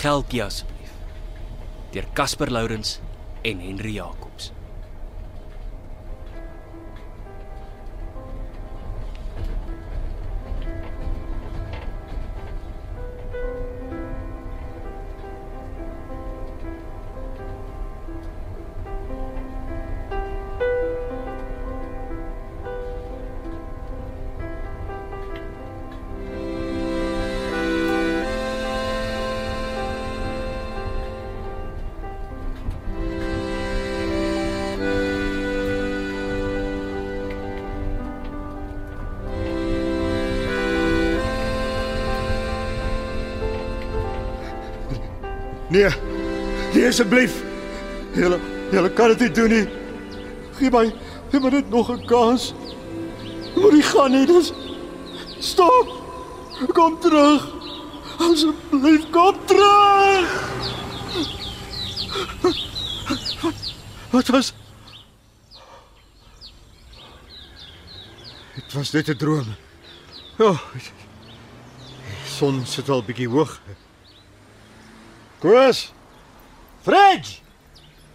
Geldjie 0.00 0.42
asseblief. 0.44 0.92
Deur 1.94 2.08
Casper 2.14 2.50
Lourens 2.50 2.98
en 3.44 3.60
Henry 3.60 3.96
Jacobs. 3.98 4.53
Nee. 45.74 45.90
Nee 46.74 46.86
asseblief. 46.86 47.42
Julle 48.14 48.38
julle 48.70 48.92
kan 48.92 49.08
dit 49.08 49.18
nie 49.18 49.30
doen 49.30 49.50
nie. 49.50 49.64
Gee 50.58 50.70
my 50.70 50.84
gee 51.32 51.40
my 51.42 51.50
net 51.50 51.70
nog 51.70 51.90
'n 51.90 52.06
kans. 52.06 52.54
Moet 53.56 53.72
nie 53.72 53.82
gaan 53.82 54.10
nie. 54.10 54.26
Dis 54.26 54.52
Stop. 55.38 55.88
Kom 56.72 57.00
terug. 57.00 57.48
Asseblief 58.18 59.10
kom 59.10 59.34
terug. 59.46 60.28
Wat 64.10 64.26
was 64.26 64.54
Dit 68.54 68.72
was 68.72 68.92
net 68.92 69.08
'n 69.08 69.16
droom. 69.16 69.54
Ja. 70.38 70.44
Oh, 70.44 70.58
son 72.26 72.66
sit 72.66 72.88
al 72.88 73.02
bietjie 73.02 73.28
hoog. 73.28 73.60
Koos. 75.42 75.92
Fridge. 76.84 77.40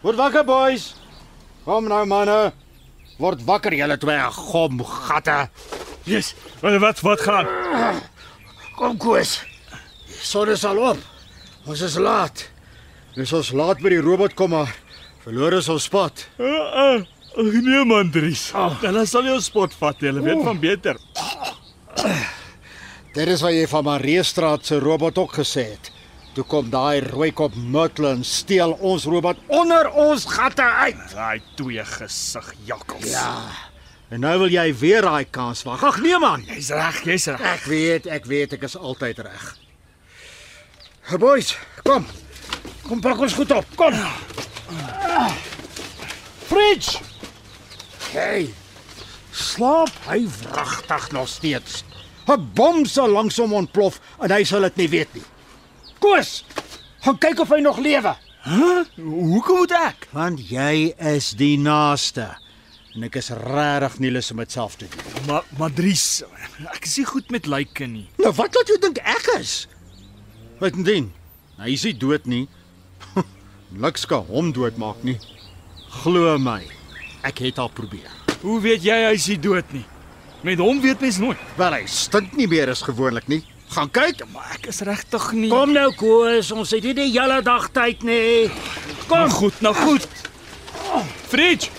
Word 0.02 0.20
wakker 0.20 0.46
boys. 0.48 0.94
Kom 1.66 1.90
nou 1.92 2.06
manne. 2.10 2.52
Word 3.20 3.44
wakker 3.48 3.76
julle 3.76 3.98
twee 4.00 4.20
gomgatte. 4.38 5.50
Yes. 6.08 6.34
Wat 6.62 6.80
wat 6.82 7.02
wat 7.06 7.26
gaan? 7.28 7.50
Kom 8.78 8.98
Koos. 8.98 9.40
Son 10.22 10.50
is 10.50 10.66
al 10.66 10.80
op. 10.92 10.98
Ons 11.68 11.82
is 11.86 11.98
laat. 12.00 12.48
Dis 13.16 13.34
ons 13.36 13.52
laat 13.52 13.82
by 13.84 13.92
die 13.92 14.04
robot 14.04 14.36
kom 14.38 14.54
maar 14.56 14.72
verloor 15.26 15.58
is 15.60 15.68
ons 15.70 15.88
pad. 15.92 16.24
Uh, 16.40 16.48
uh, 16.48 17.60
nee 17.62 17.84
man, 17.86 18.12
Dries. 18.12 18.50
Oh. 18.56 18.74
Dan 18.82 19.06
sal 19.08 19.28
jy 19.28 19.36
ons 19.36 19.50
spot 19.52 19.76
vat, 19.78 20.02
jy 20.02 20.14
weet 20.16 20.44
van 20.46 20.60
beter. 20.62 20.98
Dit 23.14 23.28
is 23.34 23.44
wat 23.44 23.54
jy 23.54 23.66
van 23.70 23.86
Mareestraat 23.88 24.66
se 24.66 24.80
robot 24.82 25.18
ook 25.22 25.40
gesê 25.42 25.68
het. 25.74 25.92
Toe 26.34 26.44
kom 26.46 26.70
daai 26.70 27.02
rooikop 27.02 27.56
Muttlin 27.56 28.22
steel 28.24 28.76
ons 28.86 29.08
robot 29.10 29.40
onder 29.48 29.90
ons 29.92 30.26
gatte 30.30 30.64
uit. 30.64 31.02
Daai 31.14 31.42
twee 31.58 31.86
gesig 31.86 32.54
jakkals. 32.70 33.10
Ja. 33.10 33.34
En 34.10 34.24
nou 34.26 34.36
wil 34.44 34.54
jy 34.54 34.68
weer 34.78 35.06
daai 35.06 35.26
kans 35.26 35.64
wag. 35.66 35.84
Ag 35.86 36.00
nee 36.02 36.18
man. 36.22 36.46
Jy's 36.50 36.70
reg, 36.74 37.02
jy's 37.06 37.28
reg. 37.34 37.42
Ek 37.42 37.66
weet, 37.70 38.08
ek 38.10 38.30
weet 38.30 38.56
ek 38.58 38.66
is 38.70 38.78
altyd 38.78 39.22
reg. 39.26 39.50
Boys, 41.18 41.56
kom. 41.86 42.06
Kom 42.86 43.02
pak 43.02 43.22
ons 43.22 43.34
goed 43.38 43.52
op. 43.54 43.66
Kom. 43.78 43.98
Fridge. 46.50 47.02
Hey. 48.14 48.50
Slaap 49.34 49.94
hy 50.10 50.24
wragtig 50.44 51.12
nog 51.12 51.30
steeds. 51.30 51.84
'n 52.30 52.50
Bom 52.54 52.86
sal 52.86 53.10
langsom 53.10 53.54
ontplof 53.54 54.00
en 54.22 54.32
hy 54.32 54.44
sal 54.44 54.62
dit 54.62 54.76
nie 54.76 54.90
weet 54.90 55.14
nie. 55.18 55.26
Koos, 56.00 56.44
gaan 57.04 57.18
kyk 57.20 57.42
of 57.44 57.50
hy 57.54 57.60
nog 57.64 57.80
lewe. 57.84 58.16
Huh? 58.46 58.84
Hoekom 58.96 59.64
moet 59.64 59.74
ek? 59.76 60.08
Want 60.16 60.40
jy 60.50 60.94
is 61.12 61.34
die 61.40 61.58
naaste. 61.60 62.30
En 62.96 63.06
ek 63.06 63.20
is 63.20 63.30
regtig 63.36 64.00
nie 64.02 64.12
lus 64.16 64.32
om 64.34 64.40
dit 64.42 64.52
self 64.56 64.78
te 64.80 64.88
doen. 64.90 65.04
Maar 65.28 65.46
maar 65.60 65.74
Dries, 65.76 66.24
ek 66.72 66.88
is 66.88 66.96
nie 67.02 67.06
goed 67.10 67.30
met 67.36 67.50
lyke 67.52 67.86
nie. 67.88 68.08
Nou 68.22 68.32
wat 68.40 68.56
laat 68.56 68.72
jou 68.72 68.80
dink 68.82 69.02
ek 69.04 69.28
is? 69.38 69.68
Wat 70.60 70.76
ding? 70.88 71.12
Hy 71.60 71.76
is 71.76 71.84
nie 71.86 71.94
dood 72.00 72.26
nie. 72.32 72.46
Niks 73.84 74.08
kan 74.10 74.24
hom 74.32 74.54
doodmaak 74.56 75.04
nie. 75.08 75.20
Glo 76.02 76.38
my. 76.42 76.62
Ek 77.28 77.44
het 77.44 77.60
al 77.60 77.70
probeer. 77.76 78.10
Hoe 78.42 78.58
weet 78.64 78.84
jy 78.88 78.96
hy's 79.10 79.28
nie 79.30 79.40
dood 79.44 79.76
nie? 79.76 79.86
Met 80.48 80.62
hom 80.64 80.80
weet 80.82 81.02
mens 81.04 81.20
nooit. 81.20 81.40
Wel 81.60 81.76
hy 81.76 81.84
stink 81.92 82.34
nie 82.40 82.48
meer 82.48 82.72
as 82.72 82.82
gewoonlik 82.88 83.28
nie. 83.28 83.42
Gaan 83.70 83.92
kyk. 83.94 84.24
Maar 84.34 84.56
ek 84.58 84.70
is 84.72 84.80
regtig 84.88 85.32
nie. 85.38 85.50
Kom 85.52 85.74
nou 85.76 85.90
Koos, 85.98 86.52
ons 86.52 86.72
het 86.74 86.84
nie 86.84 86.96
die 86.98 87.10
hele 87.14 87.42
dag 87.46 87.70
tyd 87.76 88.04
nie. 88.08 88.50
Kom 89.08 89.26
nou 89.28 89.30
goed, 89.30 89.62
nou 89.66 89.74
goed. 89.78 90.08
Fridge. 91.30 91.70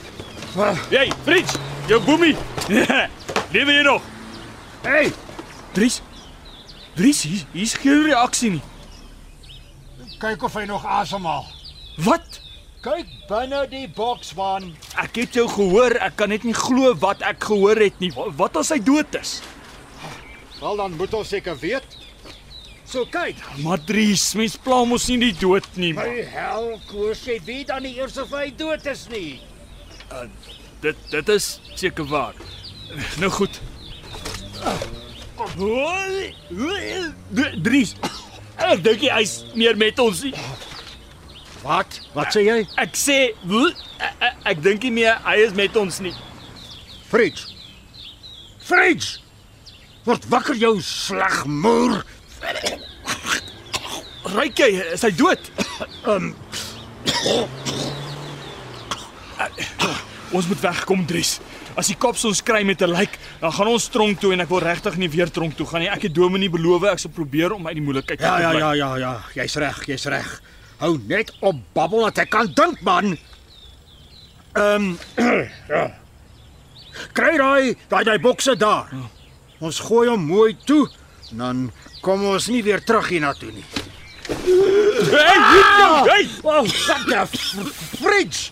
Jy, 0.91 1.09
Fridge, 1.27 1.59
jou 1.91 1.99
boemie. 2.07 2.37
Lewe 3.55 3.75
jy 3.75 3.83
nog? 3.87 4.03
Hey, 4.87 5.11
Dries. 5.75 6.01
Dries, 6.95 7.23
hier 7.23 7.43
hier's 7.55 7.75
geen 7.79 8.05
reaksie 8.07 8.51
nie. 8.57 8.63
kyk 10.21 10.43
of 10.45 10.55
hy 10.59 10.67
nog 10.69 10.83
asemhaal. 10.85 11.47
Wat? 12.05 12.41
Kyk 12.85 13.09
binne 13.29 13.63
die 13.71 13.87
boks 13.97 14.35
man. 14.37 14.71
Ek 15.01 15.17
het 15.23 15.37
jou 15.37 15.47
gehoor. 15.49 15.95
Ek 16.01 16.17
kan 16.21 16.29
net 16.33 16.45
nie 16.45 16.57
glo 16.57 16.93
wat 17.01 17.23
ek 17.25 17.47
gehoor 17.51 17.81
het 17.81 17.97
nie. 18.01 18.11
Wat, 18.17 18.35
wat 18.37 18.59
as 18.61 18.73
hy 18.75 18.79
dood 18.85 19.17
is? 19.21 19.39
Wel 20.61 20.77
dan 20.77 20.97
moet 20.97 21.15
ons 21.15 21.29
seker 21.29 21.59
weet. 21.59 21.97
So 22.85 23.07
kyk. 23.07 23.39
Maar 23.63 23.79
Dries, 23.87 24.33
mens 24.35 24.57
pla 24.59 24.83
mos 24.85 25.07
nie 25.09 25.19
die 25.23 25.35
dood 25.39 25.67
nie. 25.79 25.93
Man. 25.95 26.11
My 26.11 26.25
hel, 26.33 26.73
Koos, 26.91 27.23
jy 27.25 27.39
weet 27.47 27.71
dan 27.71 27.85
nie 27.87 27.95
eers 27.97 28.19
of 28.19 28.33
hy 28.35 28.49
dood 28.59 28.87
is 28.91 29.07
nie. 29.13 29.39
Dit 30.83 30.99
dit 31.13 31.29
is 31.37 31.53
seker 31.79 32.09
waar. 32.11 32.35
Nou 33.23 33.31
goed. 33.31 33.61
Hoi. 35.57 36.35
Dries. 37.63 37.95
Ek 38.61 38.83
dink 38.85 39.07
hy 39.07 39.23
is 39.25 39.39
meer 39.57 39.79
met 39.81 39.99
ons 40.03 40.25
nie. 40.27 40.35
Wat? 41.63 42.01
Wat 42.17 42.35
sê 42.35 42.43
jy? 42.45 42.59
Ek 42.81 42.99
sê, 42.99 43.17
ek, 43.31 44.21
ek, 44.21 44.45
ek 44.53 44.63
dink 44.65 44.85
nie 44.89 44.93
meer 44.99 45.21
hy 45.25 45.39
is 45.47 45.57
met 45.57 45.77
ons 45.79 46.03
nie. 46.05 46.13
Fridge. 47.09 47.47
Fridge. 48.65 49.21
Word 50.11 50.25
wakker 50.27 50.57
jou 50.59 50.73
sleg 50.83 51.45
moer. 51.47 52.01
Ryk 54.35 54.59
jy, 54.59 54.71
is 54.97 55.05
hy 55.07 55.11
dood? 55.15 55.51
Um, 56.03 56.33
Ons 60.35 60.49
moet 60.51 60.65
wegkom, 60.65 61.05
Dries. 61.07 61.37
As 61.79 61.93
die 61.93 61.97
kops 61.99 62.25
ons 62.27 62.41
kry 62.43 62.65
met 62.67 62.83
'n 62.83 62.91
lijk, 62.91 63.15
dan 63.39 63.53
gaan 63.55 63.71
ons 63.71 63.87
tronk 63.87 64.19
toe 64.19 64.33
en 64.33 64.41
ek 64.41 64.49
wil 64.51 64.59
regtig 64.59 64.97
nie 64.97 65.11
weer 65.11 65.31
tronk 65.31 65.55
toe 65.57 65.67
gaan 65.67 65.81
nie. 65.81 65.91
Ek 65.91 66.03
het 66.03 66.15
Dominee 66.15 66.51
beloof 66.51 66.91
ek 66.91 66.99
sal 66.99 67.11
probeer 67.15 67.53
om 67.53 67.67
uit 67.67 67.75
die 67.79 67.83
moeilikheid 67.83 68.21
ja, 68.21 68.37
te 68.37 68.43
ja, 68.43 68.51
bly. 68.51 68.59
ja, 68.59 68.73
ja, 68.73 68.97
ja. 68.97 69.23
Jy's 69.35 69.55
reg, 69.55 69.87
jy's 69.87 70.07
reg. 70.07 70.43
Hou 70.79 70.99
net 71.07 71.31
op 71.41 71.57
babbel 71.73 72.03
dat 72.11 72.19
ek 72.19 72.31
kan 72.31 72.51
dink, 72.55 72.83
man. 72.83 73.19
Ehm 74.59 74.75
um, 74.75 74.99
ja. 75.75 75.95
Kry 77.13 77.37
daai 77.37 77.77
daai 77.89 78.05
daai 78.05 78.19
bokse 78.19 78.57
daar. 78.57 78.91
Ons 79.61 79.79
gooi 79.85 80.09
hom 80.09 80.23
mooi 80.25 80.57
toe, 80.67 80.89
en 81.33 81.39
dan 81.39 81.59
kom 82.03 82.23
ons 82.25 82.47
nie 82.49 82.63
weer 82.65 82.81
terug 82.85 83.09
hiernatoe 83.13 83.53
nie. 83.53 83.65
Hey, 85.11 85.39
hey, 86.07 86.29
Oh, 86.43 86.63
wat 86.63 87.07
'n 87.07 87.27
f- 87.27 87.99
fridge. 88.01 88.51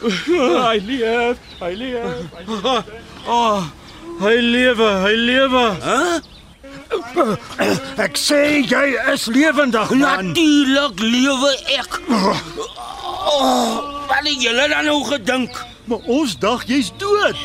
hy 0.00 0.78
leef, 0.86 1.36
hy 1.60 1.72
leef. 1.74 2.16
hy 2.34 2.44
leef. 2.46 2.84
Oh, 3.26 3.62
hy 4.20 4.34
lewe, 4.40 4.88
hy 5.04 5.14
lewe. 5.16 5.64
Hæ? 5.82 6.20
Ek 7.98 8.16
sê 8.16 8.62
jy 8.64 8.96
is 9.12 9.26
lewendig 9.26 9.90
man. 9.90 10.26
Natuurlik 10.32 10.98
lewe 11.00 11.52
ek. 11.78 12.00
Oh, 12.08 14.06
wat 14.08 14.24
het 14.24 14.42
julle 14.42 14.68
dan 14.68 14.84
nou 14.84 15.04
gedink? 15.04 15.52
Maar 15.84 15.98
ons 16.06 16.38
dag 16.38 16.64
jy's 16.66 16.90
dood. 16.98 17.36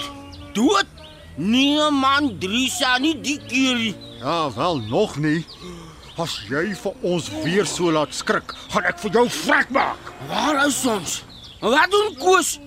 Dood? 0.53 0.85
Nee 1.35 1.89
man, 1.91 2.35
Drisa, 2.39 2.97
nie 3.01 3.15
die 3.21 3.39
keer 3.47 3.75
nie. 3.75 3.95
Ja, 4.19 4.51
wel 4.53 4.77
nog 4.89 5.17
nie. 5.17 5.45
As 6.21 6.35
jy 6.45 6.75
vir 6.77 6.99
ons 7.01 7.29
weer 7.41 7.65
so 7.65 7.89
laat 7.91 8.13
skrik, 8.13 8.53
gaan 8.69 8.85
ek 8.85 8.99
vir 9.01 9.15
jou 9.17 9.23
vrek 9.33 9.71
maak. 9.73 10.11
Waar 10.29 10.59
is 10.67 10.83
ons? 10.85 11.23
Wat 11.63 11.89
doen 11.89 12.11
Koos? 12.21 12.59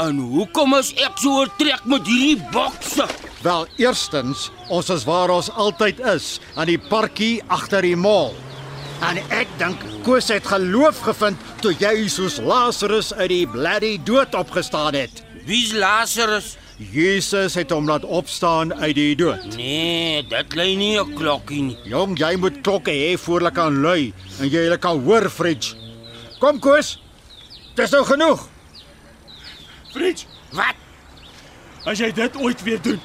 En 0.00 0.16
hoekom 0.32 0.78
is 0.78 0.94
ek 0.96 1.20
so 1.20 1.42
oortrek 1.42 1.84
met 1.84 2.08
hierdie 2.08 2.40
bokse? 2.54 3.04
Wel, 3.44 3.66
eerstens, 3.82 4.46
ons 4.72 4.88
is 4.94 5.04
waar 5.04 5.34
ons 5.34 5.50
altyd 5.50 6.00
is, 6.14 6.38
aan 6.56 6.70
die 6.72 6.80
parkie 6.80 7.42
agter 7.52 7.84
die 7.84 7.98
mall. 7.98 8.32
En 9.04 9.20
ek 9.34 9.50
dink 9.60 9.84
Koos 10.06 10.30
het 10.32 10.46
geloof 10.48 11.02
gevind 11.04 11.38
toe 11.60 11.74
jy 11.76 12.08
soos 12.08 12.40
Lazarus 12.40 13.12
uit 13.18 13.28
die 13.34 13.46
bloody 13.50 13.96
dood 14.06 14.32
opgestaan 14.38 14.96
het. 14.96 15.20
Wie's 15.44 15.74
Lazarus? 15.76 16.54
Jesus 16.92 17.54
het 17.54 17.70
hom 17.70 17.86
laat 17.88 18.04
opstaan 18.04 18.72
uit 18.74 18.94
die 18.94 19.14
dood. 19.16 19.44
Nee, 19.56 20.22
dit 20.26 20.54
lê 20.56 20.66
nie 20.76 20.98
'n 20.98 21.14
klokkie 21.14 21.62
nie. 21.62 21.78
Jong, 21.84 22.18
jy 22.18 22.36
moet 22.36 22.60
klokke 22.62 22.90
hê 22.90 23.18
voor 23.18 23.38
hulle 23.40 23.50
kan 23.52 23.80
lui 23.80 24.12
en 24.40 24.48
jy 24.48 24.58
hulle 24.66 24.78
kan 24.78 25.00
hoor, 25.04 25.30
Fridge. 25.30 25.74
Kom 26.40 26.58
Koos. 26.58 26.98
Dis 27.74 27.90
nou 27.90 28.04
genoeg. 28.04 28.48
Fridge, 29.92 30.24
Wat? 30.52 30.74
as 31.86 31.98
jy 31.98 32.12
dit 32.12 32.36
ooit 32.36 32.62
weer 32.62 32.80
doen, 32.82 33.00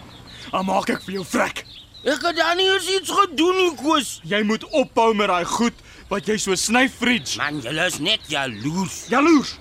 dan 0.52 0.66
maak 0.66 0.90
ek 0.90 1.02
vir 1.04 1.14
jou 1.14 1.26
vrek. 1.26 1.66
Ek 2.06 2.22
het 2.22 2.36
dan 2.38 2.58
nie 2.58 2.68
eens 2.70 2.88
iets 2.90 3.12
gedoen 3.12 3.56
nie, 3.58 3.76
Koos. 3.76 4.20
Jy 4.24 4.44
moet 4.44 4.64
ophou 4.72 5.14
met 5.14 5.28
daai 5.28 5.46
goed 5.46 5.74
wat 6.10 6.26
jy 6.28 6.38
so 6.38 6.56
sny, 6.56 6.88
Fridge. 6.90 7.38
Man, 7.38 7.60
julle 7.62 7.86
is 7.86 7.98
net 8.00 8.20
jaloers. 8.28 9.08
Jaloers. 9.10 9.58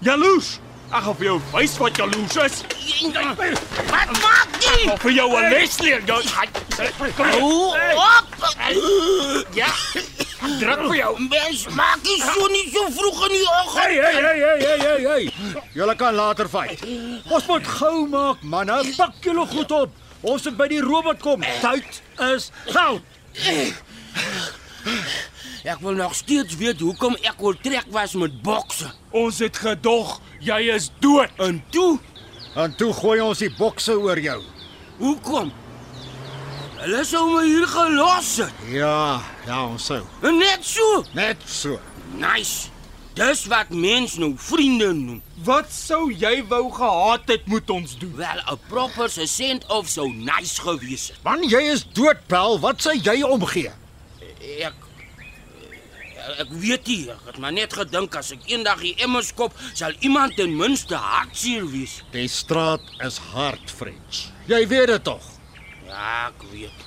Jaloers. 0.00 0.58
Ek 0.88 1.02
gaan 1.04 1.16
vir 1.18 1.26
jou 1.26 1.38
wys 1.52 1.74
wat 1.82 1.98
jaloers 2.00 2.36
is. 2.46 2.54
Wat 3.12 4.12
maak 4.22 4.54
Ek 4.56 4.62
jy? 4.64 4.76
gaan 4.88 4.98
vir 5.02 5.12
jou 5.12 5.26
'n 5.36 5.50
les 5.52 5.74
leer. 5.84 6.00
Jou. 6.06 6.20
Hou 7.18 7.74
op. 7.96 8.26
Ja. 9.54 9.68
Druk 10.60 10.80
vir 10.88 10.96
jou. 10.96 11.12
Mens, 11.28 11.66
maak 11.76 12.02
nie 12.02 12.20
so 12.22 12.46
nie 12.46 12.70
so 12.72 12.86
vroeg 12.96 13.22
in 13.26 13.32
die 13.36 13.44
oggend. 13.44 13.84
Hey, 13.84 13.94
hey, 13.94 14.22
hey, 14.22 14.38
hey, 14.40 14.60
hey, 14.60 14.78
hey, 14.78 15.02
hey. 15.04 15.32
Julle 15.74 15.94
kan 15.96 16.14
later 16.14 16.48
fight. 16.48 16.80
Ons 17.28 17.46
moet 17.46 17.66
gou 17.66 18.08
maak, 18.08 18.42
manne. 18.42 18.80
Pak 18.96 19.12
julle 19.20 19.46
goed 19.46 19.70
op. 19.72 19.90
Ons 20.20 20.44
moet 20.44 20.56
by 20.56 20.68
die 20.68 20.80
robot 20.80 21.20
kom. 21.20 21.40
Tyd 21.60 22.00
is 22.34 22.50
goud. 22.66 23.02
Ek 25.64 25.80
wil 25.80 25.92
nog 25.98 26.14
steeds 26.14 26.56
weet 26.56 26.80
hoekom 26.80 27.16
ek 27.22 27.42
oortrek 27.42 27.86
was 27.90 28.12
met 28.14 28.42
bokse. 28.42 28.92
Ons 29.10 29.38
het 29.38 29.56
gedog 29.56 30.20
jy 30.40 30.58
is 30.74 30.90
dood. 31.00 31.30
En 31.38 31.62
toe, 31.70 31.98
En 32.58 32.72
toe 32.76 32.92
gooi 32.92 33.20
ons 33.22 33.38
die 33.38 33.50
bokse 33.58 33.92
oor 33.98 34.18
jou. 34.18 34.42
hoekom? 34.98 35.52
Hulle 36.78 37.04
sou 37.04 37.24
my 37.34 37.44
hier 37.46 37.66
gelos 37.66 38.36
het. 38.38 38.52
Ja, 38.70 39.20
ja, 39.46 39.66
ons 39.66 39.84
sou. 39.84 40.00
En 40.22 40.38
Net 40.38 40.64
so. 40.64 41.04
Net 41.14 41.36
so. 41.46 41.78
Nice. 42.14 42.68
Dis 43.18 43.44
wat 43.50 43.70
mens 43.74 44.14
nou 44.16 44.32
vriende 44.36 44.92
noem. 44.94 45.22
Wat 45.44 45.70
sou 45.74 46.12
jy 46.12 46.44
wou 46.48 46.70
gehad 46.72 47.26
het 47.26 47.46
moet 47.46 47.70
ons 47.70 47.96
doen? 47.98 48.14
Wel, 48.16 48.38
'n 48.46 48.58
proper 48.68 49.10
se 49.10 49.26
sent 49.26 49.66
of 49.66 49.88
so 49.88 50.06
nice 50.06 50.60
gewees 50.60 51.08
het. 51.08 51.18
Man, 51.24 51.42
jy 51.48 51.62
is 51.72 51.84
dood, 51.92 52.26
Pel. 52.26 52.58
Wat 52.60 52.80
sê 52.82 52.94
jy 53.02 53.22
omgee? 53.22 53.70
Ek 54.62 54.74
ek 56.42 56.50
weet 56.50 56.86
nie, 56.86 57.10
ek 57.10 57.26
het 57.26 57.38
maar 57.38 57.52
net 57.52 57.72
gedink 57.72 58.14
as 58.18 58.32
ek 58.32 58.46
eendag 58.50 58.80
die 58.80 58.94
emmers 59.04 59.32
kop, 59.34 59.54
sal 59.74 59.92
iemand 60.00 60.36
ten 60.36 60.56
minste 60.56 60.96
hartseer 60.96 61.66
wees. 61.70 62.02
Die 62.12 62.28
straat 62.28 62.80
is 63.06 63.18
hard, 63.32 63.70
French. 63.70 64.28
Jy 64.46 64.66
weet 64.68 64.86
dit 64.92 65.04
tog. 65.04 65.24
Ja, 65.86 66.28
ek 66.28 66.42
weet. 66.52 66.86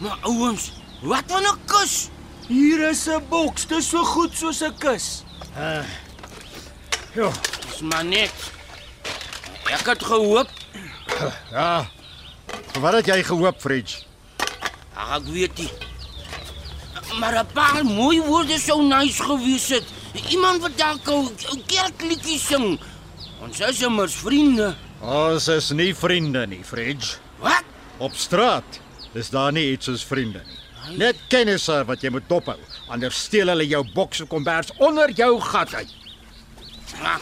Maar 0.00 0.18
ouens, 0.22 0.70
wat 1.02 1.24
van 1.28 1.44
'n 1.44 1.58
kus? 1.66 2.08
Hier 2.48 2.88
is 2.90 3.06
'n 3.08 3.22
boks, 3.28 3.66
dis 3.66 3.88
so 3.88 4.04
goed 4.04 4.32
soos 4.36 4.62
'n 4.62 4.74
kus. 4.78 5.24
Ja, 7.14 7.30
Dis 7.66 7.80
maar 7.80 8.04
net. 8.04 8.32
Ek 9.70 9.86
het 9.86 10.02
gehoop, 10.04 10.48
ja. 11.50 11.86
Wat 12.80 12.92
het 12.92 13.06
jy 13.06 13.22
gehoop, 13.22 13.60
French? 13.60 14.08
ag 15.00 15.16
ek 15.20 15.28
weet 15.32 15.58
nie. 15.58 15.70
Maar 17.18 17.34
'n 17.44 17.46
paar 17.52 17.84
mooi 17.84 18.20
woorde 18.20 18.58
sou 18.58 18.82
nice 18.82 19.22
gewees 19.22 19.68
het. 19.68 19.84
Iemand 20.28 20.60
wat 20.60 20.76
dalk 20.76 21.08
'n 21.08 21.62
kerkliedjie 21.66 22.38
sing. 22.38 22.80
Ons 23.42 23.60
is 23.60 23.82
immers 23.82 24.14
vriende. 24.14 24.74
Ons 25.00 25.48
is 25.48 25.70
nie 25.70 25.94
vriende 25.94 26.46
nie, 26.46 26.64
French. 26.64 27.18
Wat? 27.38 27.62
Op 27.96 28.14
straat 28.14 28.80
is 29.12 29.30
daar 29.30 29.52
nie 29.52 29.72
iets 29.72 29.84
soos 29.84 30.04
vriende 30.04 30.42
nie. 30.46 30.96
Net 30.96 31.16
kennisse 31.28 31.84
wat 31.86 32.02
jy 32.02 32.10
moet 32.10 32.28
dophou. 32.28 32.58
Anders 32.88 33.22
steel 33.22 33.46
hulle 33.52 33.66
jou 33.66 33.84
boks 33.94 34.20
en 34.20 34.26
kombers 34.26 34.72
onder 34.78 35.10
jou 35.10 35.40
gat 35.40 35.74
uit. 35.74 35.94
Ah, 37.02 37.16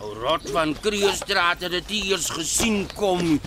ou 0.00 0.14
rot 0.14 0.50
van 0.50 0.76
Kreerstraat 0.80 1.60
het 1.60 1.70
dit 1.70 1.90
eers 1.90 2.30
gesien 2.30 2.88
kom 2.94 3.22
nie. 3.22 3.40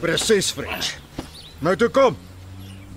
Presies, 0.00 0.50
French. 0.50 0.94
Nou 1.60 1.76
toe 1.76 1.88
kom. 1.88 2.16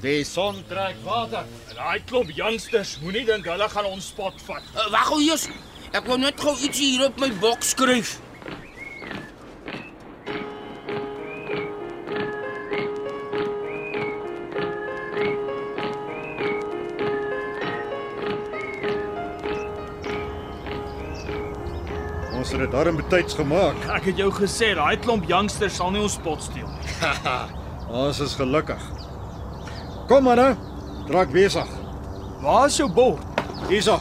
Die 0.03 0.23
son 0.27 0.57
trek 0.67 0.97
water. 1.05 1.45
Daai 1.71 2.01
klomp 2.03 2.27
youngsters, 2.35 2.97
moenie 2.99 3.23
dink 3.23 3.45
hulle 3.47 3.69
gaan 3.71 3.85
ons 3.87 4.09
spot 4.11 4.41
vat. 4.49 4.65
Uh, 4.75 4.89
Wag 4.91 5.07
gou 5.07 5.19
eers. 5.23 5.45
Ek 5.95 6.03
wil 6.09 6.19
net 6.19 6.41
gou 6.43 6.51
ietsie 6.59 6.89
hier 6.97 7.05
op 7.05 7.21
my 7.23 7.29
boks 7.39 7.71
skryf. 7.71 8.17
Ons 22.33 22.51
het 22.51 22.59
dit 22.59 22.75
darm 22.75 22.99
betyds 22.99 23.39
gemaak. 23.39 23.87
Ek 23.95 24.11
het 24.11 24.19
jou 24.19 24.27
gesê, 24.35 24.73
daai 24.75 24.99
klomp 24.99 25.31
youngsters 25.31 25.79
sal 25.79 25.95
nie 25.95 26.03
ons 26.03 26.19
spot 26.19 26.43
steel 26.43 26.67
nie. 26.67 26.99
Ons 28.03 28.19
is 28.25 28.35
gelukkig. 28.35 28.83
Kom 30.07 30.23
manne, 30.27 30.53
draak 31.07 31.31
besig. 31.31 31.67
Waar 32.43 32.67
is 32.67 32.77
jou 32.77 32.89
bord? 32.91 33.21
Hierso. 33.69 33.99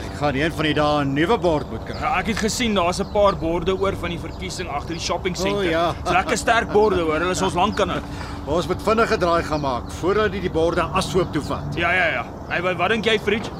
Ek 0.00 0.18
gaan 0.20 0.36
een 0.36 0.52
van 0.52 0.66
die 0.68 0.74
dae 0.76 1.04
'n 1.04 1.14
nuwe 1.14 1.38
bord 1.40 1.70
moet 1.70 1.84
kry. 1.88 1.96
Ja, 2.00 2.18
ek 2.18 2.26
het 2.26 2.36
gesien 2.38 2.74
daar's 2.74 3.00
'n 3.00 3.10
paar 3.12 3.36
borde 3.36 3.72
oor 3.80 3.94
van 3.96 4.10
die 4.10 4.18
verkiesing 4.18 4.68
agter 4.68 4.94
die 4.94 5.00
shopping 5.00 5.34
O, 5.36 5.40
center. 5.40 5.70
ja. 5.70 5.94
Dis 6.04 6.12
lekker 6.12 6.36
sterk 6.36 6.72
borde 6.72 7.00
hoor, 7.00 7.18
hulle 7.18 7.30
is 7.30 7.42
ons 7.42 7.54
lank 7.54 7.80
aan 7.80 7.88
dit. 7.88 8.02
Ons 8.46 8.66
moet 8.66 8.82
vinnige 8.82 9.16
draai 9.16 9.42
gaan 9.42 9.60
maak 9.60 9.90
voordat 9.90 10.32
die 10.32 10.40
die 10.40 10.50
borde 10.50 10.82
ashoop 10.82 11.32
toe 11.32 11.42
vat. 11.42 11.74
Ja, 11.74 11.92
ja, 11.92 12.06
ja. 12.06 12.24
Hey, 12.48 12.62
wat, 12.62 12.76
wat 12.76 12.88
dink 12.88 13.04
jy, 13.04 13.18
Fridge? 13.18 13.50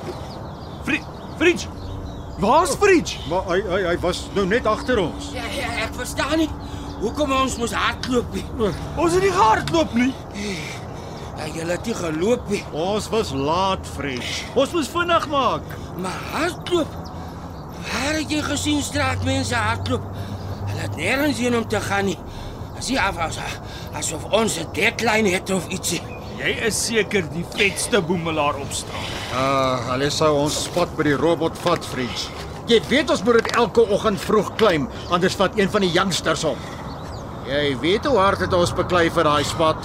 Fridge, 0.84 1.04
Fridge. 1.38 1.66
Waar's 2.38 2.74
Fridge? 2.74 3.18
Maar 3.30 3.42
hy 3.48 3.62
hy 3.62 3.86
hy 3.86 3.96
was 4.00 4.28
nou 4.34 4.46
net 4.46 4.66
agter 4.66 4.98
ons. 4.98 5.30
Ja, 5.32 5.42
ja, 5.56 5.84
ek 5.84 5.94
verstaan 5.94 6.38
nie 6.38 6.48
hoekom 7.00 7.32
ons 7.32 7.56
moes 7.56 7.72
hardloop 7.72 8.34
nie. 8.34 8.44
Ons 8.96 9.12
het 9.14 9.22
nie 9.22 9.30
gehardloop 9.30 9.94
nie. 9.94 10.12
Ja, 11.40 11.46
julle 11.54 11.72
het 11.72 11.86
nie 11.88 11.94
geloop 11.96 12.48
nie, 12.52 12.60
Ons 12.76 13.06
was 13.08 13.30
laat, 13.32 13.86
French. 13.96 14.42
Ons 14.60 14.74
moes 14.76 14.88
vinnig 14.92 15.28
maak. 15.32 15.62
maar 15.96 16.18
hardloop. 16.32 16.90
Waar 17.80 18.18
het 18.18 18.30
jy 18.30 18.42
gesien 18.44 18.82
straatmense 18.84 19.54
hardloop? 19.56 20.04
Hulle 20.68 20.80
het 20.84 20.96
nêrens 21.00 21.40
heen 21.40 21.56
om 21.56 21.64
te 21.68 21.80
gaan 21.80 22.04
nie. 22.04 22.18
As 22.78 22.88
jy 22.92 22.96
af 23.00 23.16
as 23.18 23.38
asof 23.96 24.24
ons 24.30 24.58
'n 24.58 24.68
deadline 24.72 25.28
het 25.30 25.50
of 25.50 25.68
ietsie. 25.68 26.02
Jy 26.38 26.52
is 26.66 26.86
seker 26.86 27.22
die 27.32 27.44
vetste 27.56 28.00
boemelaar 28.00 28.56
op 28.56 28.72
straat. 28.72 29.10
Ah, 29.34 29.90
hulle 29.92 30.10
sou 30.10 30.36
ons 30.42 30.62
spot 30.64 30.96
by 30.96 31.02
die 31.02 31.16
robot 31.16 31.58
vat, 31.58 31.84
French. 31.84 32.28
Jy 32.66 32.80
weet 32.88 33.10
ons 33.10 33.22
moet 33.22 33.34
dit 33.44 33.56
elke 33.56 33.88
oggend 33.88 34.20
vroeg 34.20 34.54
klim, 34.56 34.88
anders 35.10 35.34
vat 35.34 35.58
een 35.58 35.70
van 35.70 35.80
die 35.80 35.90
youngsters 35.90 36.42
hom. 36.42 36.56
Jy 37.46 37.76
weet 37.80 38.04
hoe 38.06 38.18
hard 38.18 38.40
het 38.40 38.52
ons 38.52 38.72
beklei 38.72 39.10
vir 39.10 39.24
daai 39.24 39.44
spot. 39.44 39.76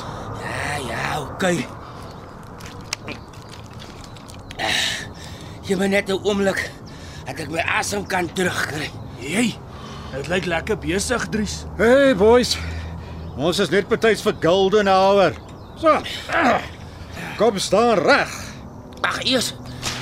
Okay. 1.35 1.65
Jy 5.67 5.75
moet 5.75 5.91
net 5.91 6.07
'n 6.07 6.21
oomblik 6.23 6.61
dat 7.27 7.39
ek 7.43 7.49
my 7.51 7.59
asem 7.59 8.05
kan 8.07 8.29
terugkry. 8.31 8.87
Hey, 9.19 9.59
dit 10.13 10.27
lyk 10.31 10.45
lekker 10.45 10.77
besig, 10.79 11.27
Dries. 11.27 11.65
Hey 11.77 12.15
boys. 12.15 12.55
Ons 13.35 13.59
is 13.59 13.69
net 13.69 13.89
betyds 13.91 14.23
vir 14.23 14.35
golden 14.39 14.87
hour. 14.87 15.35
So. 15.75 15.99
Kom 17.35 17.59
staan 17.59 17.99
reg. 17.99 18.31
Ag, 19.03 19.19
eers 19.25 19.53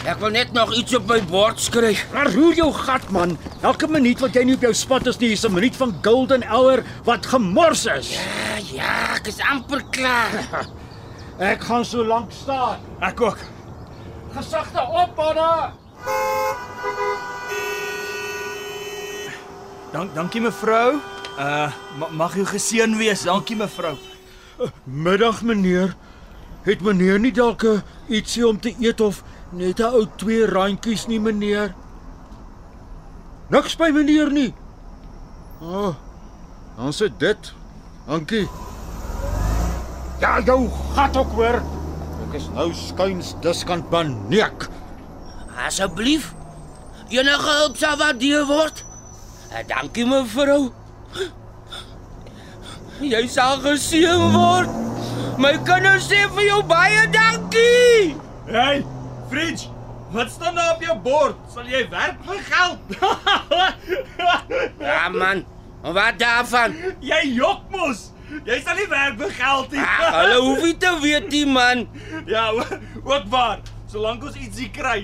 Ek 0.04 0.20
wil 0.20 0.34
net 0.36 0.52
nog 0.52 0.74
iets 0.76 0.94
op 0.94 1.08
my 1.08 1.22
bord 1.24 1.60
skryf. 1.60 2.06
Maar 2.12 2.28
roer 2.36 2.54
jou 2.54 2.74
gat 2.76 3.10
man. 3.10 3.38
Elke 3.64 3.88
minuut 3.88 4.20
wat 4.20 4.36
jy 4.36 4.44
nie 4.44 4.56
op 4.56 4.62
jou 4.68 4.74
spot 4.74 5.08
is 5.08 5.18
nie, 5.18 5.32
is 5.32 5.46
'n 5.46 5.54
minuut 5.54 5.76
van 5.76 5.96
golden 6.04 6.44
hour 6.44 6.84
wat 7.06 7.26
gemors 7.26 7.86
is. 7.86 8.12
Ja, 8.12 8.60
ja, 8.74 9.16
ek 9.16 9.28
is 9.28 9.40
amper 9.40 9.82
klaar. 9.90 10.68
Ek 11.44 11.64
gaan 11.68 11.84
so 11.86 12.06
lank 12.08 12.32
staan. 12.32 12.80
Ek 13.04 13.22
ook. 13.22 13.38
Gesagte 14.32 14.80
op, 14.80 15.12
manne. 15.16 15.74
Dank 19.92 20.16
dankie 20.16 20.42
mevrou. 20.42 21.02
Uh 21.36 21.68
ma 22.00 22.08
mag 22.16 22.38
u 22.40 22.46
geseën 22.48 22.96
wees. 22.98 23.26
Dankie 23.28 23.60
mevrou. 23.60 23.98
Middag 24.84 25.44
meneer. 25.44 25.96
Het 26.64 26.82
meneer 26.82 27.20
nie 27.20 27.34
dalk 27.36 27.64
'n 27.64 27.84
ietsie 28.08 28.48
om 28.48 28.60
te 28.60 28.76
eet 28.80 29.02
of 29.02 29.24
net 29.52 29.80
'n 29.80 29.94
ou 30.00 30.08
twee 30.16 30.46
randjies 30.48 31.08
nie 31.08 31.20
meneer? 31.20 31.76
Niks 33.50 33.76
by 33.76 33.92
meneer 33.92 34.32
nie. 34.32 34.54
O. 35.62 35.66
Oh, 35.66 35.96
dan 36.78 36.94
sit 36.94 37.20
dit. 37.20 37.54
Dankie. 38.08 38.48
Ja, 40.22 40.40
jou 40.46 40.70
gat 40.96 41.18
ook 41.18 41.32
hoor. 41.38 41.60
Ek 42.28 42.38
is 42.40 42.48
nou 42.56 42.70
skuins 42.76 43.34
diskant 43.44 43.90
baneek. 43.92 44.68
Asseblief. 45.66 46.32
Enige 47.14 47.50
hulp 47.60 47.78
sal 47.78 47.98
waardeer 48.00 48.46
word. 48.50 48.84
Uh, 49.52 49.62
dankie 49.70 50.06
mevrou. 50.10 50.72
Jy 53.04 53.26
sal 53.30 53.60
geseën 53.66 54.24
word. 54.34 54.72
My 55.42 55.54
kinders 55.68 56.08
sê 56.10 56.24
vir 56.36 56.48
jou 56.48 56.62
baie 56.70 57.04
dankie. 57.14 58.14
Hey, 58.48 58.84
Fridge. 59.30 59.70
Wat 60.14 60.30
staan 60.30 60.56
daar 60.56 60.76
op 60.76 60.82
jou 60.86 60.96
bord? 61.02 61.38
Sal 61.50 61.66
jy 61.70 61.84
werk 61.90 62.20
vir 62.28 62.42
geld? 62.50 62.80
Ja 64.84 65.08
man, 65.10 65.42
wat 65.82 66.20
daarvan? 66.22 66.76
jy 67.02 67.20
jok 67.34 67.64
mos. 67.74 68.12
Jy 68.46 68.60
sal 68.64 68.76
nie 68.76 68.88
werk 68.90 69.18
vir 69.20 69.32
geld 69.38 69.72
nie. 69.72 69.80
Ah, 69.84 70.14
Hulle 70.22 70.40
hoef 70.42 70.64
nie 70.64 70.78
te 70.78 70.92
weet 71.02 71.30
nie 71.32 71.46
man. 71.46 71.88
ja, 72.36 72.50
ook 73.04 73.28
waar. 73.30 73.60
Solank 73.92 74.24
ons 74.24 74.36
ietsie 74.40 74.72
kry. 74.74 75.04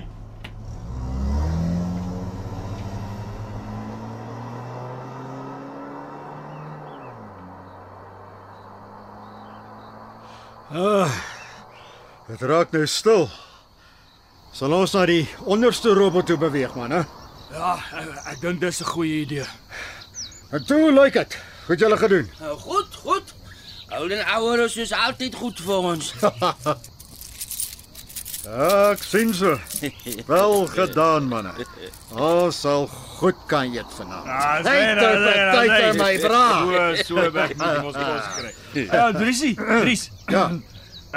Dit 12.30 12.42
raak 12.46 12.70
nou 12.74 12.84
stil. 12.86 13.26
Sal 14.54 14.74
ons 14.74 14.92
na 14.94 15.04
die 15.08 15.24
onderste 15.50 15.92
robot 15.98 16.28
toe 16.30 16.36
beweeg 16.40 16.74
man, 16.78 16.94
hè? 16.94 17.02
Ja, 17.50 17.72
ek, 17.98 18.10
ek 18.34 18.40
dink 18.42 18.60
dis 18.62 18.80
'n 18.82 18.90
goeie 18.92 19.22
idee. 19.26 19.46
En 20.52 20.64
toe 20.66 20.92
lyk 20.92 21.12
dit. 21.14 21.38
Goed 21.70 21.78
julle 21.78 21.96
gedoen. 21.96 22.30
Nou, 22.40 22.56
goed, 22.58 22.94
goed. 23.04 23.34
Golden 23.88 24.24
hour 24.26 24.58
is 24.64 24.72
dus 24.74 24.92
altyd 24.92 25.34
goed 25.38 25.60
vir 25.62 25.76
ons. 25.92 26.08
Ja, 28.42 28.90
ek 28.90 29.04
sien 29.06 29.30
so. 29.34 29.52
Wel 30.26 30.66
gedaan 30.72 31.28
manne. 31.30 31.52
Ons 32.10 32.58
sal 32.64 32.88
goed 33.20 33.38
kan 33.46 33.70
eet 33.70 33.94
vanaand. 34.00 34.26
Ah, 34.26 34.56
Tyd 34.66 34.98
vir 34.98 35.22
tyd 35.54 35.70
vir 35.76 36.00
my 36.00 36.10
bra. 36.24 36.42
So 36.58 37.06
so 37.12 37.30
werk 37.38 37.54
moet 37.62 37.86
ons 37.92 38.00
kos 38.00 38.28
kry. 38.40 38.52
Ja, 38.88 39.06
Driesie, 39.14 39.54
Dries. 39.54 40.08
Ja. 40.26 40.48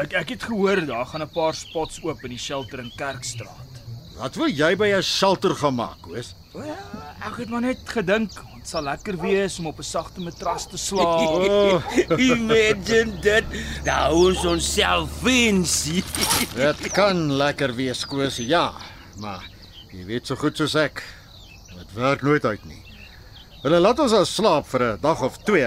Ek 0.05 0.13
ek 0.21 0.35
het 0.35 0.45
gehoor 0.51 0.85
daar 0.85 1.09
gaan 1.15 1.25
'n 1.25 1.33
paar 1.33 1.57
spots 1.57 1.97
oop 2.05 2.21
in 2.29 2.37
die 2.37 2.41
shelter 2.45 2.77
in 2.85 2.93
Kerkstraat. 2.97 3.81
Wat 4.21 4.37
wil 4.37 4.53
jy 4.53 4.75
by 4.77 4.93
'n 4.93 5.01
shelter 5.01 5.55
gemaak, 5.57 6.05
hoes? 6.05 6.35
Ja, 6.53 6.75
ek 7.25 7.37
het 7.41 7.49
maar 7.49 7.63
net 7.65 7.81
gedink 7.89 8.35
dit 8.63 8.69
sal 8.71 8.85
lekker 8.85 9.17
wees 9.19 9.57
om 9.59 9.67
op 9.71 9.79
'n 9.79 9.83
sagte 9.83 10.21
matras 10.21 10.67
te 10.69 10.77
slaap. 10.77 11.19
O, 11.29 11.81
Imagine 12.31 13.19
dit. 13.19 13.45
Hou 13.85 14.29
ons 14.29 14.45
onsself 14.45 15.09
fancy. 15.21 16.03
dit 16.55 16.91
kan 16.91 17.31
lekker 17.33 17.75
wees, 17.75 18.05
koos. 18.05 18.37
Ja, 18.37 18.71
maar 19.19 19.43
jy 19.91 20.05
weet 20.05 20.27
so 20.27 20.35
goed 20.35 20.57
soos 20.57 20.75
ek, 20.75 21.03
dit 21.75 21.93
werk 21.93 22.21
nooit 22.21 22.45
uit 22.45 22.65
nie. 22.65 22.79
Hulle 23.63 23.79
laat 23.79 23.99
ons 23.99 24.11
al 24.13 24.25
slaap 24.25 24.67
vir 24.67 24.81
'n 24.93 25.01
dag 25.01 25.21
of 25.21 25.37
2 25.43 25.63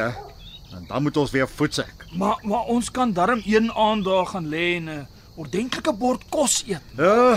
en 0.76 0.86
dan 0.88 1.02
moet 1.02 1.16
ons 1.16 1.30
weer 1.30 1.48
voetsek. 1.48 2.06
Maar 2.12 2.38
maar 2.42 2.64
ons 2.64 2.90
kan 2.90 3.12
darm 3.12 3.42
een 3.44 3.72
aand 3.72 4.04
daar 4.04 4.26
gaan 4.26 4.48
lê 4.48 4.76
en 4.76 4.88
'n 4.88 5.06
ordentlike 5.36 5.92
bord 5.92 6.22
kos 6.30 6.64
eet. 6.66 6.80
Ja. 6.96 7.36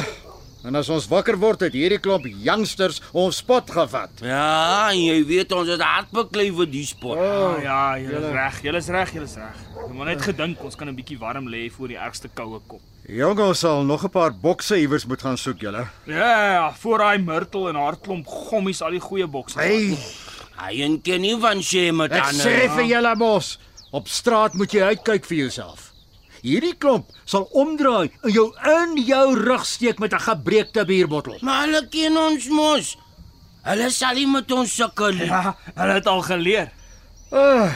En 0.67 0.75
as 0.75 0.89
ons 0.91 1.05
wakker 1.07 1.37
word 1.39 1.61
het 1.63 1.73
hierdie 1.73 2.01
klomp 2.03 2.25
youngsters 2.43 2.97
ons 3.15 3.37
spot 3.39 3.69
gevat. 3.71 4.09
Ja, 4.21 4.89
en 4.91 4.99
jy 4.99 5.21
weet 5.25 5.51
ons 5.55 5.69
het 5.71 5.79
hard 5.81 6.11
beklei 6.11 6.49
vir 6.51 6.67
die 6.67 6.83
sport. 6.85 7.17
Oh, 7.23 7.55
ja, 7.63 7.95
jy 7.95 8.11
is 8.19 8.27
reg, 8.35 8.57
jy 8.63 8.73
is 8.75 8.89
reg, 8.91 9.13
jy 9.15 9.23
is 9.23 9.35
reg. 9.39 9.61
Ek 9.85 9.93
maar 9.95 10.11
net 10.11 10.21
gedink 10.21 10.63
ons 10.63 10.75
kan 10.75 10.89
'n 10.89 10.95
bietjie 10.95 11.17
warm 11.19 11.47
lê 11.47 11.69
voor 11.71 11.87
die 11.87 11.97
ergste 11.97 12.27
koue 12.35 12.59
kom. 12.67 12.79
Jong, 13.07 13.39
ons 13.39 13.59
sal 13.59 13.83
nog 13.85 14.03
'n 14.03 14.09
paar 14.09 14.31
bokse 14.33 14.75
iewers 14.77 15.05
moet 15.07 15.21
gaan 15.21 15.37
soek, 15.37 15.59
julle. 15.61 15.87
Ja, 16.05 16.51
ja, 16.53 16.73
voor 16.73 16.97
daai 16.97 17.17
myrtle 17.17 17.69
en 17.69 17.75
hartklomp 17.75 18.27
gommies 18.27 18.81
al 18.81 18.91
die 18.91 18.99
goeie 18.99 19.27
bokse. 19.27 19.57
Hey, 19.59 19.97
Hy 20.59 20.81
en 20.83 21.01
ken 21.01 21.21
nie 21.21 21.37
van 21.39 21.61
sê 21.63 21.93
met 21.93 22.11
ek 22.11 22.23
ander. 22.23 22.45
sê 22.45 22.67
vir 22.75 22.83
julle 22.85 23.15
mos, 23.15 23.57
op 23.91 24.07
straat 24.09 24.53
moet 24.53 24.69
jy 24.71 24.81
uitkyk 24.81 25.25
vir 25.25 25.37
jouself. 25.37 25.88
Hierdie 26.41 26.75
klomp 26.79 27.09
sal 27.25 27.47
omdraai 27.51 28.09
en 28.23 28.31
jou 28.31 28.47
in 28.71 28.97
jou 29.03 29.25
rug 29.39 29.65
steek 29.65 29.99
met 29.99 30.13
'n 30.13 30.19
gebreekte 30.19 30.85
bierbottel. 30.85 31.37
Maar 31.41 31.65
hulle 31.65 31.87
ken 31.89 32.17
ons 32.17 32.47
mos. 32.47 32.97
Hulle 33.63 33.89
sal 33.89 34.15
nie 34.15 34.27
met 34.27 34.51
ons 34.51 34.75
sukkel 34.75 35.11
nie. 35.11 35.25
Ja, 35.25 35.55
hulle 35.75 35.93
het 35.93 36.07
al 36.07 36.21
geleer. 36.21 36.71
Uh, 37.31 37.71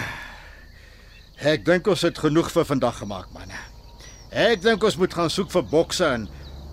ek 1.38 1.65
dink 1.65 1.88
ons 1.88 2.01
het 2.01 2.17
genoeg 2.17 2.51
vir 2.51 2.65
vandag 2.65 2.98
gemaak, 2.98 3.27
manne. 3.34 3.60
Ek 4.32 4.62
dink 4.62 4.84
ons 4.84 4.98
moet 4.98 5.13
gaan 5.13 5.29
soek 5.29 5.51
vir 5.51 5.63
bokse 5.63 6.05
en 6.05 6.29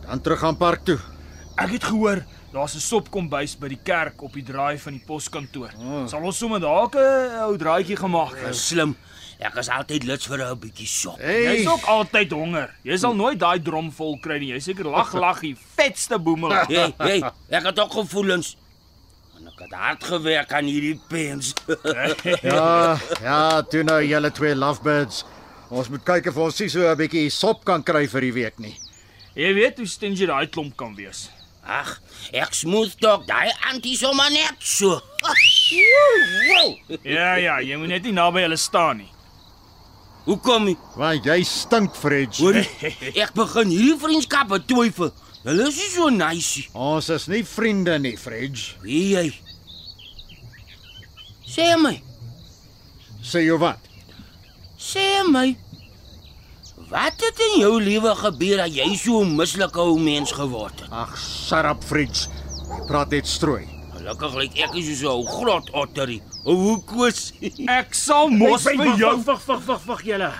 dan 0.07 0.21
terug 0.21 0.41
gaan 0.41 0.57
park 0.57 0.85
toe. 0.85 0.99
Ek 1.61 1.71
het 1.71 1.85
gehoor 1.85 2.25
daar's 2.53 2.75
'n 2.75 2.81
sopkombuis 2.81 3.59
by 3.59 3.69
die 3.69 3.81
kerk 3.83 4.23
op 4.23 4.33
die 4.33 4.43
draai 4.43 4.79
van 4.79 4.93
die 4.93 5.03
poskantoor. 5.07 5.71
Sal 6.07 6.23
ons 6.23 6.39
sommer 6.39 6.61
dalk 6.61 6.95
'n 6.95 7.45
ou 7.45 7.57
draaitjie 7.57 7.97
gemaak 7.97 8.37
het. 8.37 8.57
Slim. 8.57 8.97
Ek 9.41 9.57
is 9.57 9.71
altyd 9.73 10.05
lus 10.05 10.27
vir 10.29 10.43
'n 10.45 10.59
bietjie 10.61 10.87
sop. 10.87 11.19
Hey, 11.19 11.43
Jy's 11.45 11.67
ook 11.67 11.85
altyd 11.89 12.33
honger. 12.33 12.75
Jy 12.85 12.97
sal 13.01 13.15
nooit 13.17 13.39
daai 13.41 13.59
drom 13.63 13.91
vol 13.93 14.19
kry 14.21 14.39
nie. 14.39 14.51
Jy's 14.53 14.65
seker 14.69 14.85
lag 14.85 15.15
lag 15.15 15.41
die 15.41 15.57
vetste 15.77 16.19
boemel. 16.19 16.53
Hey, 16.69 16.93
hey, 16.99 17.23
ek 17.49 17.65
het 17.65 17.79
ook 17.81 17.93
gevoelens. 17.93 18.57
En 19.39 19.47
ek 19.49 19.59
het 19.65 19.73
hard 19.73 20.05
gewerk 20.05 20.53
aan 20.53 20.65
hierdie 20.69 21.01
pens. 21.09 21.55
Ja, 22.43 22.99
ja, 23.23 23.63
toe 23.63 23.83
nou 23.83 24.03
julle 24.05 24.31
twee 24.31 24.55
lovebirds. 24.55 25.25
Ons 25.71 25.89
moet 25.89 26.03
kyk 26.05 26.27
of 26.29 26.37
ons 26.37 26.61
nie 26.61 26.69
so 26.69 26.85
'n 26.91 26.97
bietjie 26.99 27.31
sop 27.31 27.65
kan 27.65 27.83
kry 27.83 28.07
vir 28.07 28.21
die 28.21 28.33
week 28.33 28.59
nie. 28.59 28.77
Jy 29.35 29.55
weet 29.55 29.79
hoe 29.79 29.87
stingy 29.87 30.27
daai 30.27 30.47
klomp 30.51 30.77
kan 30.77 30.95
wees. 30.97 31.31
Ag, 31.65 32.01
ek 32.33 32.53
smooth 32.55 32.93
talk 33.01 33.27
daai 33.27 33.53
antie 33.71 33.97
sommer 33.97 34.29
net 34.31 34.57
so. 34.59 35.01
Ja 37.05 37.37
ja, 37.37 37.61
jy 37.63 37.77
moet 37.79 37.89
net 37.89 38.03
nie 38.03 38.13
naby 38.13 38.43
hulle 38.43 38.57
staan 38.59 38.97
nie. 38.99 39.09
Hoekom 40.27 40.65
nie? 40.69 40.77
Want 40.97 41.25
jy 41.25 41.43
stink, 41.45 41.95
Fridge. 41.97 42.43
Hoor, 42.43 42.59
ek 43.25 43.33
begin 43.35 43.69
hierdie 43.73 43.97
vriendskappe 44.03 44.61
twyfel. 44.69 45.13
Hulle 45.45 45.69
is 45.71 45.79
nie 45.81 45.89
so 45.95 46.09
nice. 46.13 46.67
Ons 46.77 47.09
is 47.15 47.27
nie 47.33 47.43
vriende 47.49 47.97
nie, 47.99 48.17
Fridge. 48.21 48.75
Wie 48.85 49.15
jy? 49.15 49.31
Sê 51.51 51.73
my, 51.81 51.97
Sê 53.25 53.43
jy 53.45 53.57
wat? 53.61 53.79
sê 54.81 55.23
my. 55.29 55.57
Wat 56.91 57.21
het 57.23 57.41
in 57.47 57.61
jou 57.61 57.75
lewe 57.83 58.15
gebeur 58.19 58.57
dat 58.65 58.73
jy 58.75 58.87
so 58.97 59.21
'n 59.25 59.37
mislike 59.37 59.79
ou 59.79 59.99
mens 59.99 60.33
geword 60.33 60.81
het? 60.81 60.91
Ag, 60.91 61.17
shut 61.19 61.65
up. 61.65 61.83
Jy 61.91 62.87
praat 62.89 63.11
net 63.11 63.27
strooi. 63.27 63.67
Gelukkig 64.01 64.33
lyk 64.39 64.55
ek 64.65 64.71
nie 64.73 64.95
so 64.97 65.13
'n 65.21 65.27
grot 65.29 65.67
otterie. 65.77 66.23
Hoe 66.45 66.81
koes? 66.89 67.35
Ek 67.79 67.93
sal 67.93 68.31
mos 68.33 68.65
vir 68.65 68.97
jou 68.97 69.13
wag, 69.27 69.43
wag, 69.45 69.61
wag, 69.67 69.83
wag 69.85 70.01
julle. 70.09 70.31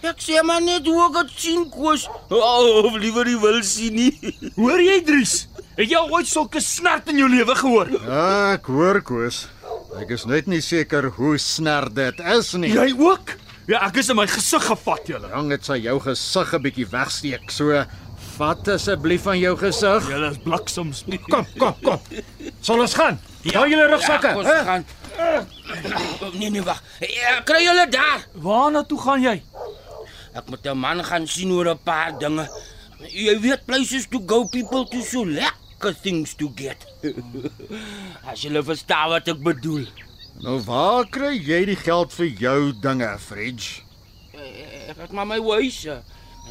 Ek 0.00 0.22
sê 0.24 0.40
maar 0.40 0.62
net 0.64 0.86
hoe 0.88 1.02
ek 1.04 1.18
dit 1.18 1.32
sien 1.36 1.66
koes. 1.68 2.06
Oh, 2.32 2.86
of 2.86 2.96
liewer 2.96 3.28
nie 3.28 3.36
wil 3.42 3.60
sien 3.62 3.92
nie. 3.92 4.12
Hoor 4.60 4.80
jy 4.80 5.02
Dries? 5.04 5.34
Het 5.76 5.90
jy 5.92 6.00
ooit 6.08 6.28
sulke 6.30 6.62
snert 6.64 7.10
in 7.12 7.20
jou 7.20 7.28
lewe 7.28 7.56
gehoor? 7.60 7.92
Ja, 7.92 8.24
ek 8.54 8.70
hoor 8.72 9.02
koes. 9.04 9.42
Ek 10.00 10.14
is 10.16 10.24
net 10.24 10.48
nie 10.48 10.62
seker 10.64 11.10
hoe 11.18 11.36
sner 11.36 11.90
dit 11.92 12.24
is 12.38 12.54
nie. 12.56 12.72
Jy 12.72 12.94
ook? 12.96 13.36
Ja, 13.68 13.82
ek 13.84 14.00
is 14.00 14.08
in 14.08 14.16
my 14.16 14.24
gesig 14.30 14.64
gevat 14.64 15.08
julle. 15.12 15.28
Jong, 15.28 15.52
dit 15.52 15.64
sal 15.68 15.76
jou 15.82 15.98
gesig 16.08 16.54
'n 16.54 16.62
bietjie 16.62 16.88
wegsteek. 16.88 17.50
So, 17.50 17.84
vat 18.36 18.68
asseblief 18.68 19.22
van 19.26 19.38
jou 19.38 19.54
gesig. 19.60 20.08
Julle 20.10 20.30
is 20.30 20.38
bliksems. 20.44 21.04
Kom, 21.30 21.46
kom, 21.58 21.74
kom. 21.82 22.00
Sal 22.60 22.80
ons 22.84 22.94
gaan? 22.94 23.18
Ja, 23.46 23.66
julle 23.68 23.86
rugsakke, 23.90 24.28
Ja, 24.28 24.36
ons 24.36 24.46
hè? 24.50 24.62
gaan. 24.64 24.86
Nee 26.36 26.50
nee 26.50 26.62
wag. 26.62 26.82
Ek 27.00 27.44
kry 27.48 27.62
julle 27.64 27.86
daar. 27.88 28.26
Waarna 28.44 28.82
toe 28.84 28.98
gaan 29.00 29.22
jy? 29.22 29.36
Ek 30.36 30.50
moet 30.52 30.66
'n 30.66 30.76
man 30.78 31.04
gaan 31.04 31.26
sien 31.26 31.50
oor 31.52 31.70
'n 31.70 31.78
paar 31.84 32.18
dinge. 32.18 32.48
Jy 33.12 33.40
weet 33.40 33.64
places 33.66 34.06
to 34.10 34.20
go 34.26 34.44
people 34.44 34.84
to 34.88 35.00
so 35.02 35.24
lekker 35.24 35.94
things 36.02 36.34
to 36.34 36.52
get. 36.56 36.76
As 38.28 38.42
jy 38.42 38.62
verstaan 38.62 39.08
wat 39.10 39.28
ek 39.28 39.40
bedoel. 39.42 39.86
Nou 40.42 40.60
waar 40.64 41.06
kry 41.08 41.32
jy 41.40 41.64
die 41.64 41.76
geld 41.76 42.12
vir 42.12 42.26
jou 42.26 42.72
dinge, 42.80 43.08
Fridge? 43.18 43.80
Ek 44.88 44.96
het 45.00 45.12
maar 45.12 45.26
my 45.26 45.40
wyse. 45.40 46.02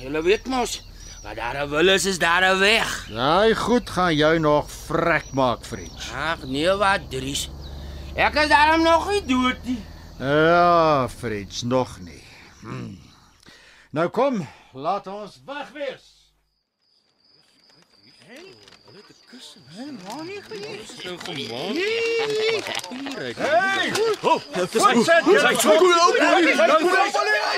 Jy 0.01 0.21
weet 0.21 0.47
mos, 0.47 0.81
wat 1.25 1.35
daar 1.35 1.65
'n 1.65 1.69
wil 1.69 1.87
is, 1.87 2.05
is 2.05 2.19
daar 2.19 2.43
'n 2.55 2.59
weg. 2.59 3.07
Daai 3.09 3.55
goed 3.55 3.89
gaan 3.89 4.15
jou 4.15 4.39
nog 4.39 4.71
vrek 4.71 5.25
maak, 5.31 5.65
Fridge. 5.65 6.13
Ag 6.13 6.43
nee, 6.43 6.71
wat 6.71 7.09
Dries. 7.09 7.49
Ek 8.15 8.33
is 8.33 8.47
daarom 8.47 8.81
nog 8.81 9.09
nie 9.09 9.25
dood 9.25 9.63
nie. 9.63 9.83
Ja, 10.19 11.09
Fridge, 11.09 11.65
nog 11.65 11.99
nie. 11.99 12.23
Hmm. 12.61 12.99
Nou 13.89 14.09
kom, 14.09 14.47
laat 14.73 15.07
ons 15.07 15.41
weg 15.45 15.69
wees. 15.73 16.13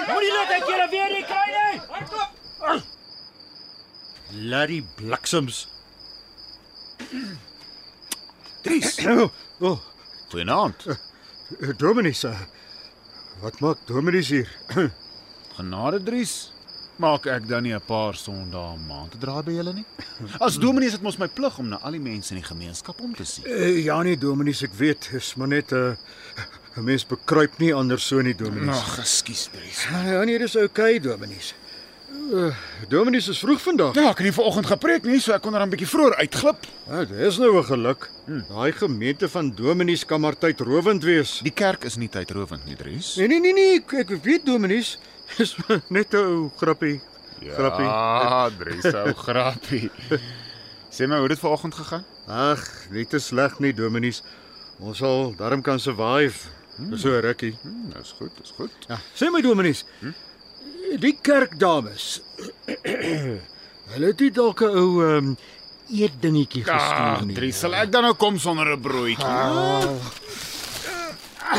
Moenie 0.07 0.31
laat 0.33 0.49
ek 0.49 0.65
julle 0.67 0.87
weer 0.89 1.09
nie 1.09 1.25
kry 1.25 1.47
nie. 1.55 2.95
Laddie 4.33 4.83
bliksems. 4.95 5.67
Dries, 8.63 8.97
Oh, 9.07 9.29
oh, 9.59 9.79
goeienaand. 10.31 10.85
Dominis. 11.77 12.23
eh, 12.23 12.39
Wat 13.41 13.59
maak 13.59 13.77
Dominis 13.87 14.29
hier? 14.29 14.49
Genade 15.57 16.03
Dries. 16.03 16.51
Maak 16.97 17.27
ek 17.29 17.43
dan 17.47 17.61
nie 17.63 17.73
'n 17.77 17.81
paar 17.85 18.15
sondae 18.17 18.73
'n 18.73 18.87
maand 18.89 19.11
te 19.13 19.17
draai 19.21 19.43
by 19.45 19.51
julle 19.53 19.73
nie? 19.73 19.85
As 20.41 20.57
dominee 20.57 20.87
is 20.89 20.93
dit 20.97 21.01
mos 21.05 21.17
my 21.21 21.27
plig 21.29 21.59
om 21.61 21.67
na 21.69 21.77
al 21.85 21.91
die 21.93 22.01
mense 22.01 22.33
in 22.33 22.41
die 22.41 22.47
gemeenskap 22.47 22.97
om 23.05 23.13
te 23.15 23.23
sien. 23.23 23.45
Uh, 23.45 23.85
ja 23.85 24.01
nee, 24.01 24.17
Dominis, 24.17 24.63
ek 24.65 24.73
weet, 24.73 25.09
is 25.13 25.35
maar 25.37 25.47
net 25.47 25.71
'n 25.71 25.93
uh, 25.93 25.95
'n 26.77 26.83
mens 26.83 27.05
bekruip 27.05 27.59
nie 27.59 27.69
anders 27.73 28.01
so 28.07 28.17
nie, 28.21 28.33
Dominis. 28.33 28.75
Ag, 28.81 28.97
ekskuus 29.05 29.49
Dries. 29.53 29.83
Ja 29.93 30.23
nee, 30.25 30.39
dis 30.39 30.55
oukei, 30.57 30.97
okay, 30.97 30.99
Dominis. 30.99 31.53
Uh, 32.27 32.51
Dominis 32.89 33.27
is 33.31 33.39
vroeg 33.39 33.61
vandag. 33.63 33.95
Ja, 33.95 34.09
ek 34.11 34.19
het 34.19 34.27
nie 34.27 34.33
vanoggend 34.35 34.67
gepreek 34.67 35.05
nie, 35.07 35.19
so 35.23 35.31
ek 35.31 35.41
kon 35.45 35.55
er 35.55 35.63
'n 35.63 35.69
bietjie 35.71 35.87
vroeër 35.87 36.15
uitglip. 36.19 36.65
Ja, 36.89 37.05
dis 37.05 37.37
nou 37.37 37.55
'n 37.57 37.63
geluk. 37.63 38.09
Daai 38.49 38.71
gemeente 38.71 39.29
van 39.29 39.51
Dominis 39.55 40.05
kan 40.05 40.21
maar 40.21 40.35
tydrowend 40.37 41.03
wees. 41.03 41.39
Die 41.43 41.51
kerk 41.55 41.83
is 41.85 41.95
nie 41.95 42.09
tydrowend 42.09 42.65
nie, 42.65 42.75
Dries. 42.75 43.15
Nee 43.15 43.27
nee 43.27 43.39
nee 43.39 43.53
nee, 43.53 43.75
ek, 43.75 43.93
ek 43.93 44.23
weet 44.23 44.45
Dominis. 44.45 44.97
Dis 45.37 45.55
net 45.89 46.13
'n 46.13 46.17
ou 46.17 46.51
grappie. 46.57 46.99
Grappie. 47.39 47.85
Ja, 47.85 48.49
Dries, 48.49 48.93
ou 48.93 49.13
grappie. 49.25 49.89
Sê 50.91 51.07
my, 51.07 51.15
hoe 51.15 51.27
het 51.27 51.29
dit 51.29 51.39
vanoggend 51.39 51.75
gegaan? 51.75 52.03
Ag, 52.27 52.87
nie 52.91 53.05
te 53.05 53.19
sleg 53.19 53.59
nie, 53.59 53.73
Dominis. 53.73 54.21
Ons 54.79 54.97
sal 54.97 55.33
darm 55.37 55.61
kan 55.61 55.79
survive. 55.79 56.49
Dis 56.77 57.01
so 57.01 57.19
rukkie. 57.19 57.55
Hm, 57.63 57.89
dis 57.97 58.13
goed, 58.19 58.31
dis 58.41 58.51
goed. 58.51 58.71
Ja, 58.87 58.99
sê 59.15 59.31
my 59.31 59.41
Dominis. 59.41 59.85
Die 60.95 61.17
kerkdames. 61.21 62.21
Hulle 63.91 64.07
het 64.11 64.19
nie 64.19 64.31
dalk 64.31 64.61
'n 64.61 64.77
ou 64.77 65.03
ehm 65.03 65.17
um, 65.17 65.37
eetdingetjie 65.87 66.63
Ja, 66.65 66.77
gestuur 66.77 67.25
nie. 67.27 67.35
Dries, 67.35 67.59
sal 67.59 67.75
ek 67.75 67.91
dan 67.91 68.03
nou 68.03 68.13
kom 68.15 68.39
sonder 68.39 68.71
'n 68.75 68.81
broodjie? 68.81 69.23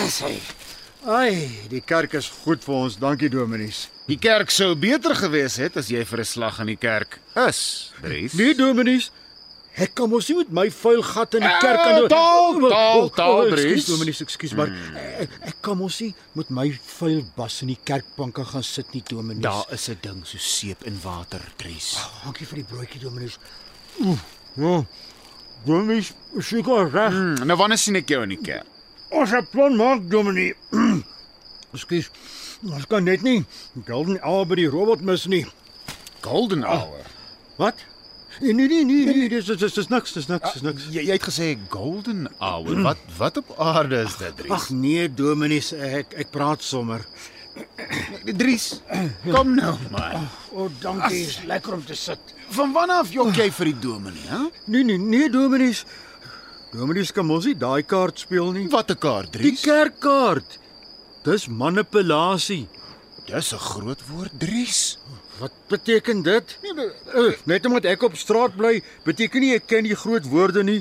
Sê. 0.08 0.34
Ai, 1.08 1.48
die 1.70 1.80
kerk 1.80 2.12
is 2.14 2.28
goed 2.44 2.64
vir 2.64 2.74
ons. 2.74 2.96
Dankie 3.00 3.28
Dominis. 3.32 3.88
Die 4.08 4.18
kerk 4.18 4.50
sou 4.50 4.74
beter 4.76 5.14
gewees 5.16 5.56
het 5.56 5.76
as 5.76 5.88
jy 5.88 6.04
vir 6.04 6.20
'n 6.20 6.24
slag 6.24 6.60
in 6.60 6.66
die 6.66 6.76
kerk 6.76 7.20
is, 7.48 7.92
Dries. 8.02 8.32
Nee, 8.34 8.54
Dominis. 8.54 9.10
Ek 9.78 9.92
kan 9.94 10.08
mos 10.10 10.26
nie 10.28 10.36
met 10.40 10.48
my 10.58 10.64
vuil 10.74 11.02
gat 11.06 11.34
in 11.38 11.44
die 11.44 11.56
kerk 11.62 11.80
aan 11.84 11.98
Eh, 12.02 12.08
taal, 12.10 12.56
taal, 12.68 13.08
taal, 13.14 13.50
Dries. 13.52 13.84
Dominis, 13.86 14.20
ekskuus, 14.24 14.54
maar 14.58 14.72
ek, 15.22 15.36
ek 15.52 15.58
kan 15.62 15.78
mos 15.78 16.00
nie 16.02 16.14
met 16.34 16.50
my 16.50 16.66
vuil 16.98 17.20
bas 17.36 17.60
in 17.62 17.70
die 17.72 17.78
kerkbanke 17.86 18.44
gaan 18.44 18.64
sit 18.66 18.90
nie, 18.94 19.02
Dominis. 19.06 19.42
Daar 19.42 19.66
is 19.72 19.88
'n 19.88 19.98
ding 20.02 20.24
so 20.26 20.38
seep 20.38 20.82
en 20.86 20.98
water, 21.02 21.40
Dries. 21.56 21.96
Dankie 22.24 22.46
vir 22.46 22.56
die 22.62 22.64
broodjie, 22.64 23.00
Dominis. 23.00 23.38
Oeh, 24.00 24.18
ja. 24.56 24.84
Dominis, 25.64 26.12
seker 26.38 26.90
reg. 26.90 27.12
Hmm, 27.12 27.46
nou 27.46 27.56
wanneer 27.56 27.78
sien 27.78 27.96
ek 27.96 28.08
jou 28.08 28.22
in 28.22 28.28
die 28.28 28.42
kerk? 28.42 28.66
Ons 29.10 29.30
het 29.30 29.50
plan 29.50 29.76
maak, 29.76 30.08
Dominie. 30.10 30.54
Ekskuus. 31.74 32.10
Ons 32.66 32.86
kan 32.86 33.04
net 33.04 33.22
nie 33.22 33.44
Golden 33.86 34.18
Hour 34.22 34.44
by 34.46 34.54
die 34.56 34.68
robot 34.68 35.00
mis 35.00 35.26
nie. 35.26 35.46
Golden 36.22 36.64
hour. 36.64 37.04
Wat? 37.56 37.74
Nee 38.40 38.52
nee 38.54 38.68
nee 38.68 38.84
nee, 38.84 39.04
nee 39.06 39.28
dis 39.28 39.46
dis 39.46 39.72
dis 39.74 39.88
niks, 39.88 40.12
dis 40.12 40.26
niks, 40.30 40.52
dis 40.52 40.62
niks. 40.62 40.84
Jy, 40.94 41.02
jy 41.08 41.16
het 41.16 41.24
gesê 41.26 41.48
golden 41.72 42.28
hour. 42.38 42.82
Wat 42.86 43.00
wat 43.18 43.36
op 43.42 43.54
aarde 43.58 44.02
is 44.06 44.16
dit, 44.20 44.36
Dries? 44.36 44.52
Ag 44.54 44.68
nee, 44.70 45.08
Dominis, 45.10 45.72
ek 45.72 46.14
ek 46.24 46.30
praat 46.30 46.62
sommer. 46.62 47.02
Dries, 48.38 48.68
kom 49.26 49.54
nou 49.56 49.74
man. 49.90 50.28
O, 50.52 50.64
oh, 50.64 50.68
dankie. 50.82 51.24
Is 51.26 51.40
lekker 51.50 51.74
om 51.74 51.82
te 51.84 51.96
sit. 51.98 52.34
Van 52.54 52.72
wanneer 52.72 53.02
af 53.02 53.10
jok 53.12 53.34
jy 53.36 53.48
vir 53.56 53.72
die 53.72 53.78
dominee, 53.82 54.28
hè? 54.30 54.44
Nee 54.70 54.84
nee 54.86 54.98
nee, 54.98 55.30
Dominis. 55.30 55.82
Dominis 56.72 57.10
kan 57.16 57.26
mos 57.26 57.48
nie 57.48 57.56
daai 57.58 57.82
kaart 57.82 58.22
speel 58.22 58.52
nie. 58.54 58.68
Wat 58.70 58.90
'n 58.90 58.98
kaart, 58.98 59.32
Die 59.32 59.40
Dries? 59.50 59.60
kerkkaart. 59.66 60.58
Dis 61.24 61.48
manipulasie. 61.48 62.68
Dis 63.28 63.52
'n 63.52 63.58
groot 63.60 64.00
woord, 64.08 64.32
Dries. 64.40 64.98
Wat 65.38 65.52
beteken 65.68 66.22
dit? 66.22 66.58
Uh, 67.14 67.32
net 67.44 67.66
omdat 67.66 67.84
ek 67.84 68.02
op 68.02 68.16
straat 68.16 68.56
bly, 68.56 68.80
beteken 69.04 69.40
nie 69.40 69.52
ek 69.54 69.66
ken 69.68 69.84
die 69.84 69.94
groot 69.94 70.24
woorde 70.24 70.64
nie. 70.64 70.80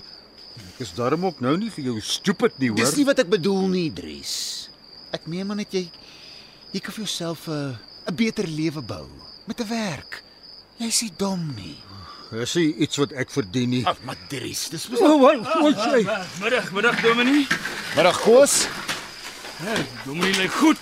Ek 0.74 0.80
is 0.88 0.94
darm 0.96 1.26
ook 1.26 1.42
nou 1.44 1.58
nie 1.58 1.70
vir 1.70 1.84
jou 1.92 2.00
stupid 2.02 2.56
nie, 2.58 2.70
hoor. 2.72 2.80
Dis 2.80 2.96
nie 2.96 3.06
wat 3.06 3.20
ek 3.20 3.30
bedoel 3.30 3.68
nie, 3.68 3.92
Dries. 3.94 4.70
Ek 5.12 5.28
meen 5.28 5.48
maar 5.48 5.60
net 5.60 5.76
jy 5.76 5.90
jy 6.72 6.80
kan 6.80 6.94
vir 6.96 7.04
jouself 7.04 7.48
'n 7.48 7.76
'n 8.08 8.16
beter 8.16 8.48
lewe 8.48 8.82
bou 8.82 9.08
met 9.46 9.60
'n 9.60 9.68
werk. 9.68 10.24
Jy's 10.80 11.02
nie 11.02 11.14
dom 11.18 11.54
nie. 11.56 11.76
Dis 12.32 12.56
nie 12.56 12.76
iets 12.76 12.98
wat 12.98 13.12
ek 13.12 13.30
verdien 13.30 13.70
nie. 13.70 13.86
Ag, 13.86 13.98
maar 14.04 14.18
Dries, 14.30 14.70
dis 14.70 14.88
O, 14.88 15.20
oh, 15.20 15.22
wat 15.22 15.76
sê? 15.76 16.04
Middag, 16.40 16.72
middag 16.72 17.02
Dominie. 17.02 17.48
Middag 17.96 18.20
Koos. 18.22 18.68
Ja, 19.64 19.76
Dominie 20.06 20.36
lyk 20.36 20.52
goed. 20.52 20.78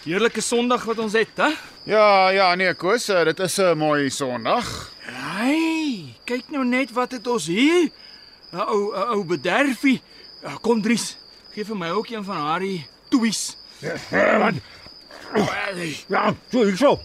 Heerlike 0.00 0.40
Sondag 0.40 0.84
wat 0.88 0.98
ons 0.98 1.12
het, 1.12 1.36
hè? 1.36 1.50
Ja, 1.84 2.30
ja, 2.32 2.54
nee 2.56 2.72
Koos, 2.74 3.08
eh, 3.12 3.24
dit 3.24 3.38
is 3.38 3.58
'n 3.58 3.76
mooi 3.76 4.10
Sondag. 4.10 4.92
Hey, 5.04 6.14
kyk 6.24 6.44
nou 6.48 6.64
net 6.64 6.92
wat 6.92 7.12
het 7.12 7.26
ons 7.26 7.46
hier. 7.46 7.90
'n 8.52 8.56
Ou 8.56 8.96
'n 8.96 9.08
ou 9.12 9.24
bederfie. 9.24 10.02
Ja, 10.42 10.56
kom 10.60 10.82
Dries, 10.82 11.16
gee 11.52 11.64
vir 11.64 11.76
my 11.76 11.90
ook 11.90 12.08
een 12.08 12.24
van 12.24 12.36
haar 12.36 12.62
toeis. 13.10 13.56
Ja, 16.08 16.34
so 16.50 16.64
hierso. 16.64 17.00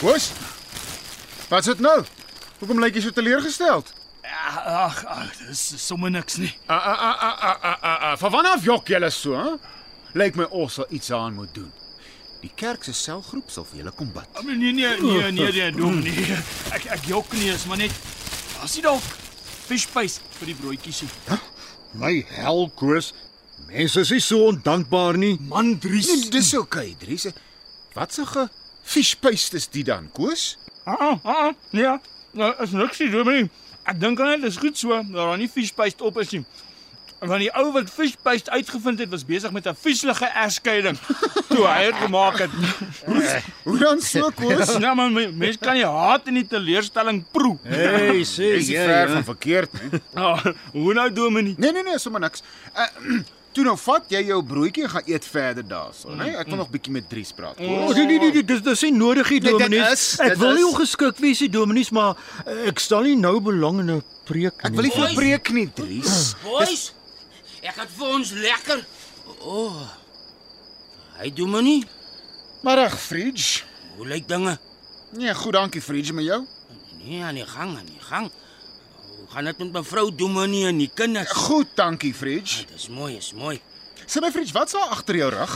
Koos? 0.00 0.32
Wat's 1.48 1.66
dit 1.66 1.78
nou? 1.78 2.04
Hoekom 2.58 2.80
lyk 2.80 2.94
jy 2.94 3.00
so 3.00 3.10
teleurgesteld? 3.10 3.92
Ja, 4.22 4.62
ag, 4.64 5.04
ag, 5.04 5.36
dis 5.46 5.86
sommer 5.86 6.10
niks 6.10 6.36
nie. 6.36 6.58
Ah 6.66 6.86
ah 6.86 6.98
ah 6.98 7.22
ah 7.22 7.38
ah 7.40 7.56
ah, 7.62 7.82
ah, 7.82 8.02
ah. 8.02 8.16
Van 8.18 8.30
wanneer 8.30 8.52
af 8.52 8.64
jok 8.64 8.88
julle 8.88 9.10
so, 9.10 9.32
hè? 9.32 9.50
Lyk 10.16 10.38
my 10.40 10.46
ons 10.56 10.78
sal 10.78 10.86
iets 10.96 11.10
aan 11.12 11.34
moet 11.36 11.52
doen. 11.54 11.68
Die 12.40 12.50
kerk 12.56 12.84
se 12.86 12.92
selgroep 12.96 13.50
sal 13.52 13.66
vir 13.68 13.82
julle 13.82 13.92
kom 13.96 14.08
bid. 14.14 14.28
Ah, 14.32 14.44
Nee, 14.46 14.56
nee, 14.56 14.72
nee, 14.72 14.96
nee, 15.00 15.30
nee, 15.32 15.52
nee, 15.52 15.70
Dominie. 15.76 16.36
Ek 16.76 16.86
ek 16.96 17.04
jok 17.10 17.32
nie, 17.36 17.50
is 17.52 17.66
maar 17.68 17.80
net 17.80 17.92
as 18.64 18.76
jy 18.78 18.84
dalk 18.86 19.04
fishpaste 19.66 20.24
vir 20.38 20.52
die 20.52 20.56
broodjies 20.60 21.02
nie. 21.04 21.38
My 22.00 22.14
hel, 22.36 22.68
Koos. 22.78 23.10
Mense 23.68 24.04
is 24.06 24.12
nie 24.14 24.22
so 24.24 24.46
ondankbaar 24.52 25.18
nie. 25.20 25.34
Man 25.50 25.74
Dries. 25.82 26.08
Nee, 26.12 26.30
dis 26.32 26.52
oukei, 26.56 26.92
okay, 26.92 27.00
Dries. 27.02 27.26
Wat 27.96 28.12
se 28.14 28.24
ge 28.28 28.46
fishpaste 28.86 29.60
is 29.60 29.68
dit 29.72 29.84
dan, 29.88 30.08
Koos? 30.16 30.54
Ah, 30.86 31.16
ah, 31.24 31.52
ja. 31.76 31.96
Nou, 32.36 32.52
is 32.62 32.72
niks 32.76 33.00
nie, 33.02 33.10
Dominie. 33.12 33.50
Ek 33.86 34.00
dink 34.00 34.20
aan 34.20 34.36
dit 34.40 34.48
is 34.48 34.60
goed 34.60 34.78
so 34.78 34.94
dat 34.96 35.12
daar 35.12 35.36
nie 35.40 35.48
fishpaste 35.50 36.04
op 36.08 36.20
is 36.24 36.32
nie. 36.36 36.44
Want 37.20 37.40
die 37.40 37.50
ou 37.56 37.72
wat 37.72 37.88
fishpaste 37.90 38.50
uitgevind 38.50 38.98
het, 38.98 39.08
was 39.10 39.24
besig 39.24 39.50
met 39.50 39.66
'n 39.66 39.74
vieslige 39.80 40.26
egskeiding 40.26 40.98
toe 41.52 41.64
hy 41.66 41.84
dit 41.84 41.94
gemaak 42.04 42.38
het. 42.38 42.50
Hoe 43.64 43.78
dan 43.78 44.00
so, 44.00 44.30
Koos? 44.34 44.76
Ja, 44.86 44.94
man, 44.94 45.12
me- 45.12 45.32
mens 45.32 45.56
kan 45.60 45.74
die 45.74 45.86
haat 45.86 46.26
en 46.28 46.34
die 46.34 46.46
teleurstelling 46.46 47.24
proe. 47.32 47.56
Hey, 47.62 48.20
sê 48.36 48.52
Dis 48.58 48.68
nie 48.68 48.76
ver 48.76 49.08
van 49.10 49.24
verkeerd 49.24 49.72
nie. 49.72 50.00
Ah, 50.14 50.44
hoe 50.72 50.94
nou, 50.94 51.12
Dominie? 51.12 51.54
Nee 51.58 51.72
nee 51.72 51.82
nee, 51.82 51.98
sommer 51.98 52.20
niks. 52.20 52.42
Uh, 52.76 52.86
toe 53.56 53.64
nou 53.64 53.76
vat 53.80 54.04
jy 54.12 54.20
jou 54.28 54.42
broodjie 54.44 54.82
en 54.84 54.90
gaan 54.90 55.02
eet 55.08 55.24
verder 55.24 55.64
daarso, 55.68 56.10
né? 56.12 56.24
Nee? 56.26 56.36
Ek 56.36 56.46
wil 56.52 56.56
nog 56.60 56.68
bietjie 56.70 56.92
met 56.92 57.08
Dries 57.08 57.32
praat. 57.32 57.56
O, 57.56 57.64
Koos. 57.86 57.96
nee 57.96 58.06
nee 58.06 58.18
nee, 58.30 58.44
dis 58.44 58.60
dis 58.62 58.82
nie 58.82 58.92
nodig 58.92 59.30
nie, 59.30 59.40
Nee, 59.40 59.80
is- 59.92 60.18
Ek 60.20 60.36
wil 60.36 60.52
nie 60.52 60.66
is- 60.66 60.74
ongeskik 60.74 61.16
wees 61.24 61.40
nie, 61.40 61.48
Dominis, 61.48 61.90
maar 61.90 62.16
eh, 62.44 62.68
ek 62.68 62.78
stel 62.78 63.02
nie 63.08 63.16
nou 63.16 63.40
belang 63.40 63.80
in 63.80 63.90
'n 63.96 64.02
preek 64.28 64.52
Ek 64.60 64.72
wil 64.76 64.82
nie 64.84 64.90
vir 64.92 65.06
jou 65.06 65.14
preek 65.14 65.50
nie, 65.56 65.66
Dries. 65.72 66.34
Boys, 66.44 66.92
ek 67.66 67.80
het 67.82 67.92
vir 67.96 68.12
ons 68.18 68.32
lekker. 68.46 68.82
O. 69.26 69.66
Oh, 69.66 69.86
hy 71.18 71.30
doen 71.34 71.50
my 71.50 71.62
nie. 71.64 71.80
Maar 72.66 72.86
ag, 72.86 72.96
Fridge. 73.00 73.64
Hoe 73.96 74.06
lyk 74.08 74.28
dinge? 74.28 74.56
Nee, 75.16 75.34
goed, 75.34 75.54
dankie 75.56 75.82
Fridge 75.82 76.12
met 76.12 76.26
jou. 76.26 76.42
Nee, 77.00 77.22
aan 77.22 77.38
die 77.38 77.46
gang, 77.46 77.76
aan 77.78 77.88
die 77.88 78.02
gang. 78.02 78.30
Hoe 79.16 79.28
gaan 79.30 79.44
dit 79.44 79.58
met 79.58 79.72
mevrou 79.72 80.10
Dominee 80.14 80.66
en 80.66 80.78
die 80.78 80.90
kinders? 80.94 81.30
Goed, 81.46 81.72
dankie 81.74 82.14
Fridge. 82.14 82.66
Dit 82.66 82.76
is 82.76 82.88
mooi, 82.88 83.16
is 83.16 83.32
mooi. 83.32 83.60
Sê 84.06 84.22
my 84.22 84.30
Fridge, 84.30 84.54
wat's 84.54 84.74
daar 84.76 84.92
agter 84.94 85.18
jou 85.18 85.30
rug? 85.34 85.54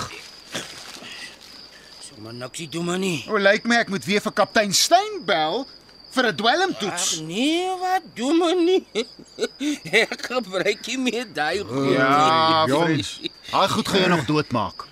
Sommer 2.06 2.34
niksie 2.34 2.68
Dominee. 2.70 3.24
O, 3.30 3.38
lyk 3.38 3.66
my 3.68 3.82
ek 3.84 3.92
moet 3.94 4.06
weer 4.08 4.22
vir 4.24 4.34
kaptein 4.34 4.74
Steyn 4.74 5.20
bel 5.26 5.66
vir 6.10 6.26
'n 6.32 6.36
dwelmtoets. 6.36 7.20
nee, 7.20 7.66
wat 7.80 8.02
Dominee? 8.14 8.84
Ek 10.04 10.26
gebruik 10.26 10.86
nie 10.86 10.98
meer 10.98 11.26
daai 11.32 11.62
goed. 11.64 11.92
Ja, 11.92 12.66
Jong. 12.66 12.84
Fridge. 12.84 13.30
Hy 13.50 13.66
goed 13.68 13.88
gaan 13.88 14.00
jou 14.00 14.08
nog 14.10 14.24
doodmaak. 14.26 14.86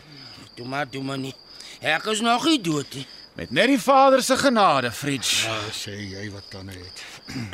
Toe 0.54 0.66
maar 0.66 0.87
Dominee. 0.90 1.35
Ek 1.81 2.04
is 2.07 2.20
nog 2.20 2.44
nie 2.44 2.61
dood 2.61 2.94
nie. 2.94 3.07
Met 3.38 3.50
net 3.50 3.66
die 3.70 3.78
Vader 3.78 4.22
se 4.22 4.37
genade, 4.37 4.90
Fridge. 4.90 5.46
Ja, 5.46 5.59
sê 5.70 5.94
jy 5.94 6.31
wat 6.33 6.42
dan 6.50 6.68
het. 6.68 7.04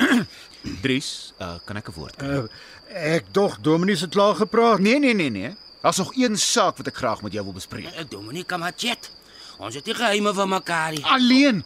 Dries, 0.81 1.33
uh, 1.41 1.55
kan 1.65 1.77
ek 1.77 1.89
'n 1.89 1.93
woord? 1.93 2.15
kry? 2.17 2.27
Uh, 2.27 2.47
ek 2.89 3.25
dog 3.33 3.59
Dominee 3.61 3.95
se 3.95 4.07
klaar 4.07 4.35
gepraat. 4.35 4.79
Nee, 4.79 4.99
nee, 4.99 5.13
nee, 5.13 5.29
nee. 5.29 5.53
Daar's 5.81 5.97
nog 5.97 6.15
een 6.17 6.37
saak 6.37 6.77
wat 6.77 6.87
ek 6.87 6.95
graag 6.97 7.21
met 7.21 7.33
jou 7.33 7.43
wil 7.45 7.53
bespreek. 7.53 7.85
Eh, 7.93 8.03
Dominee, 8.09 8.43
kom 8.43 8.59
maar 8.59 8.73
chat. 8.75 9.11
Ons 9.57 9.75
het 9.75 9.85
nie 9.85 9.93
geheime 9.93 10.33
van 10.33 10.49
mekaar 10.49 10.91
nie. 10.91 11.05
Alleen. 11.05 11.63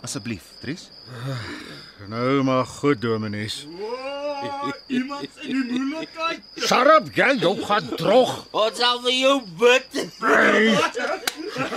Asseblief, 0.00 0.42
Dries. 0.60 0.88
Nou 2.08 2.42
maar 2.42 2.64
goed, 2.66 3.00
Dominees. 3.00 3.66
Iemand 4.86 5.28
in 5.44 5.66
die 5.68 5.80
moeilikheid. 5.80 6.40
Sarap, 6.56 7.10
jy 7.14 7.34
jou 7.42 7.52
gaan 7.68 7.88
drog. 8.00 8.30
Ons 8.56 8.78
sal 8.80 9.00
vir 9.04 9.12
jou 9.18 9.34
bid. 9.60 9.98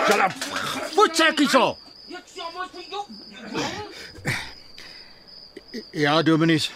Sarap. 0.07 0.37
Voetsekkie 0.95 1.49
so. 1.51 1.73
Ek 2.13 2.29
sê 2.31 2.47
mos 2.55 2.71
vir 2.71 2.85
jou. 2.93 3.03
Ja, 5.91 6.21
Dominees. 6.23 6.69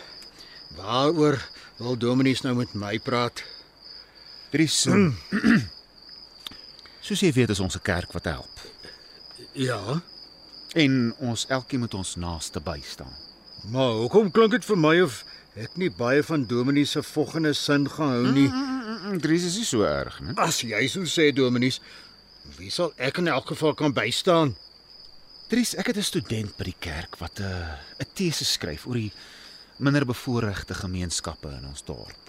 Waaroor 0.75 1.39
wil 1.79 1.95
Dominees 2.01 2.43
nou 2.43 2.55
met 2.59 2.73
my 2.75 2.97
praat? 2.99 3.43
Dries. 4.51 4.81
um, 4.91 5.13
Soos 7.07 7.21
jy 7.23 7.31
weet, 7.31 7.49
is 7.55 7.59
ons 7.63 7.75
'n 7.79 7.83
kerk 7.87 8.11
wat 8.11 8.25
help. 8.27 8.49
Ja, 9.53 10.01
En 10.73 11.15
ons 11.19 11.45
elkeen 11.47 11.79
moet 11.79 11.93
ons 11.93 12.15
naaste 12.15 12.59
bystaan. 12.59 13.13
maar 13.71 13.91
hoekom 13.91 14.31
klink 14.31 14.51
dit 14.51 14.65
vir 14.65 14.77
my 14.77 15.01
of 15.01 15.23
ek 15.55 15.73
nie 15.75 15.89
baie 15.89 16.23
van 16.23 16.45
Dominees 16.45 16.91
se 16.91 17.01
volgende 17.03 17.53
sin 17.53 17.89
gaan 17.89 18.09
hou 18.09 18.31
nie? 18.31 18.47
Mm, 18.47 19.19
Dries 19.19 19.43
is 19.43 19.57
nie 19.57 19.65
so 19.65 19.81
erg, 19.83 20.19
né? 20.21 20.33
As 20.37 20.61
jy 20.61 20.87
so 20.87 21.01
sê, 21.03 21.31
Dominees, 21.33 21.81
wie 22.57 22.69
sal 22.69 22.93
ek 22.97 23.17
in 23.17 23.27
elk 23.27 23.47
geval 23.47 23.73
kan 23.73 23.93
bystaan? 23.93 24.55
Dries, 25.49 25.75
ek 25.75 25.87
het 25.87 25.97
'n 25.97 26.03
student 26.03 26.57
by 26.57 26.63
die 26.63 26.75
kerk 26.79 27.17
wat 27.19 27.39
'n 27.39 27.43
uh, 27.43 27.75
'n 27.99 28.07
teses 28.13 28.51
skryf 28.53 28.85
oor 28.87 28.95
die 28.95 29.11
minderbevoorregte 29.79 30.73
gemeenskappe 30.73 31.49
in 31.49 31.65
ons 31.65 31.83
dorp. 31.83 32.23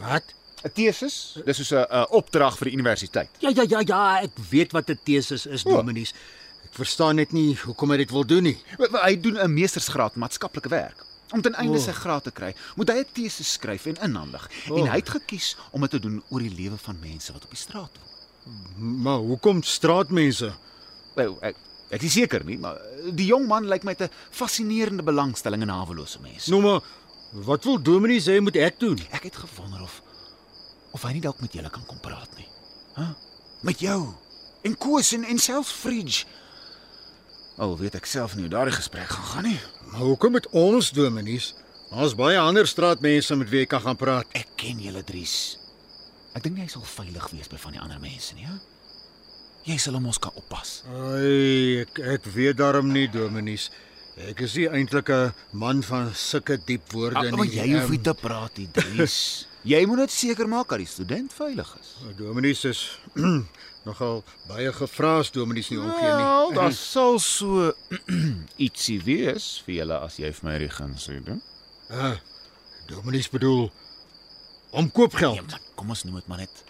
Wat? 0.00 0.24
'n 0.64 0.70
Teses? 0.72 1.36
Dis 1.44 1.56
soos 1.56 1.72
'n 1.72 2.06
opdrag 2.10 2.56
vir 2.58 2.64
die 2.70 2.76
universiteit. 2.76 3.30
Ja, 3.40 3.50
ja, 3.50 3.64
ja, 3.68 3.80
ja, 3.86 4.20
ek 4.22 4.30
weet 4.50 4.72
wat 4.72 4.88
'n 4.90 4.98
teses 5.04 5.46
is, 5.46 5.62
Dominees. 5.64 6.14
Ek 6.74 6.80
verstaan 6.82 7.20
net 7.20 7.30
nie 7.30 7.52
hoekom 7.54 7.92
hy 7.94 8.00
dit 8.00 8.10
wil 8.10 8.24
doen 8.26 8.42
nie. 8.48 8.56
Hy 8.98 9.12
doen 9.22 9.36
'n 9.38 9.52
meestersgraad 9.54 10.16
maatskaplike 10.18 10.68
werk. 10.68 11.04
Om 11.30 11.40
ten 11.42 11.54
einde 11.54 11.78
Oh. 11.78 11.84
sy 11.84 11.92
graad 11.92 12.24
te 12.24 12.32
kry, 12.32 12.52
moet 12.74 12.88
hy 12.90 12.96
'n 12.98 13.06
teses 13.14 13.52
skryf 13.52 13.86
en 13.86 13.96
inhandig. 14.02 14.48
Oh. 14.68 14.78
En 14.80 14.86
hy 14.90 14.96
het 14.98 15.08
gekies 15.08 15.56
om 15.70 15.80
dit 15.82 15.90
te 15.90 16.00
doen 16.00 16.22
oor 16.30 16.40
die 16.40 16.50
lewe 16.50 16.76
van 16.76 16.98
mense 17.00 17.32
wat 17.32 17.44
op 17.44 17.50
die 17.50 17.58
straat 17.58 17.90
woon. 17.94 19.02
Maar 19.02 19.18
hoekom 19.18 19.62
straatmense? 19.62 20.52
Wel, 21.14 21.38
ek 21.42 21.54
ek 21.90 22.02
is 22.02 22.12
seker 22.12 22.44
nie, 22.44 22.58
maar 22.58 22.76
die 23.14 23.26
jong 23.26 23.46
man 23.46 23.68
lyk 23.68 23.84
my 23.84 23.94
'n 23.96 24.10
fascinerende 24.30 25.02
belangstelling 25.04 25.62
in 25.62 25.68
hawelose 25.68 26.18
mense. 26.20 26.50
Nou 26.50 26.60
maar, 26.62 26.80
wat 27.32 27.64
wil 27.64 27.78
Dominees 27.82 28.26
sê 28.26 28.40
moet 28.40 28.56
ek 28.56 28.80
doen? 28.80 28.98
Ek 29.12 29.22
het 29.22 29.36
gewonder 29.36 29.80
of 29.82 30.02
of 30.92 31.02
hy 31.02 31.12
nie 31.12 31.20
dalk 31.20 31.40
met 31.40 31.52
julle 31.52 31.70
kan 31.70 31.86
kom 31.86 32.00
praat 32.00 32.36
nie. 32.36 32.48
Hæ? 32.96 33.14
Met 33.62 33.78
jou 33.80 34.12
en 34.62 34.76
Koos 34.76 35.12
en 35.12 35.24
en 35.24 35.38
selfs 35.38 35.70
Fridge. 35.72 36.24
Al 37.56 37.76
weet 37.78 37.94
ek 37.94 38.06
self 38.10 38.34
nie 38.34 38.42
hoe 38.48 38.50
daardie 38.52 38.74
gesprek 38.74 39.08
gaan 39.14 39.24
gaan 39.30 39.44
nie. 39.50 39.60
Maar 39.92 40.00
hoekom 40.08 40.32
met 40.32 40.48
ons 40.50 40.90
Dominees? 40.90 41.52
Ons 41.94 42.14
baie 42.18 42.38
ander 42.38 42.66
straatmense 42.66 43.36
met 43.38 43.48
wie 43.52 43.60
ek 43.62 43.68
kan 43.76 43.80
gaan 43.84 43.96
praat. 43.96 44.26
Ek 44.34 44.48
ken 44.58 44.80
julle 44.82 45.04
Dries. 45.06 45.56
Ek 46.34 46.42
dink 46.42 46.56
nie 46.56 46.64
hy 46.66 46.68
sal 46.72 46.82
veilig 46.82 47.28
wees 47.30 47.46
by 47.52 47.56
van 47.62 47.72
die 47.76 47.80
ander 47.84 48.00
mense 48.02 48.34
nie, 48.34 48.46
hè? 48.48 48.56
Jy 49.64 49.76
sal 49.80 49.94
hom 49.96 50.06
ons 50.10 50.18
kan 50.20 50.34
oppas. 50.36 50.82
Ai, 50.90 51.84
ek 51.84 52.00
ek 52.18 52.26
weet 52.34 52.58
daarom 52.58 52.90
nie 52.92 53.06
Dominees. 53.08 53.70
Ek 54.28 54.42
is 54.46 54.54
nie 54.58 54.66
eintlik 54.68 55.08
'n 55.10 55.32
man 55.52 55.82
van 55.82 56.10
sulke 56.14 56.58
diep 56.66 56.90
woorde 56.92 57.22
nie. 57.22 57.30
Ah, 57.32 57.36
maar 57.38 57.46
jy 57.46 57.70
hoef 57.72 57.84
Ehm, 57.86 57.90
nie 57.90 58.00
te 58.02 58.14
praat 58.14 58.58
nie, 58.58 58.68
Dries. 58.72 59.46
jy 59.74 59.86
moet 59.86 59.98
net 59.98 60.10
seker 60.10 60.46
maak 60.48 60.68
dat 60.68 60.78
die 60.78 60.86
student 60.90 61.32
veilig 61.32 61.76
is. 61.80 61.94
Dominees 62.18 62.64
is 62.64 62.98
nogal 63.84 64.22
baie 64.48 64.70
gevra 64.72 65.18
as 65.20 65.30
Dominees 65.34 65.68
nie 65.70 65.78
omgee 65.80 66.10
Wel, 66.16 66.50
nie. 66.50 66.56
daar 66.58 66.72
sal 66.92 67.18
so 67.22 67.72
ietsie 68.66 69.00
wees 69.04 69.48
vir 69.66 69.80
julle 69.82 69.98
as 70.06 70.16
jy 70.20 70.30
vir 70.32 70.48
my 70.48 70.58
die 70.62 70.70
guns 70.72 71.04
doen. 71.26 71.42
Ah, 71.92 72.16
Dominees 72.88 73.28
bedoel 73.32 73.66
omkoopgeld. 74.74 75.40
Nee, 75.40 75.50
man, 75.50 75.72
kom 75.78 75.92
ons 75.94 76.04
noem 76.08 76.16
dit 76.22 76.28
maar 76.32 76.40
net 76.44 76.64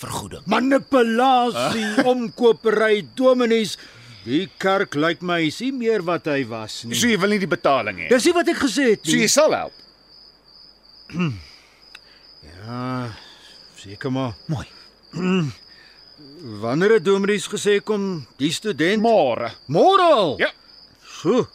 vergoeding. 0.00 0.46
Manipulasie, 0.48 1.88
omkopery, 2.12 3.02
Dominees. 3.18 3.74
Die 4.24 4.46
kerk 4.60 4.94
lyk 5.00 5.22
my 5.24 5.38
is 5.48 5.58
nie 5.64 5.72
meer 5.72 6.02
wat 6.04 6.26
hy 6.28 6.42
was 6.48 6.82
nie. 6.84 6.96
So 6.96 7.08
jy 7.08 7.16
wil 7.20 7.32
nie 7.34 7.40
die 7.42 7.48
betaling 7.50 8.02
hê. 8.04 8.08
Dis 8.12 8.26
nie 8.28 8.34
wat 8.36 8.48
ek 8.52 8.58
gesê 8.62 8.90
het 8.94 9.04
So 9.04 9.16
nie. 9.16 9.22
jy 9.24 9.30
sal 9.32 9.56
help. 9.56 9.76
Ja, 12.60 13.10
seker 13.76 14.12
maar. 14.12 14.34
Mooi. 14.46 14.66
Wanneer 16.60 16.96
het 16.96 17.04
Dominees 17.04 17.48
gesê 17.48 17.78
kom 17.84 18.26
die 18.40 18.52
student? 18.52 19.02
Môre. 19.02 19.52
Môre 19.66 20.06
al. 20.12 20.34
Ja. 20.40 20.52
So. 21.04 21.48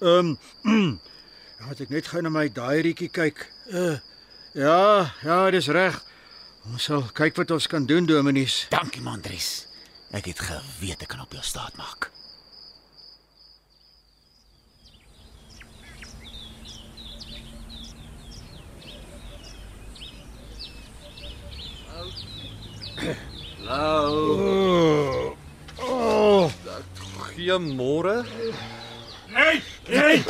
Ehm 0.00 0.36
um, 0.62 1.00
moet 1.68 1.80
ek 1.84 1.92
net 1.94 2.08
gou 2.10 2.22
na 2.24 2.32
my 2.32 2.48
diarietjie 2.50 3.10
kyk. 3.12 3.44
Uh, 3.70 3.98
ja, 4.58 5.12
ja, 5.22 5.36
dis 5.54 5.68
reg. 5.72 6.00
Ons 6.72 6.88
sal 6.90 7.04
kyk 7.14 7.38
wat 7.38 7.52
ons 7.54 7.68
kan 7.70 7.86
doen, 7.86 8.06
Dominees. 8.06 8.66
Dankie 8.72 9.02
man, 9.02 9.22
Dries. 9.22 9.66
Ek 10.12 10.26
het 10.28 10.42
geweet 10.42 11.04
ek 11.06 11.14
kan 11.14 11.22
op 11.24 11.32
jou 11.32 11.44
staat 11.46 11.78
maak. 11.78 12.10
Oh. 23.72 25.32
Oh. 25.80 26.50
Goeiemôre. 27.18 28.24
Hey, 29.32 29.62
hey. 29.88 30.20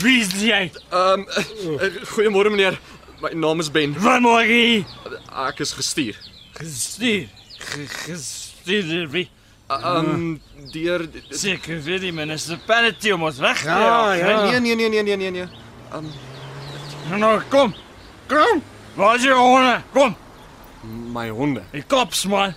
Wie 0.00 0.20
is 0.24 0.32
jy? 0.40 0.70
Ehm 0.90 1.20
um, 1.20 1.78
goeiemôre 2.14 2.48
meneer. 2.50 2.78
My 3.20 3.34
naam 3.36 3.60
is 3.60 3.68
Ben. 3.70 3.92
Maak 4.00 4.48
jy? 4.48 4.84
Ek 5.44 5.60
is 5.60 5.74
gestuur. 5.76 6.16
Gestuur. 6.56 7.28
Ge- 7.68 7.88
Gestuur 8.06 9.10
wie? 9.12 9.26
Ehm 9.68 10.10
um, 10.14 10.26
deur 10.72 11.04
Seker 11.30 11.80
vir 11.84 12.00
die 12.00 12.12
Panetty 12.66 13.12
om 13.12 13.26
ons 13.28 13.38
weg 13.42 13.60
te 13.60 13.68
Ja, 13.68 14.12
ja. 14.14 14.24
hè? 14.24 14.60
Nee 14.60 14.74
nee 14.76 14.88
nee 14.88 15.02
nee 15.02 15.16
nee 15.16 15.30
nee. 15.30 15.46
Nou, 17.10 17.18
nou 17.20 17.40
kom. 17.52 17.74
Kom. 18.26 18.62
Waar 18.96 19.16
is 19.16 19.22
jou 19.28 19.36
honde? 19.36 19.82
Kom. 19.92 20.16
My 21.12 21.28
honde. 21.28 21.62
Die 21.72 21.82
kops 21.84 22.24
man. 22.24 22.54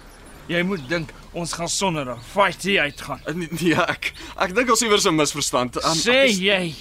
Jy 0.50 0.64
moet 0.66 0.82
dink 0.90 1.12
ons 1.38 1.54
gaan 1.54 1.70
sonder 1.70 2.10
'n 2.10 2.18
fight 2.34 2.64
hier 2.64 2.82
uitgaan. 2.82 3.22
Uh, 3.28 3.34
nee, 3.36 3.48
nee, 3.62 3.76
ek 3.76 4.14
ek 4.38 4.56
dink 4.56 4.70
ons 4.70 4.82
iewers 4.82 5.06
'n 5.06 5.16
misverstand. 5.16 5.76
Um, 5.84 5.94
Sê 5.96 6.26
jy 6.28 6.74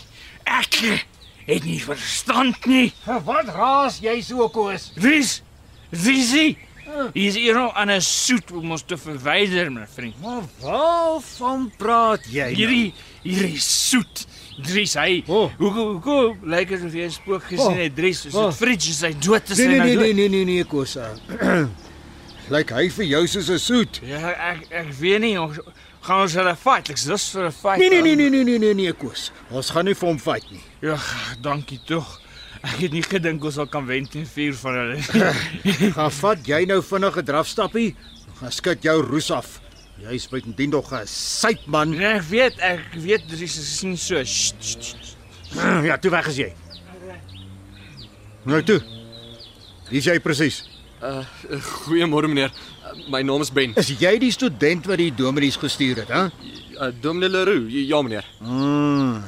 ek 0.46 1.04
het 1.46 1.64
nie 1.64 1.80
verstand 1.80 2.66
nie. 2.66 2.92
Wat 3.04 3.46
raas 3.52 4.00
jy 4.00 4.20
so 4.22 4.48
koes? 4.48 4.92
Wie's? 4.96 5.42
Wie's 5.90 6.32
Hier 6.32 7.28
is 7.28 7.34
hier 7.36 7.52
nou 7.54 7.70
aan 7.74 7.90
'n 7.90 8.00
soet 8.00 8.50
om 8.52 8.70
ons 8.72 8.82
te 8.82 8.96
verwyder, 8.96 9.70
my 9.70 9.84
vriend. 9.86 10.14
Maar 10.22 10.42
waarvan 10.62 11.70
praat 11.76 12.24
jy? 12.24 12.44
nou? 12.48 12.54
Hierdie 12.54 12.94
hierdie 13.22 13.60
soet. 13.60 14.26
Dries, 14.62 14.94
hy. 14.94 15.22
Oh. 15.28 15.50
Hoe 15.58 15.70
hoe 15.70 16.00
hoe 16.00 16.36
lyk 16.42 16.68
dit 16.68 16.84
of 16.84 16.92
jy 16.92 17.04
'n 17.04 17.10
spook 17.10 17.42
gesien 17.44 17.76
Oh. 17.76 17.76
het, 17.76 17.94
Dries? 17.94 18.24
Is 18.26 18.34
Oh. 18.34 18.46
dit 18.46 18.54
Fridge 18.56 18.88
is 18.90 19.00
hy 19.02 19.12
dood 19.18 19.50
is 19.50 19.58
Nee 19.58 19.66
hy 19.66 19.70
nee 19.72 19.78
nou 19.78 19.86
nee 19.86 19.94
dood? 19.96 20.04
nee 20.16 20.28
nee 20.28 20.28
nee 20.28 20.44
nee 20.44 20.64
koes. 20.64 20.96
Lyk 22.48 22.70
hy 22.72 22.86
vir 22.88 23.04
jou 23.04 23.26
soos 23.28 23.50
'n 23.50 23.58
soet? 23.60 24.00
Ja, 24.02 24.30
ek 24.32 24.70
ek 24.72 24.92
weet 25.00 25.20
nie 25.20 25.36
ons 25.40 25.58
gaan 26.00 26.22
ons 26.22 26.34
hulle 26.34 26.54
fight. 26.56 26.88
Ek's 26.88 27.04
lus 27.06 27.28
vir 27.34 27.44
'n 27.46 27.52
fight. 27.52 27.78
Nee 27.78 27.90
nee 27.90 28.00
nee 28.02 28.16
nee 28.16 28.30
nee 28.30 28.44
nee 28.44 28.58
nee 28.58 28.74
nee 28.74 28.92
koes. 28.92 29.30
Ons 29.50 29.70
gaan 29.70 29.84
nie 29.84 29.94
vir 29.94 30.08
hom 30.08 30.18
fight 30.18 30.50
nie. 30.50 30.62
Ja, 30.80 30.96
dankie 31.42 31.80
tog. 31.84 32.20
Ek 32.62 32.80
het 32.80 32.92
nie 32.92 33.02
gedink 33.02 33.44
ons 33.44 33.54
sal 33.54 33.66
kan 33.66 33.86
wen 33.86 34.06
teen 34.08 34.26
vier 34.26 34.54
van 34.54 34.74
hulle. 34.74 34.96
Gaan 35.96 36.10
vat 36.10 36.46
jy 36.46 36.64
nou 36.64 36.80
vinnig 36.82 37.16
'n 37.16 37.24
drafstappie? 37.24 37.96
Gaan 38.40 38.52
skud 38.52 38.82
jou 38.82 39.02
roes 39.02 39.30
af. 39.30 39.60
Jy's 39.98 40.28
buitendien 40.28 40.70
nog 40.70 40.92
'n 40.92 41.06
sypman. 41.06 41.90
Nee, 41.90 42.16
ek 42.16 42.22
weet, 42.22 42.58
ek 42.58 42.80
weet 42.94 43.28
dis 43.28 43.42
is 43.58 43.82
nie 43.82 43.96
so. 43.96 44.24
Sst, 44.24 44.56
sst, 44.60 44.82
sst. 44.82 45.16
Ja, 45.84 45.96
toe 45.98 46.10
weg 46.10 46.26
is 46.28 46.36
jy. 46.36 46.52
Nou 48.44 48.62
toe. 48.62 48.80
Wie 49.90 49.98
is 49.98 50.04
jy 50.04 50.18
presies? 50.18 50.77
Uh 51.02 51.22
goeiemôre 51.84 52.26
meneer. 52.28 52.50
Uh, 52.82 53.10
my 53.10 53.22
naam 53.22 53.40
is 53.40 53.50
Ben. 53.54 53.72
Is 53.78 53.90
jy 54.00 54.16
die 54.18 54.32
student 54.34 54.86
wat 54.90 54.98
die 54.98 55.12
dominees 55.14 55.56
gestuur 55.56 56.00
het, 56.02 56.08
hè? 56.10 56.24
Uh, 56.78 56.88
Dominee 57.00 57.28
Leroux. 57.30 57.68
Ja 57.70 58.02
meneer. 58.02 58.26
Mm, 58.42 59.22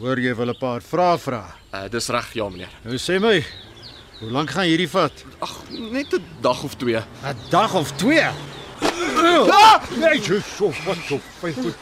hoor 0.00 0.20
jy 0.20 0.34
wil 0.36 0.52
'n 0.52 0.58
paar 0.58 0.82
vrae 0.82 1.18
vra? 1.18 1.42
Uh 1.72 1.88
dis 1.88 2.08
reg, 2.08 2.32
ja 2.34 2.48
meneer. 2.48 2.68
Nou 2.84 2.98
sê 3.00 3.16
my, 3.20 3.44
hoe 4.20 4.30
lank 4.30 4.50
gaan 4.50 4.68
hierdie 4.68 4.88
vat? 4.88 5.24
Ag, 5.40 5.54
net 5.70 6.12
'n 6.12 6.24
dag 6.40 6.62
of 6.62 6.76
twee. 6.76 7.00
'n 7.00 7.36
Dag 7.50 7.74
of 7.74 7.92
2. 7.96 8.20
Ah! 9.50 9.80
Nee, 9.96 10.20
jy 10.20 10.40
so 10.56 10.72
wat 10.84 10.98
so 11.08 11.18
fyn 11.40 11.54
goed. 11.54 11.76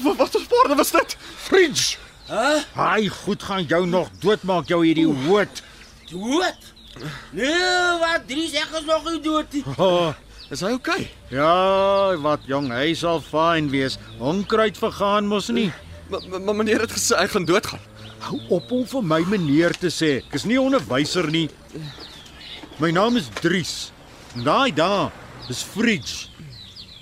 Wat 0.00 0.16
wat 0.16 0.34
'n 0.40 0.46
paarde 0.48 0.74
was 0.76 0.90
dit? 0.90 1.16
Fridge. 1.36 1.96
Hæ? 2.28 2.64
Hy 2.74 3.08
goed 3.08 3.42
gaan 3.42 3.64
jou 3.68 3.86
nog 3.86 4.08
doodmaak 4.20 4.68
jou 4.68 4.84
hierdie 4.86 5.04
hoot. 5.06 5.62
Dood? 6.10 6.73
Nee, 7.32 7.98
wat 8.00 8.26
drie 8.28 8.46
sê 8.50 8.62
is 8.62 8.84
nog 8.86 9.04
nie 9.10 9.20
dood 9.20 9.52
nie. 9.52 9.64
Oh, 9.78 10.12
Is 10.52 10.60
hy 10.60 10.70
oukei? 10.76 11.08
ja, 11.32 12.16
wat 12.20 12.44
jong, 12.46 12.68
hy 12.70 12.92
sal 12.94 13.20
fyn 13.24 13.70
wees. 13.72 13.96
Onkruid 14.20 14.76
vergaan 14.78 15.26
mos 15.26 15.48
nie. 15.48 15.70
Maar 16.10 16.40
maar 16.44 16.54
meneer 16.54 16.80
het 16.84 16.92
gesê 16.92 17.16
hy 17.18 17.26
gaan 17.32 17.44
doodgaan. 17.48 17.80
Hou 18.24 18.38
op 18.58 18.70
om 18.72 18.84
vir 18.86 19.02
my 19.02 19.20
meneer 19.28 19.72
te 19.76 19.88
sê. 19.90 20.18
Ek 20.28 20.34
is 20.34 20.44
nie 20.44 20.56
'n 20.58 20.66
onderwyser 20.68 21.30
nie. 21.30 21.48
My 22.78 22.90
naam 22.90 23.16
is 23.16 23.28
Dries. 23.40 23.90
Daai 24.44 24.72
daar 24.74 25.10
is 25.48 25.62
Fridge. 25.62 26.28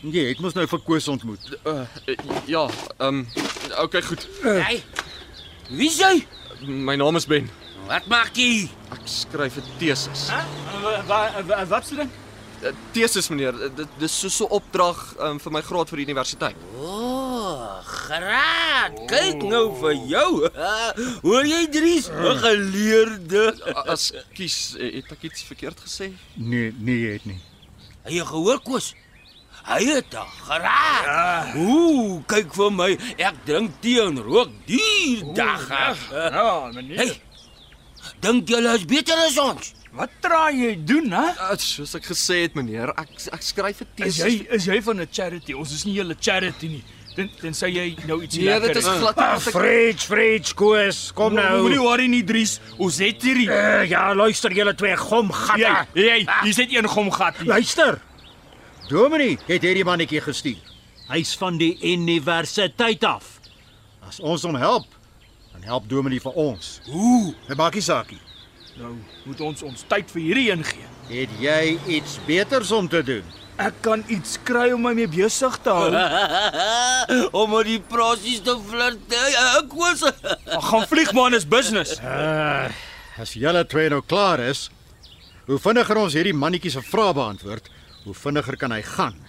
Jy 0.02 0.28
het 0.28 0.40
mos 0.40 0.54
nou 0.54 0.66
vir 0.66 0.80
Koos 0.80 1.08
ontmoet. 1.08 1.58
Uh 1.66 1.86
ja, 2.46 2.68
ehm 2.98 3.08
um, 3.08 3.26
okay 3.78 4.02
goed. 4.02 4.26
Hey. 4.42 4.82
Wie 5.70 5.88
is 5.88 5.98
jy? 5.98 6.26
My 6.66 6.96
naam 6.96 7.16
is 7.16 7.26
Ben. 7.26 7.50
Wat 7.88 8.06
maak 8.10 8.36
jy? 8.38 8.68
Ek 8.94 9.02
skryf 9.08 9.56
'n 9.58 9.64
tesis. 9.78 10.28
Hæ? 10.30 10.42
Wat 11.06 11.68
wat 11.68 11.86
se 11.86 11.94
ding? 11.96 12.10
Uh, 12.62 12.70
tesis 12.94 13.28
meneer, 13.28 13.54
Uh, 13.54 13.68
dit 13.76 13.88
dis 13.98 14.12
so 14.20 14.44
'n 14.46 14.50
opdrag 14.50 15.14
um, 15.18 15.38
vir 15.40 15.52
my 15.52 15.60
graad 15.62 15.88
vir 15.90 15.96
die 15.98 16.04
universiteit. 16.06 16.56
O, 16.78 16.86
oh, 16.86 17.82
graad. 17.84 18.92
Kyk 19.10 19.42
nou 19.42 19.74
vir 19.80 19.94
jou. 20.06 20.48
Hoor 21.22 21.44
jy 21.44 21.66
Dries? 21.70 22.06
'n 22.08 22.38
Geleerde. 22.38 23.44
Uh, 23.66 23.92
Ekskuus, 23.92 24.74
uh, 24.78 24.92
het 24.94 25.10
ek 25.12 25.22
iets 25.22 25.42
verkeerd 25.42 25.80
gesê? 25.80 26.12
Nee, 26.36 26.72
nee, 26.78 27.00
jy 27.02 27.12
het 27.18 27.24
nie. 27.26 27.40
Hy 28.06 28.18
het 28.18 28.26
gehoor 28.26 28.60
kos. 28.62 28.94
Hy 29.66 29.82
het 29.84 30.14
'n 30.14 30.26
graad. 30.46 31.04
Ja. 31.04 31.52
Ooh, 31.56 32.22
kyk 32.26 32.54
vir 32.54 32.70
my. 32.72 32.98
Ek 33.18 33.34
drink 33.44 33.70
tee 33.80 34.00
en 34.02 34.18
rook 34.22 34.50
duur 34.66 35.34
dag. 35.34 35.68
Ja, 36.10 36.70
meneer. 36.72 36.96
Hey. 36.98 37.22
Dink 38.22 38.48
julle 38.48 38.74
is 38.78 38.84
beter 38.86 39.18
as 39.26 39.36
ons? 39.42 39.72
Wat 39.92 40.10
traai 40.24 40.54
jy 40.56 40.72
doen, 40.88 41.10
hè? 41.12 41.24
Uh, 41.36 41.56
soos 41.60 41.92
ek 41.98 42.06
gesê 42.08 42.44
het 42.46 42.54
meneer, 42.56 42.92
ek 42.96 43.10
ek 43.34 43.42
skryf 43.44 43.82
'n 43.82 43.86
Is 44.06 44.16
tesis. 44.16 44.24
jy 44.24 44.46
is 44.56 44.64
jy 44.66 44.80
van 44.80 45.00
'n 45.00 45.08
charity? 45.12 45.52
Ons 45.52 45.72
is 45.72 45.84
nie 45.84 45.94
julle 45.98 46.14
charity 46.20 46.68
nie. 46.68 46.84
Ten 47.14 47.28
tensy 47.40 47.66
jy 47.68 47.96
nou 48.08 48.22
ietsie 48.22 48.40
Nee, 48.40 48.54
lekker 48.58 48.68
dit 48.72 48.76
is 48.76 48.88
glad 48.88 49.18
Ah, 49.18 49.34
nie 49.34 49.44
wat 49.44 49.46
ek 49.46 49.52
Fridge, 49.52 50.06
Fridge, 50.06 50.54
Koos, 50.54 51.12
kom 51.12 51.34
nou. 51.34 51.60
Moenie 51.62 51.78
worry 51.82 52.06
nie, 52.08 52.22
Dries. 52.24 52.58
Ons 52.78 52.98
het 52.98 53.20
hierdie. 53.22 53.48
Uh, 53.50 53.84
ja, 53.84 54.14
luister 54.14 54.50
julle 54.50 54.74
twee 54.74 54.96
gom 54.96 55.28
Jy, 55.56 55.86
jy, 55.94 56.26
jy 56.44 56.52
sit 56.52 56.72
een 56.72 56.88
gomgat 56.88 57.36
hier. 57.36 57.48
Luister. 57.48 58.00
Dominee 58.88 59.36
het 59.46 59.62
hierdie 59.62 59.84
mannetjie 59.84 60.20
gestuur. 60.22 60.56
Hy's 61.10 61.34
van 61.36 61.58
die 61.58 61.76
universiteit 61.82 63.04
af. 63.04 63.40
As 64.08 64.18
ons 64.20 64.42
hom 64.42 64.54
help, 64.56 64.86
dan 65.62 65.70
help 65.70 65.88
Dominee 65.88 66.20
vir 66.20 66.34
ons. 66.34 66.80
Ooh, 66.90 67.30
Dit 67.46 67.56
maak 67.56 67.76
nie 67.78 67.84
saak 67.84 68.10
nie. 68.10 68.20
Nou 68.80 68.96
moet 69.28 69.40
ons 69.44 69.62
ons 69.62 69.84
tyd 69.86 70.10
vir 70.10 70.22
hierdie 70.22 70.48
een 70.50 70.64
gee. 70.66 70.88
Het 71.12 71.34
jy 71.38 71.78
iets 71.98 72.16
beters 72.26 72.72
om 72.74 72.88
te 72.90 73.02
doen? 73.06 73.22
Ek 73.62 73.76
kan 73.84 74.02
iets 74.10 74.38
kry 74.42 74.70
om 74.74 74.82
my 74.82 74.94
mee 74.96 75.06
besig 75.12 75.58
te 75.62 75.70
hou. 75.70 75.90
om 77.42 77.52
met 77.52 77.68
die 77.68 77.78
prosies 77.78 78.40
te 78.42 78.56
flirt. 78.70 79.12
Ek 79.12 79.68
kos. 79.70 80.02
Ag, 80.08 80.64
gaan 80.70 80.88
vlieg 80.90 81.12
man 81.14 81.36
is 81.36 81.46
business. 81.46 81.98
Uh, 82.00 82.66
as 83.22 83.36
julle 83.38 83.62
twee 83.68 83.92
nou 83.92 84.00
klaar 84.02 84.42
is, 84.42 84.66
hoe 85.46 85.60
vinniger 85.62 86.00
ons 86.00 86.16
hierdie 86.16 86.34
mannetjie 86.34 86.72
se 86.74 86.82
vrae 86.82 87.12
beantwoord, 87.14 87.68
hoe 88.08 88.16
vinniger 88.16 88.58
kan 88.58 88.74
hy 88.74 88.80
gaan. 88.96 89.20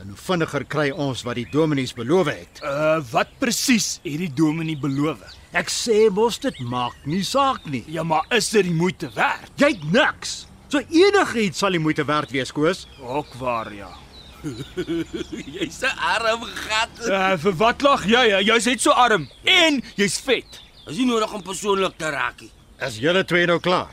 En 0.00 0.08
hoe 0.08 0.16
vinniger 0.16 0.64
kry 0.64 0.86
ons 0.96 1.20
wat 1.26 1.36
die 1.36 1.46
dominees 1.52 1.92
beloof 1.92 2.30
het. 2.32 2.60
Uh 2.64 3.00
wat 3.10 3.32
presies 3.42 3.98
het 4.00 4.20
die 4.22 4.30
dominee 4.32 4.78
beloof? 4.80 5.20
Ek 5.52 5.68
sê 5.68 6.06
mos 6.14 6.38
dit 6.40 6.56
maak 6.64 6.94
nie 7.04 7.20
saak 7.26 7.66
nie. 7.68 7.82
Ja, 7.90 8.04
maar 8.06 8.24
is 8.32 8.48
dit 8.54 8.64
die 8.70 8.76
moeite 8.76 9.10
werd? 9.12 9.50
Jy 9.60 9.74
het 9.74 9.84
niks. 9.92 10.32
So 10.72 10.80
enigiets 10.80 11.60
sal 11.60 11.76
die 11.76 11.82
moeite 11.82 12.06
werd 12.08 12.32
wees, 12.32 12.52
Koos. 12.54 12.86
Ook 13.02 13.34
waar 13.42 13.68
ja. 13.74 13.90
Jy's 15.58 15.82
'n 15.84 15.92
arm 16.14 16.48
gat. 16.48 16.96
Uh 17.04 17.36
vir 17.44 17.58
wat 17.60 17.84
lag 17.84 18.06
jy? 18.08 18.40
Jy's 18.40 18.70
net 18.72 18.80
so 18.80 18.96
arm 18.96 19.28
en 19.44 19.82
jy's 20.00 20.16
vet. 20.24 20.62
Is 20.88 20.96
nie 20.96 21.10
nodig 21.10 21.32
om 21.32 21.44
persoonlik 21.44 21.98
te 22.00 22.08
raak 22.08 22.40
nie. 22.40 22.50
As 22.80 22.96
julle 22.96 23.24
twee 23.24 23.44
nou 23.46 23.60
klaar, 23.60 23.92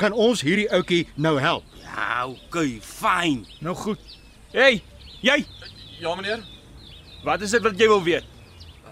kan 0.00 0.12
ons 0.12 0.40
hierdie 0.40 0.70
ouetjie 0.72 1.04
nou 1.20 1.36
help. 1.36 1.68
Ja, 1.84 2.24
okay, 2.26 2.80
fyn. 2.80 3.44
Nou 3.60 3.76
goed. 3.76 4.00
Hey, 4.54 4.80
jy, 5.24 5.44
Ja 6.00 6.14
meneer. 6.18 6.42
wat 7.24 7.42
is 7.42 7.50
dit 7.54 7.62
wat 7.64 7.78
jy 7.80 7.86
wil 7.88 8.02
weet? 8.04 8.24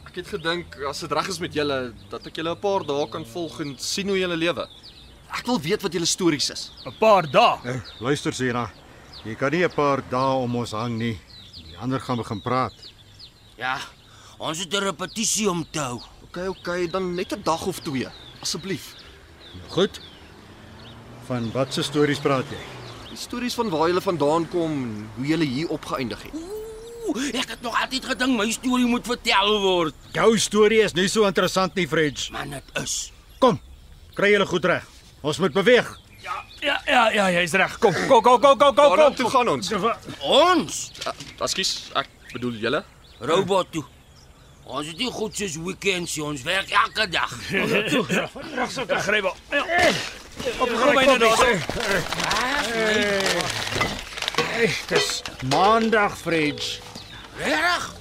Ek 0.07 0.17
het 0.21 0.29
gedink 0.29 0.77
as 0.89 1.01
dit 1.01 1.13
reg 1.13 1.29
is 1.33 1.39
met 1.41 1.55
julle 1.57 1.93
dat 2.13 2.27
ek 2.29 2.37
julle 2.37 2.53
'n 2.55 2.61
paar 2.61 2.85
dae 2.85 3.07
kan 3.09 3.25
volg 3.25 3.61
en 3.61 3.77
sien 3.79 4.09
hoe 4.09 4.19
julle 4.19 4.37
lewe. 4.37 4.67
Ek 5.33 5.47
wil 5.47 5.59
weet 5.61 5.83
wat 5.83 5.93
julle 5.93 6.07
stories 6.07 6.51
is. 6.51 6.71
'n 6.87 6.93
Paar 7.01 7.23
dae. 7.31 7.59
Eh, 7.65 7.81
luister 8.01 8.33
Sena, 8.33 8.71
jy 9.25 9.35
kan 9.35 9.51
nie 9.53 9.65
'n 9.65 9.71
paar 9.71 10.03
dae 10.11 10.35
om 10.43 10.57
ons 10.57 10.73
hang 10.73 10.99
nie. 10.99 11.19
Die 11.69 11.77
ander 11.79 12.01
gaan 12.01 12.17
begin 12.19 12.41
praat. 12.43 12.73
Ja, 13.57 13.79
ons 14.39 14.59
het 14.59 14.73
'n 14.75 14.85
repetisie 14.85 15.49
om 15.51 15.65
te 15.71 15.79
hou. 15.81 16.01
Okay, 16.25 16.47
okay, 16.47 16.87
dan 16.91 17.15
net 17.15 17.33
'n 17.33 17.43
dag 17.43 17.67
of 17.67 17.81
twee, 17.81 18.07
asseblief. 18.41 18.95
Goed. 19.69 20.01
Van 21.27 21.51
wat 21.53 21.73
se 21.75 21.83
stories 21.83 22.19
praat 22.21 22.45
jy? 22.51 22.72
Die 23.13 23.21
stories 23.21 23.55
van 23.59 23.69
waar 23.73 23.89
julle 23.91 24.01
vandaan 24.01 24.47
kom 24.53 24.73
en 24.73 25.09
hoe 25.19 25.27
julle 25.29 25.45
hier 25.49 25.69
opgeëindig 25.75 26.23
het. 26.27 26.37
Ooh, 27.03 27.19
ek 27.35 27.51
het 27.57 27.61
nog 27.65 27.75
altyd 27.83 28.05
gedink 28.13 28.39
my 28.39 28.47
storie 28.55 28.87
moet 28.89 29.05
vertel 29.07 29.51
word, 29.61 29.95
Jou 30.17 30.31
storie 30.41 30.79
is 30.87 30.95
nie 30.97 31.09
so 31.13 31.27
interessant 31.29 31.75
nie, 31.77 31.85
Fridge. 31.91 32.31
maar 32.33 32.49
dit 32.49 32.71
is. 32.83 32.95
Kom. 33.43 33.59
Kry 34.17 34.31
julle 34.33 34.47
goed 34.47 34.65
reg. 34.65 34.87
Ons 35.23 35.39
moet 35.43 35.53
beweeg. 35.53 35.91
Ja, 36.23 36.37
ja, 36.63 36.77
ja, 36.87 37.03
ja 37.11 37.27
jy's 37.41 37.53
reg. 37.59 37.75
Kom, 37.83 37.93
kom, 38.09 38.23
kom, 38.23 38.41
kom, 38.41 38.57
kom, 38.59 38.75
kom. 38.75 38.97
Kom. 38.97 39.15
toe 39.19 39.29
gaan 39.31 39.49
ons? 39.49 39.73
Ons, 40.21 40.81
Uh, 41.07 41.13
Ekskuus, 41.43 41.91
ek 41.99 42.09
bedoel 42.33 42.53
julle. 42.63 42.85
robot 43.21 43.73
toe. 43.73 43.85
Ons 44.65 44.87
het 44.87 44.97
nie 44.99 45.11
goed 45.11 45.35
soos 45.37 45.57
weekends, 45.59 46.17
nie, 46.17 46.25
ons 46.25 46.43
werk 46.47 46.71
elke 46.71 47.09
dag. 47.11 47.33
Ek 48.95 49.03
gryp 49.03 49.25
al. 49.27 49.37
Ja. 49.51 49.65
Op 50.41 50.69
kom 50.69 50.95
my 50.95 51.05
nou 51.05 51.19
daar. 51.19 51.61
Dis 54.89 55.23
Maandag, 55.49 56.19
Fridge. 56.19 56.81
Reg? 57.37 57.93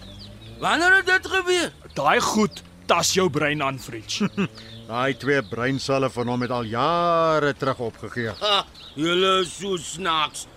Wanneer 0.60 0.96
het 0.96 1.06
dit 1.06 1.28
gebeur? 1.28 1.72
Daai 1.94 2.20
goed 2.22 2.62
tas 2.86 3.14
jou 3.14 3.30
brein 3.30 3.64
aan, 3.64 3.80
Fridge. 3.80 4.30
Daai 4.92 5.18
twee 5.18 5.42
breinselle 5.48 6.10
van 6.12 6.28
hom 6.28 6.42
het 6.42 6.52
al 6.52 6.64
jare 6.68 7.54
terug 7.58 7.80
opgegee. 7.80 8.34
Ha, 8.40 8.66
julle 8.96 9.40
is 9.42 9.54
so 9.60 9.78
snaaks. 9.78 10.48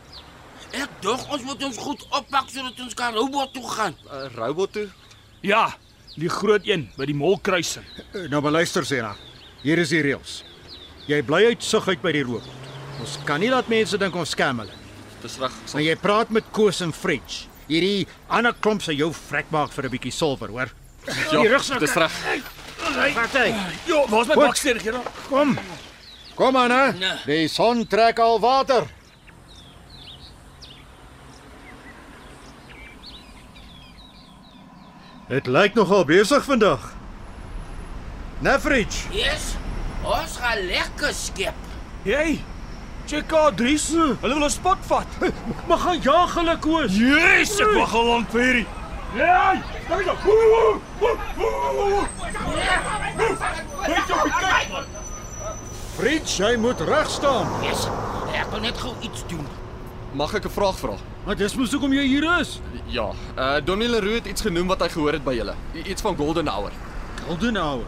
Ek 0.75 0.91
dink 1.05 1.29
ons 1.31 1.43
moet 1.47 1.63
ons 1.63 1.77
goed 1.79 2.03
oppak 2.11 2.49
sodat 2.51 2.81
ons 2.83 2.95
kan 2.99 3.15
robot 3.15 3.53
toe 3.55 3.69
gaan. 3.77 3.95
'n 3.95 4.25
uh, 4.25 4.31
Robot 4.35 4.73
toe. 4.73 4.89
Ja, 5.47 5.69
die 6.19 6.29
groot 6.31 6.67
een 6.67 6.89
by 6.97 7.07
die 7.07 7.15
molkruising. 7.15 7.85
Eh, 8.13 8.27
Nou 8.31 8.43
maar 8.43 8.53
luister, 8.59 8.85
Sena. 8.87 9.15
Hier 9.63 9.79
is 9.79 9.89
die 9.95 10.03
reëls. 10.03 10.43
Jy 11.07 11.23
bly 11.23 11.45
uit 11.53 11.63
sig 11.63 11.89
uit 11.89 12.03
by 12.03 12.13
die 12.13 12.23
robot. 12.25 12.47
Ons 13.01 13.19
kan 13.27 13.41
nie 13.41 13.51
laat 13.53 13.69
mense 13.69 13.99
dink 14.01 14.15
ons 14.17 14.31
skem 14.31 14.59
hulle. 14.63 14.73
Dis 15.23 15.39
reg. 15.41 15.53
sal- 15.65 15.79
Maar 15.81 15.83
jy 15.89 15.97
praat 15.97 16.31
met 16.31 16.45
Koos 16.53 16.81
en 16.81 16.93
Fridge. 16.93 17.47
Hierdie 17.69 18.07
ander 18.29 18.53
klomp 18.61 18.83
sal 18.83 18.95
jou 18.95 19.13
vrek 19.13 19.51
maak 19.51 19.71
vir 19.73 19.85
'n 19.85 19.91
bietjie 19.91 20.13
silwer, 20.13 20.49
hoor? 20.49 20.71
Ja, 21.07 21.43
die 21.43 21.49
rugsak. 21.49 21.81
dis 21.81 21.95
reg. 21.95 22.13
Wat 23.15 23.33
hy? 23.33 23.55
Jo, 23.87 24.07
waar's 24.09 24.29
my 24.29 24.35
Goed. 24.35 24.45
baksteen? 24.47 24.79
Gera? 24.81 25.01
Kom. 25.29 25.59
Kom 26.35 26.57
aan, 26.57 26.71
hè. 26.71 26.93
Nee. 26.93 27.17
Die 27.27 27.49
son 27.49 27.87
trek 27.87 28.19
al 28.19 28.41
water. 28.41 28.87
Dit 35.29 35.47
lyk 35.47 35.75
nogal 35.75 36.05
besig 36.05 36.45
vandag. 36.45 36.93
Nefridge. 38.45 39.09
Yes. 39.15 39.55
Ons 40.05 40.37
gaan 40.37 40.67
lekker 40.69 41.15
skep. 41.17 41.55
Hey. 42.05 42.45
Check 43.07 43.33
out 43.33 43.57
Dries. 43.57 43.89
Hulle 43.93 44.35
wil 44.35 44.47
ons 44.47 44.55
spot 44.57 44.81
vat. 44.89 45.07
Maar 45.69 45.79
gaan 45.79 46.01
jag 46.03 46.35
hulle 46.39 46.57
koos. 46.59 46.97
Yes, 46.97 47.59
ek 47.61 47.73
wag 47.77 47.95
al 47.97 48.07
lank 48.09 48.31
vir 48.33 48.45
hierdie. 48.45 48.67
Ja, 49.15 49.55
kom 49.89 49.99
hier. 50.01 50.15
Woe, 50.25 51.17
woe, 51.39 51.51
woe. 51.79 52.05
Net 53.89 54.15
op 54.17 54.23
die 54.25 54.39
kyk 54.41 54.71
man. 54.73 54.89
Fritz, 55.95 56.39
jy 56.41 56.55
moet 56.59 56.81
reg 56.89 57.11
staan. 57.13 57.53
Yes. 57.63 57.85
Ek 58.35 58.49
wil 58.53 58.65
net 58.65 58.81
gou 58.81 58.95
iets 59.05 59.27
doen. 59.31 59.45
Mag 60.15 60.35
ek 60.35 60.47
'n 60.47 60.55
vraag 60.57 60.79
vra? 60.79 60.97
Maar 61.27 61.37
dis 61.37 61.55
mos 61.57 61.73
hoekom 61.73 61.93
jy 61.93 62.07
hier 62.07 62.27
is. 62.41 62.61
Ja. 62.87 63.11
Uh 63.37 63.61
Donnie 63.65 63.89
Leroux 63.89 64.15
het 64.15 64.27
iets 64.27 64.43
genoem 64.43 64.67
wat 64.67 64.81
hy 64.81 64.89
gehoor 64.89 65.13
het 65.13 65.25
by 65.25 65.35
julle. 65.35 65.55
Iets 65.73 66.03
van 66.03 66.17
Golden 66.17 66.49
Hour. 66.49 66.73
Golden 67.27 67.57
Hour. 67.57 67.85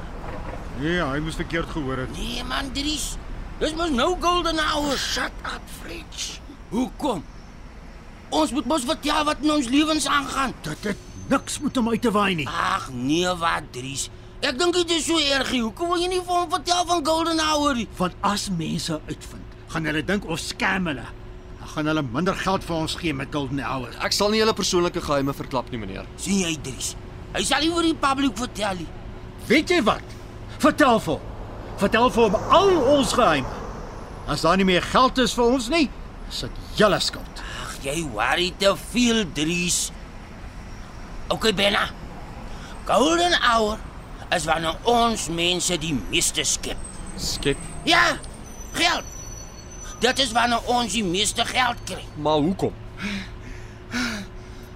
Nee, 0.80 0.98
hy 1.00 1.18
moes 1.24 1.38
verkeerd 1.38 1.70
gehoor 1.72 2.02
het. 2.04 2.12
Nee 2.18 2.44
man, 2.44 2.68
Dries. 2.76 3.14
Dis 3.60 3.72
mos 3.78 3.90
nou 3.94 4.10
golden 4.20 4.58
hour. 4.60 4.96
Shut 5.00 5.32
up, 5.48 5.64
Fritz. 5.80 6.38
Hoekom? 6.72 7.22
Ons 8.34 8.52
moet 8.52 8.66
mos 8.68 8.84
vertel 8.84 9.24
wat 9.24 9.40
in 9.44 9.52
ons 9.54 9.68
lewens 9.72 10.06
aangaan. 10.10 10.52
Dit 10.66 10.84
het 10.90 11.04
niks 11.30 11.58
met 11.64 11.76
hom 11.80 11.88
uit 11.94 12.02
te 12.02 12.10
waai 12.12 12.34
nie. 12.42 12.46
Ag 12.50 12.90
nee, 12.92 13.30
wat 13.40 13.70
Dries. 13.72 14.08
Ek 14.44 14.58
dink 14.60 14.76
dit 14.76 14.90
is 14.98 15.06
so 15.08 15.16
erg. 15.18 15.48
nie. 15.54 15.62
Hoekom 15.64 15.94
wil 15.94 16.02
jy 16.02 16.10
nie 16.12 16.20
vir 16.20 16.34
hom 16.42 16.50
vertel 16.52 16.82
van 16.90 17.00
golden 17.06 17.40
hour 17.40 17.74
nie? 17.78 17.86
Want 17.96 18.18
as 18.20 18.50
mense 18.52 18.98
uitvind, 19.08 19.56
gaan 19.72 19.88
hulle 19.88 20.02
dink 20.04 20.26
ons 20.28 20.50
scam 20.52 20.90
hulle. 20.90 21.06
Dan 21.62 21.72
gaan 21.72 21.88
hulle 21.90 22.02
minder 22.04 22.36
geld 22.36 22.64
vir 22.68 22.76
ons 22.76 22.94
gee 23.00 23.14
met 23.16 23.32
Golden 23.34 23.58
Hour. 23.64 23.96
Ek 24.04 24.12
sal 24.14 24.30
nie 24.30 24.38
julle 24.42 24.52
persoonlike 24.54 25.00
geheime 25.02 25.32
verklap 25.34 25.70
nie, 25.72 25.80
meneer. 25.80 26.04
sien 26.20 26.44
jy 26.44 26.52
Dries? 26.62 26.92
Hy 27.32 27.42
sal 27.48 27.64
nie 27.64 27.72
vir 27.72 27.88
die 27.88 27.96
publiek 28.04 28.36
vertel 28.38 28.84
nie. 28.84 28.86
Weet 29.48 29.72
jy 29.72 29.80
wat? 29.88 30.14
Vertel 30.58 31.00
hom. 31.04 31.20
Vertel 31.76 32.10
vir 32.10 32.22
hom 32.22 32.52
al 32.56 32.70
ons 32.96 33.12
geheime. 33.16 33.64
As 34.26 34.42
daar 34.42 34.56
nie 34.58 34.66
meer 34.66 34.82
geld 34.82 35.18
is 35.22 35.34
vir 35.36 35.44
ons 35.44 35.68
nie, 35.70 35.86
is 36.30 36.40
dit 36.46 36.62
julle 36.80 36.98
skuld. 37.04 37.42
Ag, 37.62 37.76
jy 37.84 38.00
worry 38.14 38.48
te 38.58 38.72
veel, 38.90 39.22
Dries. 39.36 39.90
OK, 41.30 41.52
Benna. 41.54 41.88
Golden 42.86 43.34
hour 43.42 43.78
is 44.34 44.46
wanneer 44.48 44.78
ons 44.88 45.28
mense 45.30 45.78
die 45.82 45.94
meeste 46.08 46.44
skep. 46.46 46.80
Skep. 47.20 47.60
Ja, 47.86 48.16
geld. 48.74 49.14
Dit 50.02 50.18
is 50.22 50.34
wanneer 50.36 50.66
ons 50.70 50.92
die 50.92 51.04
meeste 51.06 51.44
geld 51.46 51.78
kry. 51.88 52.02
Maar 52.20 52.42
hoekom? 52.44 52.74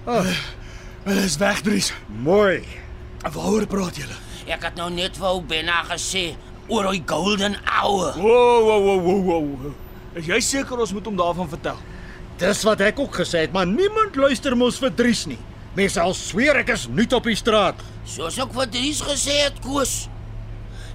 Hulle 0.05 1.23
is 1.25 1.37
weg, 1.41 1.61
Dries. 1.65 1.91
Mooi. 2.23 2.61
Waaroor 3.21 3.67
praat 3.69 3.99
julle? 3.99 4.17
Ek 4.51 4.65
het 4.67 4.75
nou 4.75 4.89
net 4.91 5.15
vir 5.15 5.29
ou 5.29 5.39
Benna 5.47 5.77
gesê 5.87 6.33
oor 6.67 6.89
daai 6.89 6.99
golden 7.07 7.53
hour. 7.63 8.17
Wo 8.19 8.39
wo 8.65 8.75
wo 8.83 8.95
wo 9.23 9.37
wo. 9.47 9.71
Is 10.19 10.27
jy 10.27 10.41
seker 10.43 10.81
ons 10.83 10.91
moet 10.91 11.05
hom 11.07 11.15
daarvan 11.15 11.47
vertel? 11.47 11.77
Dis 12.41 12.63
wat 12.67 12.81
ek 12.83 12.99
ook 12.99 13.15
gesê 13.21 13.45
het, 13.45 13.53
maar 13.55 13.69
niemand 13.69 14.17
luister 14.19 14.57
mos 14.59 14.79
vir 14.81 14.91
Dries 14.97 15.23
nie. 15.29 15.39
Mense 15.77 16.01
al 16.03 16.11
sweer 16.17 16.59
ek 16.65 16.73
is 16.73 16.89
nuut 16.91 17.13
op 17.15 17.29
die 17.29 17.37
straat. 17.39 17.79
Soos 18.03 18.39
ek 18.43 18.51
vir 18.57 18.67
Dries 18.73 18.99
gesê 19.07 19.37
het, 19.45 19.61
Koos. 19.63 20.09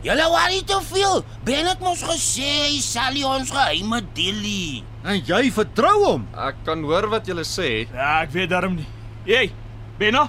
Julle 0.05 0.27
worry 0.35 0.61
te 0.69 0.77
veel. 0.91 1.25
Ben 1.47 1.71
het 1.71 1.81
mos 1.81 2.03
gesê 2.05 2.51
hy 2.67 2.83
sal 2.85 3.17
nie 3.17 3.25
ons 3.25 3.55
geheime 3.55 4.03
deel 4.19 4.43
nie. 4.43 4.83
En 5.07 5.17
jy 5.17 5.47
vertrou 5.55 5.95
hom. 6.03 6.27
Ek 6.45 6.61
kan 6.67 6.85
hoor 6.85 7.09
wat 7.15 7.31
julle 7.31 7.47
sê. 7.49 7.87
Ja, 7.89 8.19
ek 8.27 8.37
weet 8.37 8.53
darm 8.53 8.77
nie. 8.77 8.87
Jy, 9.27 9.49
Benna, 9.97 10.27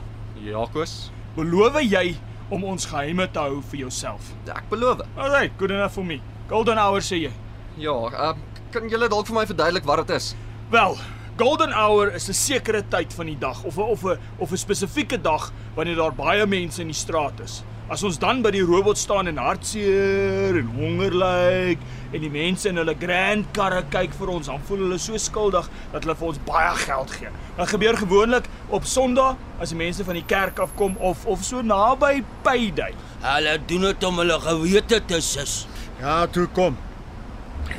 Jakobus, 0.47 1.09
beloof 1.35 1.81
jy 1.83 2.15
om 2.49 2.63
ons 2.63 2.85
geheime 2.85 3.27
te 3.31 3.39
hou 3.39 3.61
vir 3.71 3.79
jouself? 3.79 4.31
ek 4.47 4.69
beloof. 4.69 5.03
Alright, 5.17 5.53
good 5.57 5.71
enough 5.71 5.93
for 5.93 6.03
me. 6.03 6.21
Golden 6.47 6.77
hour 6.77 7.01
sê 7.01 7.21
jy. 7.25 7.31
Ja, 7.77 7.93
uh, 8.09 8.33
kan 8.71 8.89
julle 8.89 9.09
dalk 9.11 9.27
vir 9.27 9.35
my 9.35 9.45
verduidelik 9.45 9.85
wat 9.85 10.07
dit 10.07 10.15
is? 10.15 10.33
Wel, 10.71 10.97
golden 11.37 11.73
hour 11.73 12.13
is 12.15 12.29
'n 12.29 12.33
sekere 12.33 12.83
tyd 12.89 13.13
van 13.13 13.25
die 13.25 13.37
dag 13.39 13.63
of 13.63 13.77
'n 13.77 13.81
of 13.81 14.03
'n 14.03 14.19
of 14.39 14.51
'n 14.51 14.57
spesifieke 14.57 15.21
dag 15.21 15.51
wanneer 15.75 15.95
daar 15.95 16.15
baie 16.15 16.45
mense 16.45 16.81
in 16.81 16.87
die 16.87 16.95
straat 16.95 17.39
is. 17.39 17.63
As 17.87 18.01
ons 18.03 18.17
dan 18.19 18.41
by 18.43 18.49
die 18.51 18.65
robot 18.67 18.99
staan 18.99 19.29
en 19.31 19.37
hartseer 19.39 20.57
en 20.59 20.71
honger 20.75 21.13
lyk 21.15 21.85
en 22.11 22.19
die 22.19 22.31
mense 22.33 22.67
in 22.67 22.75
hulle 22.81 22.95
grand 22.99 23.47
karre 23.55 23.79
kyk 23.93 24.11
vir 24.19 24.31
ons, 24.33 24.49
dan 24.51 24.59
voel 24.67 24.81
hulle 24.83 24.97
so 24.99 25.15
skuldig 25.23 25.69
dat 25.93 26.03
hulle 26.03 26.15
vir 26.19 26.27
ons 26.27 26.41
baie 26.49 26.73
geld 26.81 27.13
gee. 27.15 27.31
Dit 27.55 27.71
gebeur 27.71 27.99
gewoonlik 28.01 28.51
op 28.75 28.83
Sondag 28.91 29.39
as 29.63 29.71
die 29.71 29.79
mense 29.79 30.03
van 30.03 30.19
die 30.19 30.25
kerk 30.27 30.59
afkom 30.67 30.99
of 30.99 31.23
of 31.31 31.47
so 31.47 31.63
naby 31.63 32.25
payday. 32.43 32.91
Hulle 33.23 33.55
doen 33.71 33.87
dit 33.87 34.05
om 34.11 34.19
hulle 34.19 34.39
gewete 34.43 34.99
te 35.07 35.23
sis. 35.23 35.61
Ja, 36.03 36.19
toe 36.27 36.49
kom. 36.59 36.75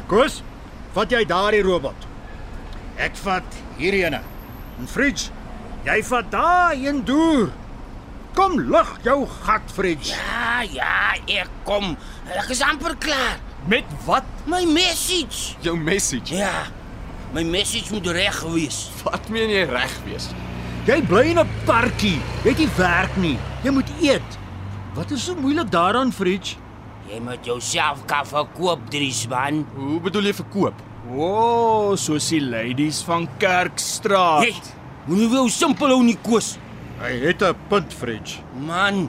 Koos, 0.08 0.40
vat 0.96 1.12
jy 1.12 1.20
daardie 1.28 1.64
robot. 1.68 2.08
Ek 2.96 3.20
vat 3.28 3.60
hierdie 3.76 4.06
ene. 4.08 4.24
En 4.80 4.88
Fridge, 4.88 5.28
jy 5.84 6.00
vat 6.08 6.32
daai 6.32 6.86
een 6.88 7.04
deur. 7.04 7.50
Kom 8.34 8.58
lig 8.70 8.90
jou 9.02 9.26
gat, 9.42 9.72
Fridge. 9.74 10.12
Ja, 10.14 10.62
ja, 10.62 11.14
ek 11.26 11.48
kom. 11.64 11.96
Ek 12.34 12.50
is 12.54 12.60
amper 12.62 12.96
klaar. 13.00 13.38
Met 13.68 13.84
wat? 14.06 14.24
My 14.46 14.64
message. 14.64 15.56
Jou 15.64 15.76
message. 15.76 16.34
Ja. 16.34 16.68
My 17.34 17.42
message 17.44 17.92
moet 17.92 18.06
reg 18.06 18.38
wees. 18.54 18.86
Wat 19.04 19.28
meen 19.28 19.50
jy 19.52 19.64
reg 19.68 19.96
wees? 20.06 20.30
Jy 20.88 21.02
bly 21.04 21.26
in 21.34 21.38
'n 21.38 21.48
parkie. 21.66 22.20
Jy 22.44 22.50
het 22.50 22.58
nie 22.58 22.70
werk 22.76 23.16
nie. 23.16 23.38
Jy 23.62 23.70
moet 23.70 23.90
eet. 24.00 24.38
Wat 24.94 25.10
is 25.10 25.24
so 25.24 25.34
moeilik 25.34 25.70
daaraan, 25.70 26.12
Fridge? 26.12 26.56
Jy 27.08 27.20
moet 27.20 27.44
jouself 27.44 28.04
kan 28.06 28.26
verkoop, 28.26 28.80
Dries 28.90 29.26
man. 29.28 29.66
Hoe 29.74 30.00
bedoel 30.00 30.22
jy 30.22 30.34
verkoop? 30.34 30.74
O, 31.08 31.24
oh, 31.24 31.96
soos 31.96 32.28
die 32.28 32.40
ladies 32.40 33.02
van 33.02 33.28
Kerkstraat. 33.38 34.42
Hey, 34.42 34.54
moenie 35.06 35.28
wou 35.28 35.48
simpel 35.48 35.88
hou 35.88 36.02
nie, 36.02 36.18
Koos. 36.22 36.56
Hy 36.98 37.14
het 37.22 37.42
'n 37.42 37.54
punt, 37.68 37.94
Fridge. 37.94 38.40
Man. 38.66 39.08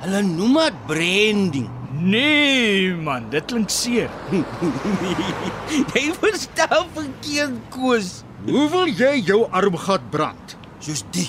Hulle 0.00 0.22
noem 0.22 0.54
dit 0.54 0.86
branding. 0.86 1.68
Nee 1.92 2.94
man, 2.94 3.26
dit 3.30 3.44
klink 3.44 3.68
seer. 3.70 4.10
Jy 5.94 6.12
verstaan 6.20 6.86
verkeerd, 6.94 7.58
Koos. 7.68 8.22
Hoe 8.46 8.68
wil 8.70 8.86
jy 8.86 9.20
jou 9.26 9.48
armgat 9.50 10.06
brand? 10.10 10.56
Soos 10.78 11.02
die. 11.10 11.28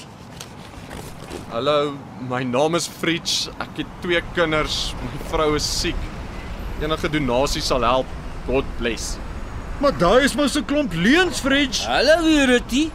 Hallo, 1.50 1.98
my 2.30 2.44
naam 2.44 2.76
is 2.76 2.88
Fritz. 2.88 3.50
Ek 3.60 3.82
het 3.82 3.90
twee 4.06 4.22
kinders. 4.38 4.94
My 5.02 5.26
vrou 5.34 5.56
is 5.58 5.66
siek. 5.82 5.98
Enige 6.80 7.10
donasie 7.10 7.62
sal 7.62 7.82
help. 7.82 8.08
God 8.46 8.66
bless. 8.78 9.18
Maar 9.82 9.98
daai 9.98 10.24
is 10.24 10.36
mos 10.36 10.56
'n 10.56 10.66
klomp 10.66 10.94
leuns, 10.94 11.42
Fridge. 11.42 11.82
Dit 12.48 12.72
nie. 12.72 12.92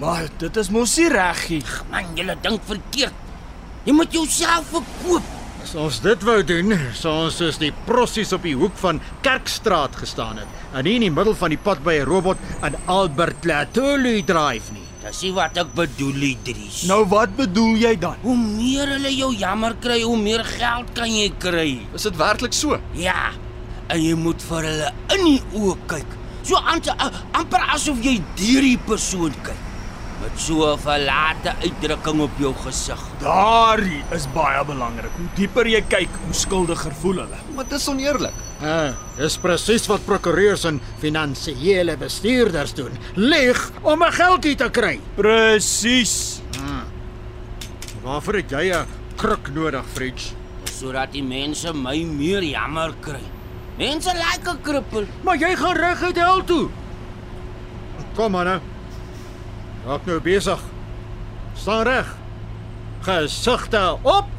Maar 0.00 0.28
dit 0.38 0.56
is 0.60 0.68
mos 0.74 0.96
nie 1.00 1.08
reg 1.08 1.48
nie. 1.48 1.62
Man, 1.90 2.12
jy 2.18 2.36
dink 2.44 2.64
verkeerd. 2.68 3.24
Jy 3.86 3.94
moet 3.96 4.12
jouself 4.12 4.68
verkoop. 4.74 5.34
As 5.66 5.72
ons 5.82 5.96
dit 6.04 6.24
wou 6.26 6.36
doen, 6.46 6.74
sou 6.94 7.12
ons 7.24 7.36
soos 7.40 7.56
die 7.58 7.72
prossies 7.88 8.30
op 8.36 8.44
die 8.46 8.54
hoek 8.54 8.76
van 8.78 9.00
Kerkstraat 9.24 9.96
gestaan 9.98 10.38
het 10.42 10.52
en 10.76 10.84
nie 10.86 10.96
in 10.98 11.06
die 11.08 11.10
middel 11.14 11.34
van 11.38 11.50
die 11.50 11.58
pad 11.58 11.80
by 11.82 11.96
'n 12.02 12.06
robot 12.06 12.38
aan 12.60 12.76
Albert 12.86 13.44
Latolu 13.44 14.22
Drive 14.22 14.72
nie. 14.72 14.84
Dis 15.02 15.22
nie 15.22 15.32
wat 15.32 15.56
ek 15.56 15.74
bedoel, 15.74 16.22
Idris. 16.34 16.82
Nou 16.90 17.04
wat 17.06 17.36
bedoel 17.36 17.76
jy 17.78 17.94
dan? 17.98 18.16
hoe 18.22 18.36
meer 18.36 18.86
hulle 18.86 19.12
jou 19.16 19.32
jammer 19.34 19.74
kry, 19.80 20.02
hoe 20.02 20.18
meer 20.18 20.44
geld 20.44 20.92
kan 20.94 21.10
jy 21.10 21.32
kry. 21.38 21.80
Is 21.94 22.02
dit 22.02 22.16
werklik 22.16 22.52
so? 22.52 22.78
Ja. 22.92 23.32
En 23.88 24.02
jy 24.02 24.14
moet 24.14 24.42
vir 24.42 24.62
hulle 24.62 24.92
in 25.14 25.24
die 25.24 25.42
oë 25.54 25.76
kyk. 25.86 26.10
So 26.42 26.56
amper, 26.56 26.94
amper 27.32 27.62
asof 27.74 28.02
jy 28.02 28.22
deur 28.36 28.62
die 28.62 28.78
persoon 28.78 29.34
kyk. 29.42 29.65
Met 30.26 30.40
so 30.42 30.72
'n 30.74 30.78
verlate 30.78 31.54
uitdrukking 31.62 32.20
op 32.20 32.30
jou 32.38 32.54
gesig. 32.64 33.00
Daardie 33.18 34.02
is 34.10 34.26
baie 34.34 34.64
belangrik. 34.64 35.10
Hoe 35.16 35.28
dieper 35.34 35.66
jy 35.66 35.82
kyk, 35.88 36.08
hoe 36.24 36.34
skuldiger 36.34 36.92
voel 36.92 37.14
hulle. 37.14 37.38
Maar 37.54 37.64
dit 37.68 37.78
is 37.78 37.88
oneerlik. 37.88 38.32
Ah, 38.60 38.90
dis 39.16 39.36
presies 39.38 39.86
wat 39.86 40.04
prokureurs 40.04 40.64
en 40.64 40.80
finansiële 40.98 41.96
bestuurders 41.96 42.74
doen. 42.74 42.90
Lieg 43.14 43.70
om 43.82 44.02
'n 44.02 44.12
geldjie 44.12 44.54
te 44.54 44.70
kry. 44.70 45.00
Presies. 45.14 46.40
Waarvoor 48.02 48.34
het 48.34 48.50
jy 48.50 48.72
'n 48.74 48.86
kruk 49.16 49.54
nodig, 49.54 49.84
Fridge? 49.92 50.34
Sodat 50.64 51.12
die 51.12 51.22
mense 51.22 51.72
my 51.72 52.02
meer 52.02 52.42
jammer 52.42 52.94
kry. 53.00 53.22
Mense 53.78 54.12
like 54.12 54.50
'n 54.50 54.60
krippel. 54.62 55.06
Maar 55.22 55.38
jy 55.38 55.56
gaan 55.56 55.76
reguit 55.76 56.16
hel 56.16 56.44
toe. 56.44 56.68
Kom 58.14 58.30
maar 58.30 58.44
nou. 58.44 58.60
Raak 59.86 60.06
nou 60.06 60.16
besig. 60.18 60.62
Staan 61.54 61.84
reg. 61.86 62.08
Gesigte 63.06 63.98
op. 64.02 64.32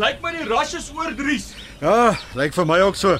Lyk 0.00 0.22
my 0.24 0.30
die 0.32 0.46
rush 0.48 0.72
is 0.72 0.88
oor 0.96 1.12
Dries. 1.12 1.50
Ja, 1.82 2.14
lyk 2.32 2.56
vir 2.56 2.64
my 2.64 2.80
ook 2.80 2.96
so. 2.96 3.18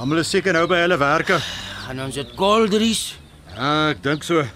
Almal 0.00 0.22
is 0.22 0.32
seker 0.32 0.56
nou 0.56 0.64
by 0.70 0.80
hulle 0.86 0.96
werke. 0.96 1.36
Gaan 1.84 2.00
ons 2.06 2.16
dit 2.16 2.32
Goldries? 2.40 3.02
Ja, 3.52 3.90
ek 3.92 4.00
dink 4.00 4.24
so. 4.24 4.46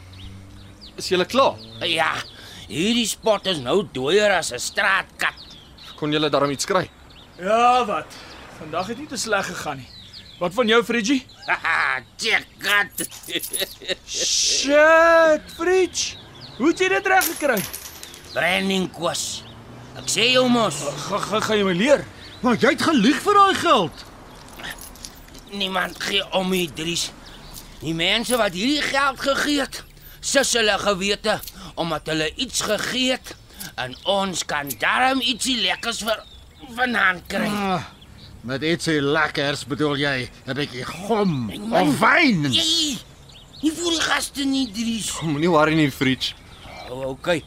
Is 0.96 1.12
julle 1.12 1.28
klaar? 1.28 1.60
Ja. 1.84 2.14
Hierdie 2.72 3.04
spot 3.10 3.52
is 3.52 3.60
nou 3.60 3.82
dooier 3.92 4.32
as 4.32 4.54
'n 4.56 4.62
straatkat. 4.72 5.41
Kon 6.02 6.10
julle 6.10 6.26
daarom 6.34 6.50
iets 6.50 6.66
kry? 6.66 6.88
Ja, 7.38 7.84
wat? 7.86 8.10
vandag 8.58 8.88
het 8.90 8.98
nie 8.98 9.06
te 9.10 9.16
sleg 9.18 9.46
gegaan 9.46 9.76
nie. 9.80 9.88
Wat 10.38 10.54
van 10.54 10.66
jou, 10.70 10.80
Fridgie? 10.86 11.20
Haha, 11.46 12.00
check 12.18 12.46
gat. 12.62 13.02
Shit, 14.06 15.46
Fridge. 15.56 16.16
Hoe 16.58 16.68
het 16.72 16.82
jy 16.82 16.88
dit 16.92 17.06
reg 17.10 17.26
gekry? 17.30 17.58
Branding 18.34 18.88
kwas. 18.94 19.42
Ek 19.98 20.10
sê 20.10 20.28
jou 20.32 20.44
mos, 20.50 20.78
Ga 21.08 21.18
ga 21.22 21.40
ga 21.46 21.58
jy 21.58 21.66
my 21.66 21.74
leer? 21.78 22.02
Maar 22.42 22.58
jy 22.58 22.74
het 22.74 22.82
gelieg 22.86 23.22
vir 23.22 23.38
daai 23.38 23.60
geld. 23.62 24.04
niemand 25.52 25.98
gee 26.02 26.22
om 26.32 26.50
die 26.50 26.66
Dries. 26.72 27.10
Die 27.82 27.94
mense 27.94 28.38
wat 28.40 28.54
hierdie 28.56 28.82
geld 28.82 29.20
gegee 29.20 29.60
het, 29.60 29.82
sis 30.20 30.54
hulle 30.56 30.78
gewete 30.80 31.38
omdat 31.74 32.06
hulle 32.08 32.30
iets 32.40 32.60
gegee 32.64 33.10
het 33.18 33.34
en 33.80 33.94
ons 34.04 34.44
kan 34.44 34.68
darm 34.80 35.20
ietsie 35.20 35.56
lekkers 35.62 36.02
vir 36.06 36.20
vanaand 36.76 37.26
kry. 37.30 37.48
Ah, 37.48 37.86
met 38.44 38.62
ietsie 38.62 39.00
lekkers 39.00 39.64
bedoel 39.70 39.96
jy 39.96 40.30
'n 40.46 40.54
bietjie 40.54 40.84
gom 40.84 41.50
of 41.72 41.98
wyn. 42.00 42.52
Jy, 42.52 42.98
nie 43.62 43.70
vir 43.70 43.90
die 43.90 44.00
gaste 44.00 44.44
nie, 44.44 44.66
Dries. 44.72 45.12
Moenie 45.22 45.50
worry 45.50 45.74
nie, 45.74 45.90
Fridge. 45.90 46.34
Oh, 46.90 47.08
okay. 47.14 47.42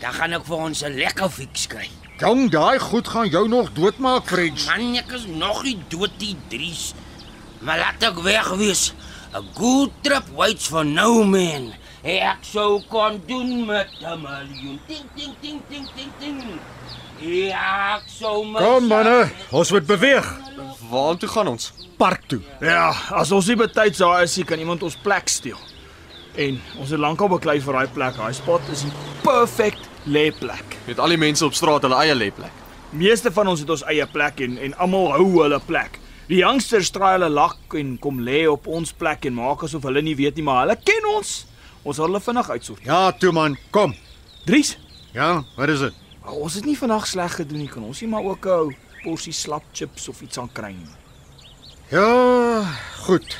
Dan 0.00 0.12
gaan 0.12 0.32
ek 0.32 0.44
vir 0.44 0.56
ons 0.56 0.82
'n 0.82 0.96
lekker 0.98 1.30
fix 1.30 1.66
kry. 1.66 1.88
Jong, 2.18 2.50
daai 2.50 2.78
goed 2.78 3.08
gaan 3.08 3.28
jou 3.28 3.48
nog 3.48 3.72
doodmaak, 3.72 4.26
French. 4.26 4.66
Man, 4.66 4.94
ek 4.96 5.10
is 5.12 5.26
nog 5.26 5.62
nie 5.64 5.78
dood 5.88 6.10
die 6.18 6.36
Dries. 6.48 6.92
Maar 7.60 7.78
laat 7.78 8.02
ek 8.02 8.18
weg 8.22 8.48
wees. 8.58 8.92
A 9.34 9.40
good 9.54 9.90
trip 10.02 10.28
waits 10.36 10.66
for 10.66 10.84
no 10.84 11.24
man. 11.24 11.72
Ek 12.02 12.40
sou 12.42 12.80
kon 12.90 13.20
doen 13.28 13.66
met 13.66 13.86
'n 14.02 14.18
miljoen. 14.18 14.80
Ding 14.88 15.06
ding 15.14 15.34
ding 15.40 15.60
ding 15.70 15.86
ding 15.94 16.10
ding. 16.18 16.58
Ek 17.54 18.02
sou 18.06 18.44
my 18.44 18.58
Kom 18.58 18.86
manne, 18.88 19.30
ons 19.50 19.70
moet 19.70 19.86
beweeg. 19.86 20.26
Waartoe 20.90 21.28
gaan 21.28 21.48
ons? 21.48 21.72
Park 21.96 22.22
toe. 22.26 22.40
Ja, 22.60 22.90
as 23.10 23.30
ons 23.30 23.46
nie 23.46 23.56
betyds 23.56 23.98
daar 23.98 24.22
is, 24.22 24.36
nie, 24.36 24.44
kan 24.44 24.58
iemand 24.58 24.82
ons 24.82 24.96
plek 24.96 25.28
steel. 25.28 25.58
En 26.34 26.60
ons 26.78 26.90
het 26.90 26.98
lankal 26.98 27.28
beklei 27.28 27.60
vir 27.60 27.72
daai 27.72 27.86
plek. 27.86 28.16
Daai 28.16 28.32
spot 28.32 28.60
is 28.72 28.82
die 28.82 28.92
perfect 29.22 29.88
lêplek. 30.04 30.76
Met 30.86 30.98
al 30.98 31.08
die 31.08 31.16
mense 31.16 31.44
op 31.44 31.54
straat 31.54 31.82
hulle 31.82 32.02
eie 32.02 32.14
lêplek. 32.14 32.50
Meeste 32.90 33.30
van 33.30 33.46
ons 33.46 33.60
het 33.60 33.70
ons 33.70 33.84
eie 33.84 34.06
plek 34.06 34.40
en 34.40 34.58
en 34.58 34.74
almal 34.78 35.12
hou 35.12 35.42
hulle 35.42 35.60
plek. 35.60 36.00
Die 36.26 36.38
youngsters 36.42 36.86
straai 36.86 37.12
hulle 37.12 37.28
lak 37.30 37.74
en 37.74 37.98
kom 37.98 38.18
lê 38.20 38.48
op 38.48 38.66
ons 38.66 38.92
plek 38.92 39.24
en 39.24 39.34
maak 39.34 39.62
asof 39.62 39.82
hulle 39.82 40.02
nie 40.02 40.16
weet 40.16 40.34
nie, 40.34 40.42
maar 40.42 40.66
hulle 40.66 40.76
ken 40.82 41.06
ons. 41.14 41.46
Ons 41.84 41.96
sal 41.96 42.06
hulle 42.06 42.20
vinnig 42.20 42.50
uitsorteer. 42.50 42.86
Ja, 42.86 43.12
toe 43.12 43.32
man, 43.32 43.56
kom. 43.70 43.94
Dries, 44.46 44.76
Ja, 45.12 45.42
wat 45.56 45.68
is 45.68 45.80
dit? 45.80 45.92
oh, 46.24 46.32
ons 46.46 46.54
het 46.54 46.64
nie 46.64 46.76
vandag 46.78 47.06
sleg 47.06 47.34
gedoen 47.36 47.58
nie. 47.58 47.68
Kan 47.68 47.82
ons 47.84 48.00
nie 48.00 48.08
maar 48.08 48.22
ook 48.24 48.46
'n 48.46 48.76
porsie 49.04 49.32
slap 49.32 49.62
chips 49.72 50.08
of 50.08 50.20
iets 50.22 50.38
aan 50.38 50.52
kry 50.52 50.70
nie? 50.72 50.94
Ja, 51.90 52.64
goed. 53.04 53.36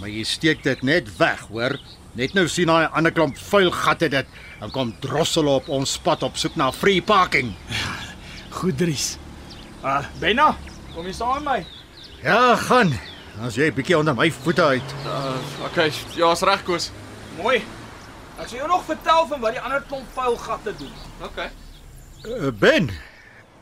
Maar 0.00 0.08
jy 0.08 0.22
steek 0.24 0.62
dit 0.62 0.82
net 0.82 1.16
weg, 1.16 1.40
hoor? 1.50 1.78
Net 2.14 2.34
nou 2.34 2.46
sien 2.48 2.66
daai 2.66 2.86
ander 2.92 3.12
klomp 3.12 3.36
vuil 3.38 3.70
gatte 3.70 4.08
dit 4.08 4.26
en 4.60 4.70
kom 4.70 4.94
drossel 5.00 5.46
op 5.48 5.68
ons 5.68 5.98
pad 5.98 6.22
op 6.22 6.36
soek 6.36 6.56
na 6.56 6.70
free 6.72 7.02
parking. 7.02 7.54
Goed, 8.50 8.78
Dries. 8.78 9.16
Ah, 9.82 9.98
uh, 10.00 10.06
Benna, 10.20 10.56
kom 10.94 11.06
jy 11.06 11.12
saam 11.12 11.42
met 11.42 11.44
my? 11.44 11.66
Ja, 12.22 12.56
gaan. 12.56 12.92
As 13.42 13.54
jy 13.56 13.66
'n 13.70 13.74
bietjie 13.74 13.98
onder 13.98 14.14
my 14.14 14.30
voete 14.30 14.62
uit. 14.62 14.94
Uh, 15.04 15.34
okay, 15.64 15.92
ja, 16.16 16.30
is 16.32 16.40
reg, 16.40 16.62
Koos. 16.62 16.90
Mooi. 17.42 17.62
Ek 18.38 18.48
sal 18.48 18.58
jou 18.58 18.68
nog 18.68 18.84
vertel 18.86 19.26
van 19.30 19.40
wat 19.42 19.54
die 19.54 19.62
ander 19.62 19.82
klomp 19.88 20.06
vuil 20.14 20.36
gatte 20.42 20.74
doen. 20.78 20.94
Okay. 21.22 21.50
Uh, 22.24 22.50
ben, 22.58 22.88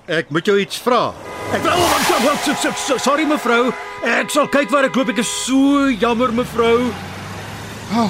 ek 0.06 0.30
moet 0.32 0.48
jou 0.48 0.56
iets 0.60 0.78
vra. 0.80 1.10
Ek 1.52 1.64
wou 1.66 1.74
oh, 1.76 2.96
sorry 3.02 3.26
mevrou. 3.28 3.72
Ek 4.08 4.32
sal 4.32 4.48
kyk 4.48 4.72
waar 4.72 4.88
ek 4.88 4.96
loop. 4.96 5.12
Ek 5.12 5.20
is 5.20 5.32
so 5.44 5.90
jammer 5.90 6.32
mevrou. 6.32 6.88
Oh, 7.92 8.08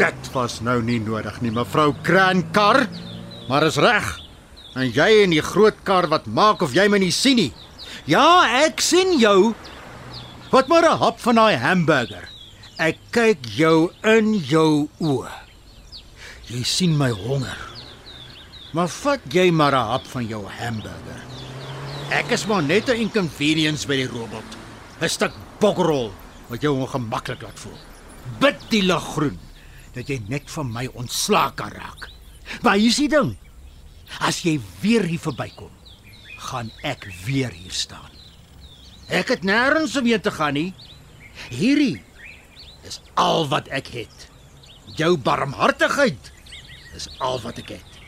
dit 0.00 0.32
was 0.32 0.60
nou 0.64 0.78
nie 0.80 1.00
nodig 1.04 1.42
nie, 1.44 1.52
mevrou 1.52 1.90
Kraankar. 2.06 2.86
Maar 3.50 3.66
is 3.68 3.76
reg. 3.82 4.08
En 4.78 4.86
jy 4.86 5.08
en 5.24 5.34
die 5.34 5.44
groot 5.44 5.76
kar 5.84 6.08
wat 6.08 6.30
maak 6.30 6.62
of 6.62 6.72
jy 6.72 6.86
my 6.88 7.00
nie 7.02 7.12
sien 7.12 7.36
nie. 7.36 7.50
Ja, 8.08 8.46
ek 8.62 8.80
sien 8.80 9.18
jou. 9.20 9.52
Wat 10.50 10.68
maar 10.70 10.86
'n 10.88 10.98
hap 10.98 11.20
van 11.20 11.34
daai 11.34 11.56
hamburger. 11.56 12.29
Ek 12.80 12.96
kyk 13.12 13.44
jou 13.58 13.90
in 14.08 14.30
jou 14.48 14.86
oë. 15.04 15.32
Jy 16.48 16.60
sien 16.64 16.94
my 16.96 17.10
honger. 17.12 17.58
Maar 18.72 18.88
vat 18.88 19.26
jy 19.28 19.50
maar 19.52 19.74
'n 19.76 19.90
hap 19.90 20.06
van 20.06 20.24
jou 20.24 20.46
hamburger. 20.48 21.20
Ek 22.10 22.32
is 22.32 22.46
maar 22.46 22.62
net 22.62 22.88
'n 22.88 22.96
inconvenience 22.96 23.86
by 23.86 23.96
die 23.96 24.08
robot. 24.08 24.56
'n 25.00 25.08
Stuk 25.08 25.32
bokrall 25.60 26.10
wat 26.48 26.62
jou 26.62 26.72
ongemaklik 26.80 27.42
laat 27.42 27.58
voel. 27.58 27.78
Bid 28.40 28.56
die 28.70 28.82
lig 28.82 29.04
groen 29.12 29.38
dat 29.92 30.08
jy 30.08 30.22
net 30.28 30.50
van 30.50 30.72
my 30.72 30.88
ontslae 30.94 31.52
kan 31.54 31.72
raak. 31.72 32.08
Maar 32.62 32.76
hier 32.76 32.88
is 32.88 32.96
die 32.96 33.08
ding. 33.08 33.36
As 34.20 34.42
jy 34.42 34.60
weer 34.80 35.02
hier 35.02 35.20
verbykom, 35.20 35.70
gaan 36.38 36.70
ek 36.82 37.06
weer 37.26 37.50
hier 37.50 37.72
staan. 37.72 38.10
Ek 39.08 39.28
het 39.28 39.42
nêrens 39.42 39.96
om 39.96 40.06
heen 40.06 40.20
te 40.20 40.30
gaan 40.30 40.54
nie. 40.54 40.74
Hierdie 41.50 42.02
is 42.82 43.00
al 43.14 43.48
wat 43.48 43.68
ek 43.68 43.92
het. 43.94 44.26
Jou 44.96 45.16
barmhartigheid 45.16 46.32
is 46.96 47.08
al 47.18 47.40
wat 47.44 47.58
ek 47.62 47.76
het. 47.76 48.00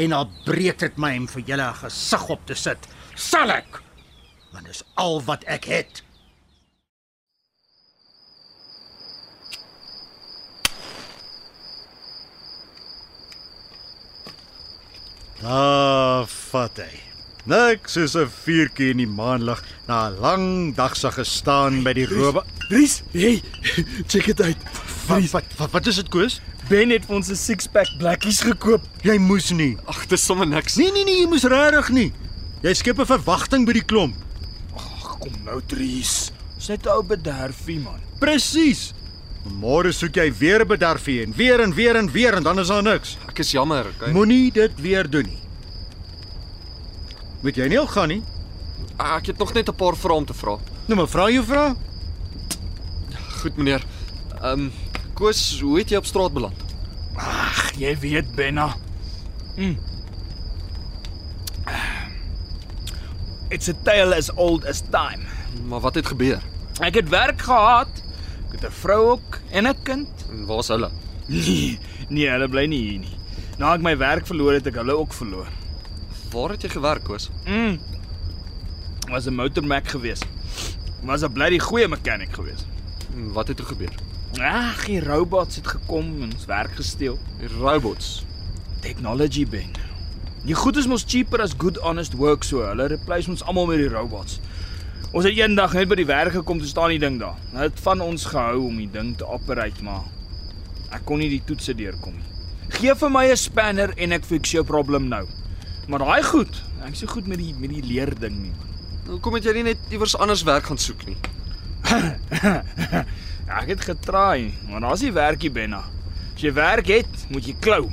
En 0.00 0.12
al 0.12 0.30
breek 0.46 0.78
dit 0.82 0.96
my 0.98 1.14
om 1.18 1.28
vir 1.28 1.42
julle 1.42 1.68
'n 1.70 1.80
gesig 1.82 2.28
op 2.28 2.46
te 2.46 2.54
sit, 2.54 2.88
sal 3.14 3.50
ek. 3.50 3.82
Want 4.52 4.66
dis 4.66 4.82
al 4.94 5.22
wat 5.22 5.44
ek 5.44 5.64
het. 5.64 6.02
Ah, 15.42 16.24
vat 16.26 16.76
hy. 16.76 17.13
Niks 17.44 17.96
is 18.00 18.14
'n 18.16 18.24
vuurtjie 18.24 18.90
in 18.90 18.96
die 19.02 19.06
maanlig 19.06 19.60
na 19.86 20.08
'n 20.08 20.16
lang 20.20 20.74
dag 20.74 20.96
se 20.96 21.10
gestaan 21.12 21.82
by 21.84 21.92
die 21.92 22.06
robe. 22.06 22.42
Dries, 22.70 23.02
hey, 23.12 23.42
check 24.08 24.24
dit 24.24 24.40
uit. 24.40 24.56
Wat 25.06 25.30
wat 25.30 25.44
wat, 25.58 25.70
wat 25.70 25.86
is 25.86 25.96
dit 25.96 26.08
koes? 26.08 26.40
Ben 26.70 26.88
het 26.90 27.04
vir 27.04 27.16
ons 27.16 27.28
'n 27.28 27.36
six-pack 27.36 27.98
blikkies 27.98 28.40
gekoop. 28.40 28.80
Jy 29.02 29.18
moes 29.18 29.50
nie. 29.52 29.76
Ag, 29.84 30.06
dis 30.06 30.24
sommer 30.24 30.46
niks. 30.46 30.76
Nee 30.76 30.90
nee 30.92 31.04
nee, 31.04 31.20
jy 31.20 31.28
moes 31.28 31.44
regtig 31.44 31.88
nie. 31.92 32.12
Jy 32.62 32.72
skep 32.74 32.98
'n 32.98 33.06
verwagting 33.06 33.66
by 33.66 33.72
die 33.72 33.84
klomp. 33.84 34.16
Ag, 34.74 35.18
kom 35.20 35.36
nou, 35.44 35.60
Dries. 35.66 36.32
Dis 36.56 36.68
net 36.68 36.86
'n 36.86 36.96
ou 36.96 37.02
bederfie, 37.02 37.78
man. 37.78 38.00
Presies. 38.20 38.94
Môre 39.44 39.92
soek 39.92 40.16
jy 40.16 40.32
weer 40.32 40.64
'n 40.64 40.68
bederfie 40.68 41.22
en 41.22 41.32
weer 41.36 41.60
en 41.60 41.74
weer 41.74 41.96
en 41.96 42.10
weer 42.10 42.34
en 42.34 42.42
dan 42.42 42.58
is 42.58 42.68
daar 42.68 42.82
niks. 42.82 43.18
Ek 43.28 43.38
is 43.38 43.52
jammer, 43.52 43.84
okay. 43.86 44.12
Moenie 44.12 44.50
dit 44.50 44.72
weer 44.80 45.04
doen 45.10 45.26
nie. 45.28 45.43
Moet 47.44 47.56
jy 47.60 47.66
nie 47.68 47.78
al 47.78 47.88
gaan 47.92 48.08
nie? 48.08 48.22
Ah, 48.96 49.16
Ek 49.18 49.26
het 49.26 49.38
nog 49.38 49.52
net 49.52 49.68
'n 49.68 49.74
paar 49.76 49.96
vrae 49.96 50.16
om 50.16 50.24
te 50.24 50.34
vra. 50.34 50.56
Nou 50.86 50.96
maar 50.96 51.08
vra 51.08 51.28
jou 51.30 51.44
vra. 51.44 51.76
Goed, 53.40 53.56
meneer. 53.56 53.84
Ehm, 54.42 54.60
um, 54.60 54.72
Koos, 55.14 55.60
hoe 55.60 55.78
het 55.78 55.88
jy 55.90 55.96
op 55.96 56.06
straat 56.06 56.32
beland? 56.32 56.56
Ag, 57.16 57.72
jy 57.78 57.98
weet, 57.98 58.34
Benna. 58.34 58.74
Mm. 59.56 59.78
It's 63.50 63.68
a 63.68 63.74
tale 63.82 64.14
as 64.16 64.30
old 64.34 64.64
as 64.66 64.80
time. 64.90 65.22
Maar 65.68 65.80
wat 65.80 65.94
het 65.94 66.06
gebeur? 66.06 66.42
Ek 66.80 66.94
het 66.94 67.08
werk 67.08 67.42
gehad. 67.42 67.88
Ek 68.48 68.52
het 68.60 68.64
'n 68.70 68.72
vrou 68.72 69.10
ook 69.10 69.38
en 69.50 69.66
'n 69.68 69.82
kind. 69.82 70.08
En 70.30 70.46
waar's 70.46 70.68
hulle? 70.68 70.90
Nee, 71.26 71.78
nee, 72.08 72.28
hulle 72.28 72.48
bly 72.48 72.66
nie 72.66 72.80
hier 72.88 72.98
nie. 72.98 73.16
Na 73.58 73.74
ek 73.74 73.80
my 73.82 73.96
werk 73.96 74.26
verloor 74.26 74.52
het, 74.52 74.66
ek 74.66 74.74
hulle 74.74 74.96
ook 74.96 75.12
verloor. 75.12 75.46
Waar 76.34 76.50
het 76.50 76.64
jy 76.66 76.68
gewerk, 76.72 77.04
Koos? 77.06 77.28
Mm. 77.46 77.76
Was 79.10 79.26
'n 79.26 79.34
motormek 79.34 79.88
gewees. 79.88 80.20
Was 81.02 81.22
'n 81.22 81.32
bly 81.32 81.48
die 81.48 81.60
goeie 81.60 81.88
mechanic 81.88 82.32
gewees. 82.34 82.64
En 83.14 83.32
Wat 83.32 83.48
het 83.48 83.56
toe 83.56 83.66
gebeur? 83.66 83.92
Ag, 84.40 84.86
die 84.86 85.00
robots 85.00 85.56
het 85.56 85.66
gekom 85.66 86.22
en 86.22 86.32
ons 86.32 86.44
werk 86.44 86.74
gesteel. 86.74 87.18
Die 87.38 87.48
robots. 87.48 88.24
Technology 88.80 89.46
ben. 89.46 89.70
Die 90.44 90.54
goed 90.54 90.76
is 90.76 90.86
mos 90.86 91.04
cheaper 91.06 91.40
as 91.40 91.54
good 91.58 91.76
honest 91.76 92.14
work 92.14 92.42
so. 92.42 92.62
Hulle 92.66 92.86
replace 92.86 93.30
ons 93.30 93.42
almal 93.44 93.66
met 93.66 93.78
die 93.78 93.88
robots. 93.88 94.40
Ons 95.12 95.24
het 95.24 95.36
eendag 95.36 95.72
net 95.72 95.88
by 95.88 95.94
die 95.94 96.06
werk 96.06 96.32
gekom 96.32 96.58
te 96.58 96.66
staan 96.66 96.88
die 96.88 96.98
ding 96.98 97.20
daar. 97.20 97.36
Nou 97.52 97.62
het 97.62 97.80
van 97.80 98.00
ons 98.00 98.24
gehou 98.24 98.66
om 98.66 98.76
die 98.76 98.90
ding 98.90 99.16
te 99.16 99.26
operate, 99.26 99.82
maar 99.82 100.02
ek 100.90 101.04
kon 101.04 101.18
nie 101.18 101.28
die 101.28 101.42
toetse 101.44 101.74
deurkom 101.74 102.12
nie. 102.12 102.24
Gee 102.68 102.94
vir 102.94 103.10
my 103.10 103.30
'n 103.30 103.36
spanner 103.36 103.92
en 103.96 104.12
ek 104.12 104.24
fix 104.24 104.50
jou 104.50 104.64
probleem 104.64 105.08
nou. 105.08 105.26
Maar 105.88 105.98
daai 105.98 106.22
goed, 106.24 106.62
ek 106.84 106.92
is 106.92 107.02
so 107.04 107.10
goed 107.12 107.26
met 107.28 107.38
die 107.38 107.52
met 107.58 107.70
die 107.70 107.82
leer 107.84 108.12
ding 108.20 108.36
nie. 108.40 108.52
Hoekom 109.06 109.34
het 109.36 109.44
jy 109.44 109.52
nie 109.58 109.66
net 109.70 109.90
iewers 109.92 110.16
anders 110.16 110.44
werk 110.48 110.70
gaan 110.70 110.80
soek 110.80 111.04
nie? 111.08 111.18
Ja, 113.44 113.58
ek 113.60 113.74
het 113.74 113.82
getraai, 113.84 114.54
maar 114.70 114.80
daar's 114.80 115.02
nie 115.04 115.12
werkie 115.12 115.50
Benna. 115.52 115.82
As 116.32 116.40
jy 116.40 116.48
werk 116.56 116.88
het, 116.88 117.26
moet 117.28 117.44
jy 117.44 117.52
klou. 117.60 117.90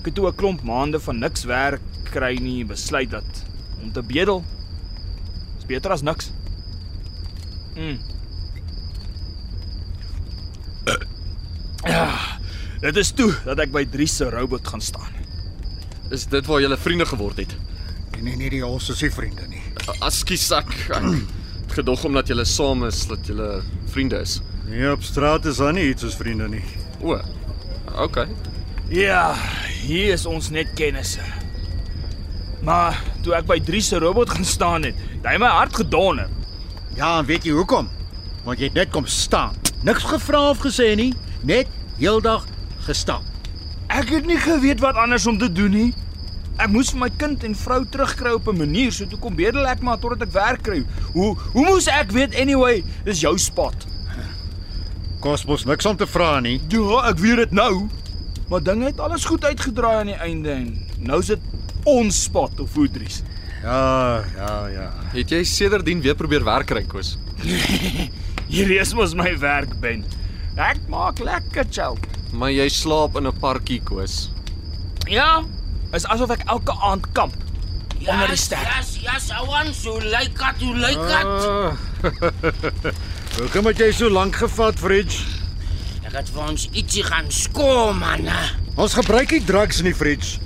Ek 0.00 0.08
het 0.08 0.14
toe 0.16 0.30
'n 0.30 0.36
klomp 0.40 0.62
maande 0.64 0.96
van 0.96 1.18
niks 1.20 1.44
werk 1.44 1.82
kry 2.08 2.38
nie, 2.40 2.64
besluit 2.64 3.10
dat 3.10 3.44
om 3.82 3.92
te 3.92 4.02
bedel 4.02 4.40
Dis 5.64 5.66
beter 5.66 5.92
as 5.92 6.02
niks. 6.02 6.32
Mm. 7.76 7.98
Ja, 11.84 12.08
dit 12.80 12.96
is 12.96 13.10
toe 13.12 13.28
dat 13.44 13.60
ek 13.60 13.72
by 13.72 13.84
Dries 13.84 14.16
se 14.16 14.24
robot 14.32 14.68
gaan 14.68 14.80
staan. 14.80 15.23
Is 16.14 16.28
dit 16.30 16.46
waar 16.46 16.60
julle 16.62 16.76
vriende 16.78 17.06
geword 17.06 17.40
het? 17.42 17.56
Nee 18.12 18.22
nee 18.22 18.36
nee, 18.36 18.50
die 18.52 18.66
ons 18.66 18.86
is 18.92 19.00
nie 19.02 19.10
vriende 19.10 19.48
nie. 19.50 19.62
Askies 19.98 20.46
ek. 20.54 20.70
het 20.92 21.72
gedog 21.74 22.04
omdat 22.06 22.30
julle 22.30 22.44
saam 22.46 22.84
is 22.86 23.00
dat 23.10 23.26
julle 23.26 23.48
vriende 23.90 24.20
is. 24.22 24.36
Nee, 24.68 24.92
op 24.92 25.02
straat 25.02 25.48
is 25.50 25.58
daar 25.58 25.74
nie 25.74 25.88
iets 25.90 26.06
soos 26.06 26.14
vriende 26.14 26.46
nie. 26.48 26.62
O. 27.02 27.18
Okay. 28.04 28.28
Ja, 28.94 29.34
hier 29.80 30.12
is 30.14 30.26
ons 30.26 30.52
net 30.54 30.70
kennisse. 30.78 31.24
Maar 32.62 33.00
toe 33.26 33.34
ek 33.34 33.50
by 33.50 33.58
Dries 33.66 33.90
se 33.90 33.98
robot 33.98 34.30
gaan 34.36 34.46
staan 34.46 34.86
het, 34.86 35.02
het 35.16 35.28
hy 35.32 35.34
my 35.42 35.50
hart 35.50 35.82
gedonder. 35.82 36.30
Ja, 36.94 37.16
en 37.18 37.26
weet 37.26 37.48
jy 37.48 37.56
hoekom? 37.58 37.90
Want 38.46 38.62
jy 38.62 38.70
het 38.70 38.78
net 38.78 38.94
kom 38.94 39.10
staan. 39.10 39.58
Niks 39.82 40.06
gevra 40.14 40.46
of 40.54 40.62
gesê 40.62 40.92
nie, 40.94 41.10
net 41.42 41.66
heeldag 41.98 42.46
gestap. 42.86 43.26
Ek 43.90 44.14
het 44.14 44.30
nie 44.30 44.38
geweet 44.38 44.80
wat 44.84 44.96
anders 45.00 45.26
om 45.26 45.42
te 45.42 45.50
doen 45.50 45.74
nie. 45.74 45.90
Ek 46.58 46.70
moes 46.70 46.92
vir 46.94 47.00
my 47.00 47.08
kind 47.18 47.42
en 47.44 47.54
vrou 47.58 47.80
terugkry 47.84 48.34
op 48.36 48.48
'n 48.48 48.58
manier, 48.58 48.92
so 48.92 49.06
toe 49.06 49.18
kom 49.18 49.34
bedel 49.34 49.66
ek 49.66 49.82
maar 49.82 49.98
totdat 49.98 50.22
ek 50.28 50.32
werk 50.32 50.62
kry. 50.62 50.84
Hoe 51.12 51.34
hoe 51.52 51.64
moes 51.64 51.88
ek 51.88 52.12
weet 52.12 52.34
anyway, 52.34 52.84
dis 53.04 53.20
jou 53.20 53.36
spot. 53.38 53.74
Kosmos 55.20 55.64
niks 55.64 55.86
om 55.86 55.96
te 55.96 56.06
vra 56.06 56.40
nie. 56.40 56.60
Ja, 56.68 57.08
ek 57.10 57.18
weet 57.18 57.36
dit 57.36 57.50
nou. 57.50 57.88
Maar 58.48 58.62
dinge 58.62 58.84
het 58.84 59.00
alles 59.00 59.24
goed 59.24 59.44
uitgedraai 59.44 59.96
aan 59.96 60.06
die 60.06 60.20
einde 60.20 60.50
en 60.50 60.86
nou 60.98 61.18
is 61.20 61.26
dit 61.26 61.40
ons 61.84 62.22
spot 62.22 62.60
of 62.60 62.70
voedries. 62.70 63.22
Ja, 63.62 64.22
ja, 64.36 64.66
ja. 64.68 64.90
Het 65.14 65.30
jy 65.30 65.42
sedertdien 65.44 66.02
weer 66.04 66.14
probeer 66.14 66.44
werk 66.44 66.66
kry, 66.66 66.82
Koos? 66.84 67.16
Hierdie 68.52 68.78
is 68.78 68.92
mos 68.94 69.14
my 69.16 69.32
werk, 69.40 69.72
Ben. 69.80 70.04
Ek 70.60 70.78
maak 70.92 71.18
lekker 71.24 71.64
chill. 71.70 71.96
Maar 72.36 72.52
jy 72.52 72.68
slaap 72.68 73.16
in 73.16 73.26
'n 73.26 73.38
parkie, 73.40 73.80
Koos. 73.80 74.30
Ja, 75.08 75.42
is 75.94 76.06
asof 76.10 76.32
ek 76.34 76.44
elke 76.50 76.74
aand 76.82 77.06
kamp. 77.16 77.34
Onder 78.04 78.28
die 78.28 78.36
ster. 78.36 78.60
Yes, 78.68 78.96
yes, 79.00 79.30
I 79.32 79.44
want 79.48 79.74
so 79.76 79.96
like 80.02 80.34
that, 80.40 80.60
you 80.60 80.74
like 80.76 81.00
that. 81.08 81.24
Ah. 81.24 81.76
Hoekom 83.38 83.70
het 83.70 83.80
jy 83.80 83.90
so 83.96 84.10
lank 84.12 84.36
gevat, 84.38 84.78
Fridge? 84.78 85.24
Ek 86.04 86.12
het 86.18 86.28
vir 86.34 86.42
ons 86.44 86.66
ietsie 86.76 87.04
gaan 87.06 87.30
skoon, 87.32 87.98
man. 88.02 88.28
Ons 88.78 88.96
gebruik 88.98 89.32
nie 89.34 89.40
drugs 89.46 89.80
in 89.82 89.88
die 89.88 89.96
fridge. 89.96 90.36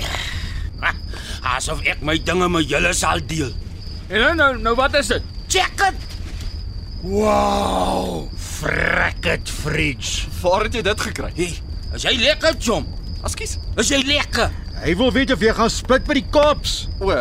Asof 1.54 1.82
ek 1.86 2.00
my 2.06 2.16
dinge 2.22 2.48
met 2.50 2.70
julle 2.70 2.94
sal 2.96 3.22
deel. 3.30 3.52
En 4.08 4.24
nou 4.24 4.32
nou, 4.38 4.50
nou 4.64 4.74
wat 4.78 4.96
is 4.98 5.12
dit? 5.12 5.28
Check 5.50 5.76
dit. 5.82 6.06
Wow! 7.04 8.26
Frek 8.36 9.22
dit, 9.24 9.52
fridge. 9.62 10.26
Waar 10.40 10.66
het 10.66 10.80
jy 10.80 10.82
dit 10.88 11.06
gekry? 11.06 11.30
Hey, 11.36 11.52
is 11.96 12.04
jy 12.08 12.16
lekker, 12.24 12.58
chom? 12.60 12.88
Askies. 13.26 13.58
Is 13.80 13.92
jy 13.92 14.00
lekker? 14.08 14.50
Hy 14.80 14.94
wil 14.96 15.10
weet 15.12 15.32
of 15.34 15.42
jy 15.44 15.52
gaan 15.52 15.68
split 15.72 16.06
by 16.08 16.14
die 16.16 16.28
cops. 16.32 16.86
O, 17.04 17.12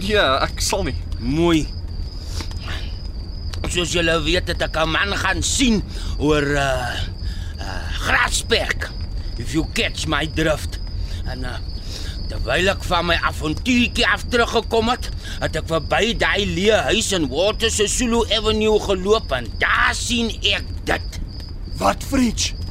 ja, 0.00 0.26
ek 0.46 0.62
sal 0.64 0.86
nie. 0.86 0.94
Mooi. 1.20 1.66
Soos 3.68 3.92
julle 3.92 4.14
weet 4.24 4.48
het 4.48 4.62
ek 4.64 4.78
'n 4.80 4.88
man 4.92 5.12
gaan 5.20 5.42
sien 5.44 5.82
oor 6.18 6.44
uh 6.56 6.88
uh 7.60 7.84
Grasberg. 8.06 8.88
If 9.36 9.52
you 9.52 9.66
catch 9.74 10.06
my 10.06 10.24
drift. 10.26 10.80
En 11.28 11.44
uh 11.44 11.58
terwyl 12.32 12.72
ek 12.72 12.84
van 12.88 13.06
my 13.06 13.18
avontuurtjie 13.28 14.06
af 14.08 14.24
teruggekom 14.32 14.88
het, 14.88 15.10
het 15.42 15.56
ek 15.56 15.68
verby 15.68 16.16
daai 16.16 16.46
leë 16.48 16.80
huis 16.88 17.12
in 17.12 17.28
Water 17.28 17.70
Sisulu 17.70 18.24
Avenue 18.32 18.80
geloop 18.80 19.32
en 19.36 19.52
daar 19.60 19.92
sien 19.92 20.32
ek 20.40 20.64
dit. 20.88 21.20
Wat 21.76 22.00
fridge? 22.08 22.61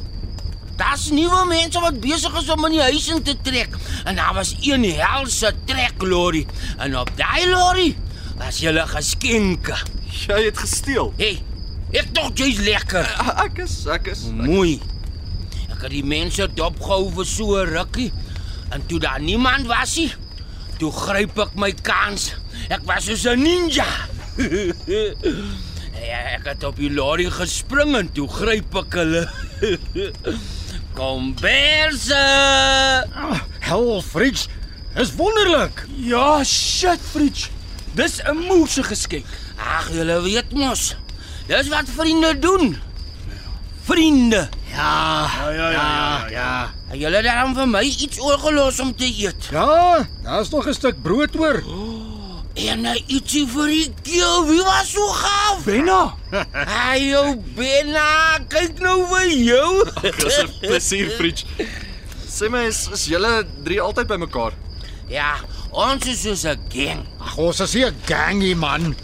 Daar's 0.76 1.10
nuwe 1.12 1.44
mense 1.48 1.80
wat 1.80 2.00
besig 2.00 2.36
is 2.40 2.48
om 2.52 2.64
in 2.68 2.76
die 2.78 2.82
huis 2.82 3.08
in 3.12 3.22
te 3.22 3.34
trek 3.44 3.74
en 4.08 4.16
daar 4.16 4.34
was 4.34 4.54
een 4.60 4.84
helse 4.96 5.52
treklorry 5.68 6.46
en 6.78 6.96
op 6.98 7.10
daai 7.18 7.48
lorry 7.50 7.90
was 8.40 8.62
julle 8.64 8.86
geskenke. 8.88 9.76
Jy 10.12 10.38
het 10.48 10.58
gesteel. 10.58 11.12
Hey, 11.18 11.42
ek 11.92 12.08
dink 12.16 12.40
jy's 12.40 12.60
lekker. 12.64 13.06
Ek 13.44 13.60
is 13.66 13.76
ek 13.90 14.08
is 14.14 14.24
Mooi. 14.32 14.80
Ek 15.68 15.84
het 15.84 15.92
die 15.92 16.04
mense 16.06 16.48
dopgehou 16.56 17.10
vir 17.18 17.28
so 17.28 17.58
'n 17.60 17.68
rukkie 17.68 18.10
en 18.72 18.86
toe 18.88 18.98
daar 18.98 19.20
niemand 19.20 19.66
was 19.66 19.96
nie, 19.96 20.12
toe 20.78 20.92
gryp 20.92 21.38
ek 21.38 21.54
my 21.54 21.72
kans. 21.72 22.32
Ek 22.68 22.80
was 22.88 23.04
soos 23.04 23.26
'n 23.26 23.42
ninja. 23.42 23.86
ja, 26.08 26.18
ek 26.40 26.44
het 26.44 26.64
op 26.64 26.76
die 26.76 26.90
lorry 26.90 27.28
gespring 27.30 27.96
en 27.96 28.12
toe 28.12 28.28
gryp 28.28 28.74
ek 28.74 28.92
hulle. 28.94 29.28
Komberse. 30.94 32.24
Hel, 33.60 34.02
fridge. 34.02 34.46
Is 34.96 35.14
wonderlik. 35.16 35.86
Ja, 35.96 36.44
shit 36.44 37.00
fridge. 37.10 37.48
Dis 37.94 38.20
'n 38.24 38.36
moeëse 38.48 38.82
geskenk. 38.82 39.26
Ag, 39.56 39.88
julle 39.92 40.20
weet 40.22 40.52
mos. 40.52 40.96
Dis 41.46 41.68
wat 41.68 41.88
vriende 41.96 42.38
doen. 42.38 42.76
Vriende. 43.82 44.48
Ja, 44.72 45.28
Ja, 45.36 45.50
ja, 45.50 45.70
ja, 45.70 46.26
ja. 46.30 46.70
En 46.90 46.98
julle 46.98 47.16
het 47.16 47.24
dan 47.24 47.54
vir 47.54 47.68
my 47.68 47.82
iets 47.82 48.20
oorgelos 48.20 48.80
om 48.80 48.94
te 48.96 49.04
eet. 49.04 49.48
Ja, 49.50 50.06
daar's 50.22 50.48
nog 50.50 50.66
'n 50.68 50.72
stuk 50.72 51.02
brood 51.02 51.36
oor. 51.38 51.62
En 52.54 52.84
hy 52.84 52.98
ietsie 53.08 53.46
vir 53.48 53.66
die 53.72 53.86
keel. 54.04 54.44
Wie 54.48 54.60
was 54.62 54.90
so 54.92 55.06
gaaf? 55.16 55.62
Benna. 55.64 56.14
Ai, 56.52 57.08
jou 57.08 57.36
Benna, 57.56 58.38
kyk 58.52 58.80
nou 58.84 59.06
vir 59.08 59.30
jou. 59.32 59.70
dis 60.02 60.38
'n 60.42 60.50
plesier, 60.60 61.10
Fridge. 61.16 61.46
Sê 62.28 62.48
my, 62.52 62.66
is, 62.68 62.88
is 62.92 63.06
julle 63.08 63.44
drie 63.64 63.80
altyd 63.80 64.08
by 64.08 64.16
mekaar? 64.26 64.52
ja, 65.12 65.36
ons 65.72 66.06
is 66.08 66.22
soos 66.24 66.44
'n 66.48 66.60
gang. 66.72 67.02
Ag, 67.20 67.36
ons 67.38 67.60
is 67.60 67.72
hier 67.72 67.90
'n 67.90 67.96
gangie 68.06 68.54
man. 68.56 68.94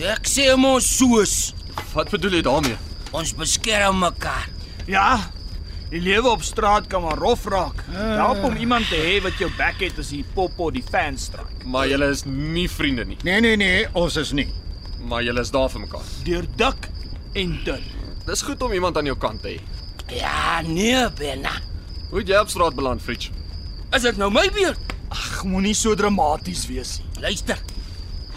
Ek 0.00 0.26
sê 0.26 0.56
mos 0.56 0.84
soos 0.84 1.52
Wat 1.94 2.10
bedoel 2.10 2.32
jy 2.40 2.42
daarmee? 2.42 2.76
ons 3.12 3.32
beskerm 3.34 3.98
mekaar. 4.00 4.48
Ja. 4.86 5.30
Die 5.94 6.00
lewe 6.02 6.26
op 6.34 6.42
straat 6.42 6.88
kan 6.90 7.04
maar 7.04 7.18
rof 7.22 7.44
raak. 7.46 7.84
Help 7.94 8.42
om 8.48 8.56
iemand 8.58 8.88
te 8.90 8.98
hê 8.98 9.20
wat 9.22 9.38
jou 9.38 9.46
back 9.58 9.78
het 9.84 9.98
as 10.02 10.08
die 10.10 10.24
popo 10.34 10.70
die 10.74 10.82
fans 10.82 11.28
stryk. 11.28 11.62
Maar 11.70 11.86
julle 11.92 12.08
is 12.10 12.24
nie 12.26 12.66
vriende 12.70 13.04
nie, 13.06 13.16
Nee, 13.22 13.40
nee, 13.44 13.56
nee, 13.56 13.84
ons 13.94 14.16
is 14.18 14.32
nie. 14.34 14.48
maar 15.04 15.22
julle 15.22 15.40
is 15.44 15.50
daar 15.52 15.68
vir 15.70 15.80
mekaar. 15.84 16.06
Deur 16.24 16.46
dik 16.56 16.88
en 17.34 17.52
dun. 17.64 17.82
Dis 18.26 18.42
goed 18.42 18.62
om 18.62 18.72
iemand 18.72 18.96
aan 18.96 19.04
jou 19.04 19.16
kant 19.20 19.42
te 19.42 19.48
hê. 19.48 19.60
Ja, 20.16 20.60
nee, 20.66 21.10
Benna. 21.18 21.52
Hoe 22.10 22.22
jy 22.24 22.38
op 22.40 22.48
straat 22.48 22.74
beland, 22.74 23.02
Fridge? 23.02 23.30
Is 23.92 24.02
dit 24.02 24.16
nou 24.16 24.30
my 24.32 24.48
beurt? 24.50 24.80
Ag, 25.14 25.44
moenie 25.44 25.74
so 25.74 25.94
dramaties 25.94 26.66
wees 26.66 26.98
nie. 26.98 27.20
Luister. 27.28 27.60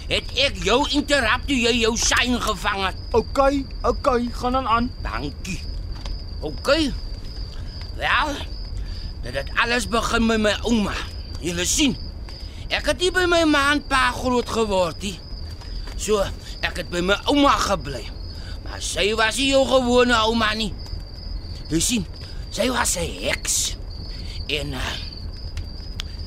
Het 0.08 0.30
ek 0.46 0.62
jou 0.64 0.84
interrupt 0.92 1.48
toe 1.48 1.58
jy 1.58 1.74
jou 1.82 1.96
sein 1.98 2.38
gevang 2.42 2.86
het? 2.86 2.96
OK, 3.18 3.40
OK, 3.84 4.12
gaan 4.44 4.52
dan 4.60 4.68
aan. 4.68 4.92
Dankie. 5.02 5.60
OK. 6.42 6.70
Wel, 7.98 8.36
dit 9.24 9.34
het 9.34 9.50
alles 9.56 9.88
begin 9.90 10.26
met 10.26 10.40
my 10.40 10.54
ouma. 10.62 10.94
Jy 11.42 11.66
sien. 11.66 11.96
Ek 12.70 12.86
het 12.92 13.02
nie 13.02 13.10
by 13.16 13.26
my 13.30 13.42
ma 13.50 13.72
en 13.74 13.82
pa 13.88 14.12
groot 14.14 14.50
geword 14.50 15.02
nie. 15.02 15.16
So, 15.98 16.22
ek 16.62 16.84
het 16.84 16.92
by 16.94 17.02
my 17.02 17.18
ouma 17.32 17.56
gebly. 17.64 18.04
Maar 18.68 18.84
sy 18.84 19.10
was 19.18 19.40
nie 19.40 19.50
jou 19.54 19.64
gewone 19.66 20.14
ouma 20.28 20.52
nie. 20.60 20.70
Jy 21.72 21.82
sien, 21.82 22.08
sy 22.54 22.70
was 22.70 22.98
'n 22.98 23.10
heks. 23.24 23.76
En 24.48 24.74
uh, 24.74 24.94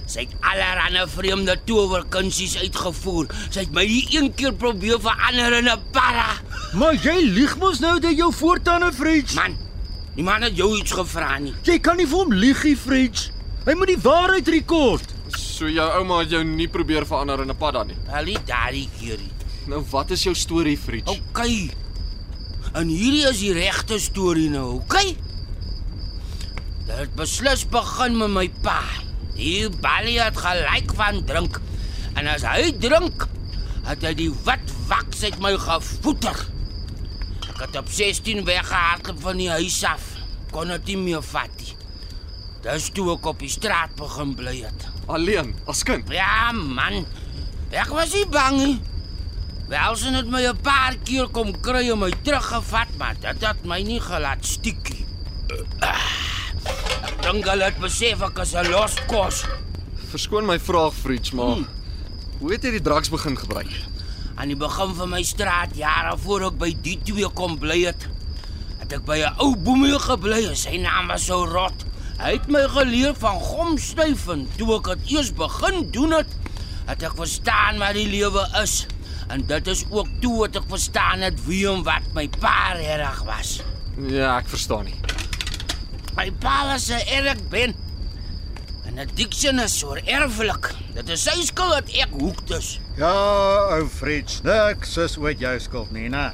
sy 0.06 0.26
het 0.26 0.34
allerlei 0.40 1.06
vreemde 1.08 1.56
towerkunsies 1.64 2.58
uitgevoer. 2.58 3.30
Sy 3.50 3.60
het 3.60 3.72
my 3.72 3.84
nie 3.86 4.06
een 4.10 4.34
keer 4.34 4.52
probeer 4.52 5.00
verander 5.00 5.58
in 5.58 5.70
'n 5.70 5.82
para. 5.92 6.40
Maar 6.72 6.94
jy 6.94 7.18
lieg 7.30 7.56
mos 7.58 7.78
nou 7.78 8.00
dat 8.00 8.16
jou 8.16 8.32
voortande 8.32 8.92
fridge. 8.92 9.34
Man, 9.34 9.56
die 10.20 10.26
man 10.26 10.44
het 10.44 10.56
jou 10.58 10.74
iets 10.76 10.92
gevra 10.92 11.38
nie. 11.40 11.54
Jy 11.64 11.78
kan 11.80 11.96
nie 11.96 12.04
vir 12.08 12.20
hom 12.20 12.32
lieg 12.36 12.60
nie, 12.66 12.76
fridge. 12.76 13.30
Hy 13.64 13.72
moet 13.78 13.94
die 13.94 14.00
waarheid 14.04 14.48
rekord. 14.52 15.14
So 15.32 15.68
jou 15.70 15.86
ouma 15.96 16.18
het 16.20 16.34
jou 16.34 16.42
nie 16.44 16.68
probeer 16.68 17.06
verander 17.08 17.40
in 17.40 17.50
'n 17.50 17.56
pad 17.56 17.72
dan 17.74 17.86
nie. 17.88 17.96
Al 18.12 18.24
die 18.24 18.36
daardie 18.44 18.88
keer. 18.98 19.16
nie. 19.16 19.32
Nou 19.66 19.80
wat 19.90 20.10
is 20.10 20.22
jou 20.22 20.34
storie, 20.34 20.76
Fridge? 20.76 21.10
OK. 21.10 21.40
En 22.74 22.88
hierdie 22.88 23.28
is 23.28 23.38
die 23.38 23.52
regte 23.52 23.98
storie 23.98 24.50
nou, 24.50 24.74
OK? 24.74 24.94
Dit 26.86 26.96
het 26.96 27.14
beslis 27.14 27.64
begin 27.68 28.18
met 28.18 28.30
my 28.30 28.48
pa. 28.62 28.82
Die 29.36 29.68
balie 29.70 30.20
het 30.20 30.36
gelyk 30.36 30.92
van 30.94 31.24
drink. 31.24 31.60
En 32.14 32.26
as 32.26 32.42
hy 32.42 32.72
drink, 32.72 33.28
het 33.84 34.02
hy 34.02 34.14
die 34.14 34.30
wit 34.44 34.72
waks 34.88 35.24
uit 35.24 35.38
my 35.40 35.56
gevoeter. 35.56 36.49
Ek 37.60 37.66
het 37.66 37.76
op 37.76 37.90
16 37.92 38.38
weggehardloop 38.44 39.18
van 39.20 39.36
die 39.36 39.50
huis 39.52 39.82
af. 39.84 40.00
Kon 40.48 40.70
dit 40.72 40.86
nie 40.88 40.94
meer 40.96 41.20
vat 41.20 41.52
nie. 41.60 41.74
Dis 42.64 42.86
toe 42.96 43.10
ek 43.12 43.26
op 43.28 43.42
die 43.44 43.50
straat 43.52 43.92
begin 43.98 44.32
bly 44.38 44.54
het. 44.62 44.86
Alleen, 45.12 45.50
as 45.68 45.82
kind. 45.84 46.08
Ja, 46.08 46.54
man. 46.56 47.04
Ek 47.68 47.92
was 47.92 48.16
nie 48.16 48.24
bang 48.32 48.56
nie. 48.62 48.78
Welsen 49.68 50.16
het 50.16 50.32
my 50.32 50.40
'n 50.48 50.56
paar 50.56 50.96
keer 51.04 51.28
kom 51.28 51.52
kry 51.60 51.84
en 51.92 51.98
my 51.98 52.10
teruggevat, 52.24 52.96
maar 52.96 53.20
dit 53.20 53.44
het 53.44 53.64
my 53.64 53.82
nie 53.82 54.00
gelaat 54.00 54.40
stiekie. 54.40 55.04
Ek 57.04 57.22
dink 57.22 57.44
hulle 57.44 57.64
het 57.64 57.78
besef 57.78 58.22
ek 58.22 58.38
is 58.38 58.54
'n 58.54 58.70
loskos. 58.72 59.44
Verskoon 60.08 60.46
my 60.46 60.58
vraag, 60.58 60.94
Fridge, 60.94 61.36
maar 61.36 61.54
hmm. 61.60 61.68
hoe 62.38 62.52
het 62.52 62.62
jy 62.62 62.70
die 62.70 62.80
drugs 62.82 63.10
begin 63.10 63.36
gebruik? 63.36 63.89
Aan 64.40 64.48
die 64.48 64.56
begin 64.56 64.94
van 64.96 65.10
my 65.12 65.20
straat 65.26 65.74
jare 65.76 66.14
voor 66.22 66.46
ek 66.46 66.54
by 66.62 66.70
die 66.80 66.94
twee 67.04 67.28
kom 67.36 67.58
bly 67.60 67.82
het, 67.82 68.06
het 68.80 68.94
ek 68.96 69.02
by 69.04 69.18
'n 69.20 69.34
ou 69.44 69.50
boemie 69.52 69.98
gebly 70.00 70.46
en 70.48 70.56
sy 70.56 70.78
naam 70.80 71.12
was 71.12 71.26
so 71.28 71.44
rot. 71.44 71.84
Hy 72.16 72.30
het 72.38 72.48
my 72.48 72.62
geleer 72.72 73.12
van 73.20 73.36
gomsnyf 73.36 74.24
en 74.32 74.46
toe 74.56 74.70
ek 74.78 74.88
dit 74.94 75.12
eers 75.12 75.32
begin 75.36 75.90
doen 75.92 76.16
het, 76.16 76.32
het 76.88 77.02
ek 77.02 77.18
verstaan 77.20 77.84
wat 77.84 77.92
die 78.00 78.08
lewe 78.08 78.46
is. 78.62 78.86
En 79.28 79.44
dit 79.44 79.66
is 79.66 79.84
ook 79.90 80.08
toe 80.24 80.42
het 80.44 80.56
ek 80.56 80.72
verstaan 80.72 81.20
het 81.20 81.36
wie 81.44 81.68
en 81.68 81.84
wat 81.84 82.08
my 82.14 82.24
pa 82.40 82.72
reg 82.80 83.22
was. 83.28 83.60
Ja, 84.08 84.38
ek 84.38 84.48
verstaan 84.48 84.88
nie. 84.88 84.96
My 86.16 86.30
pa 86.32 86.64
was 86.72 86.88
'n 86.88 87.04
erg 87.04 87.48
ben. 87.50 87.74
En 88.90 88.98
addiction 88.98 89.60
is 89.62 89.78
so 89.78 89.94
erflik. 89.94 90.72
Dit 90.96 91.08
is 91.14 91.22
sy 91.22 91.36
skuld 91.46 91.76
dat 91.76 91.90
ek 92.02 92.14
hoek 92.18 92.40
is. 92.56 92.72
Ja, 92.98 93.10
ou 93.76 93.84
Fritz, 93.86 94.40
niks 94.42 94.96
is 94.98 95.14
ooit 95.20 95.38
jou 95.38 95.52
skuld 95.62 95.92
nie, 95.94 96.08
né? 96.10 96.32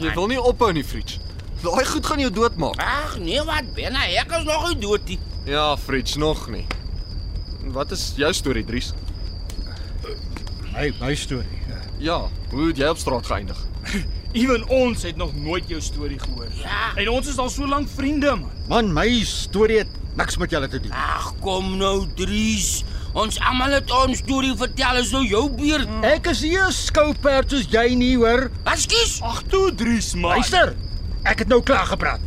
Jy 0.00 0.10
wil 0.16 0.26
nie 0.32 0.40
ophou 0.42 0.72
nie, 0.74 0.82
Fridge. 0.82 1.20
Daai 1.62 1.84
goed 1.86 2.06
gaan 2.06 2.22
jou 2.22 2.32
doodmaak. 2.34 2.82
Ag 2.82 3.14
nee, 3.22 3.38
wat 3.46 3.70
ben 3.78 3.94
hy? 3.94 4.08
Ek 4.18 4.34
is 4.40 4.46
nog 4.48 4.66
nie 4.72 4.80
dood 4.82 5.06
nie. 5.10 5.20
Ja, 5.46 5.68
Fridge, 5.78 6.18
nog 6.18 6.48
nie. 6.50 6.64
Wat 7.74 7.94
is 7.94 8.08
jou 8.18 8.32
storie, 8.34 8.64
Dries? 8.66 8.90
My 10.74 10.90
my 10.98 11.14
storie. 11.18 11.62
Ja, 12.02 12.24
hoe 12.50 12.68
het 12.72 12.78
jy 12.82 12.90
op 12.90 12.98
straat 12.98 13.30
geëindig? 13.30 13.62
Ewen 14.38 14.66
ons 14.74 15.06
het 15.06 15.16
nog 15.18 15.30
nooit 15.38 15.70
jou 15.70 15.78
storie 15.82 16.18
gehoor. 16.18 16.50
Ja. 16.58 16.90
En 16.98 17.14
ons 17.14 17.30
is 17.30 17.38
al 17.38 17.50
so 17.54 17.66
lank 17.70 17.90
vriende, 17.94 18.34
man. 18.34 18.50
Man, 18.70 18.92
my 18.94 19.22
storie 19.26 19.82
het 19.82 19.97
niks 20.18 20.36
met 20.36 20.50
julle 20.50 20.68
te 20.68 20.80
doen. 20.82 20.92
Ag 20.92 21.32
kom 21.42 21.76
nou, 21.78 22.06
Dries. 22.18 22.82
Ons 23.18 23.38
almal 23.40 23.78
het 23.78 23.90
ons 23.94 24.18
storie 24.20 24.54
vertel, 24.58 25.00
is 25.00 25.12
nou 25.14 25.22
jou 25.26 25.44
beurt. 25.58 25.90
Ek 26.06 26.26
is 26.32 26.42
nie 26.42 26.58
'n 26.58 26.72
skouperd 26.72 27.50
soos 27.50 27.66
jy 27.70 27.94
nie, 27.94 28.16
hoor. 28.16 28.50
Ekskuus. 28.64 29.20
Ag 29.22 29.42
toe, 29.48 29.74
Dries, 29.74 30.14
man. 30.14 30.38
Luister. 30.38 30.74
Ek 31.24 31.38
het 31.38 31.48
nou 31.48 31.62
klaar 31.62 31.86
gepraat. 31.86 32.20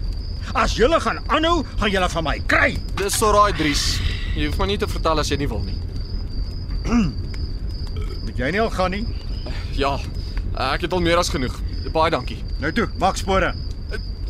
As 0.54 0.76
julle 0.76 1.00
gaan 1.00 1.20
aanhou, 1.28 1.66
gaan 1.78 1.92
julle 1.92 2.10
van 2.10 2.24
my 2.24 2.42
kry. 2.48 2.78
Dis 2.96 3.22
alraai, 3.22 3.54
Dries. 3.54 4.00
Jy 4.36 4.46
hoef 4.46 4.58
my 4.58 4.66
nie 4.66 4.78
te 4.78 4.88
vertel 4.88 5.20
as 5.20 5.30
jy 5.30 5.38
nie 5.38 5.48
wil 5.48 5.64
nie. 5.64 5.78
Moet 8.26 8.38
jy 8.38 8.52
nie 8.52 8.62
al 8.62 8.70
gaan 8.70 8.92
nie? 8.92 9.06
Ja, 9.76 10.00
ek 10.58 10.82
het 10.82 10.94
al 10.94 11.02
meer 11.02 11.18
as 11.18 11.30
genoeg. 11.30 11.60
Baie 11.92 12.12
dankie. 12.12 12.44
Nou 12.60 12.72
toe, 12.72 12.88
maak 12.98 13.18
spore. 13.18 13.54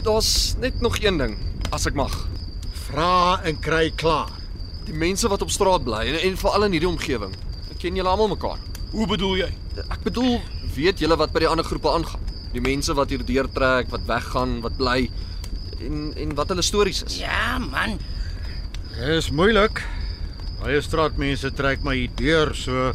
Daar's 0.04 0.56
net 0.60 0.82
nog 0.82 0.98
een 1.00 1.18
ding, 1.18 1.38
as 1.72 1.86
ek 1.86 1.94
mag. 1.94 2.31
Vra 2.92 3.40
en 3.48 3.60
kry 3.64 3.90
klaar. 3.96 4.32
Die 4.88 4.96
mense 4.98 5.30
wat 5.32 5.42
op 5.46 5.52
straat 5.54 5.84
bly 5.86 6.02
en, 6.12 6.18
en 6.28 6.38
veral 6.40 6.66
in 6.68 6.76
hierdie 6.76 6.90
omgewing. 6.90 7.34
Ken 7.82 7.96
julle 7.98 8.10
almal 8.12 8.32
mekaar? 8.34 8.60
Hoe 8.92 9.08
bedoel 9.08 9.38
jy? 9.46 9.50
Ek 9.88 10.02
bedoel, 10.06 10.36
weet 10.76 11.00
julle 11.02 11.16
wat 11.18 11.32
by 11.34 11.42
die 11.46 11.50
ander 11.50 11.66
groepe 11.66 11.90
aangaan? 11.90 12.28
Die 12.52 12.62
mense 12.64 12.94
wat 12.98 13.10
hier 13.14 13.24
deurtrek, 13.24 13.88
wat 13.94 14.04
weggaan, 14.10 14.58
wat 14.66 14.76
bly 14.80 15.06
en 15.82 16.12
en 16.20 16.36
wat 16.38 16.52
hulle 16.52 16.62
stories 16.66 17.00
is. 17.08 17.16
Ja, 17.24 17.56
man. 17.64 17.96
Dis 18.98 19.32
moeilik. 19.34 19.80
Baie 20.62 20.82
straatmense 20.84 21.50
trek 21.58 21.82
my 21.88 21.96
hier 21.98 22.12
deur, 22.20 22.52
so 22.54 22.92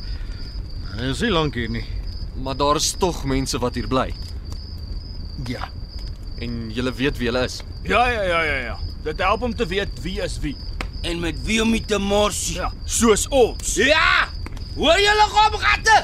is 1.03 1.22
nie 1.24 1.32
lank 1.32 1.57
hier 1.59 1.72
nie. 1.72 1.86
Maar 2.44 2.55
daar 2.61 2.78
is 2.78 2.92
tog 3.01 3.24
mense 3.26 3.59
wat 3.59 3.74
hier 3.80 3.88
bly 3.88 4.11
Ja. 5.49 5.66
en 6.40 6.70
julle 6.70 6.92
weet 6.92 7.16
wie 7.18 7.30
hulle 7.30 7.42
is. 7.49 7.62
Ja, 7.88 8.05
ja, 8.12 8.22
ja, 8.28 8.42
ja, 8.44 8.57
ja. 8.66 8.76
Dit 9.07 9.20
help 9.22 9.42
om 9.46 9.52
te 9.54 9.66
weet 9.70 10.00
wie 10.02 10.16
is 10.22 10.38
wie. 10.42 10.57
En 11.07 11.20
met 11.22 11.36
wie 11.46 11.61
om 11.62 11.86
te 11.86 11.98
morsie. 11.98 12.57
Ja, 12.57 12.72
soos 12.84 13.28
ons. 13.28 13.74
Ja! 13.78 14.26
Hoor 14.74 14.98
julle 14.98 15.26
kom 15.30 15.54
gatte? 15.62 15.98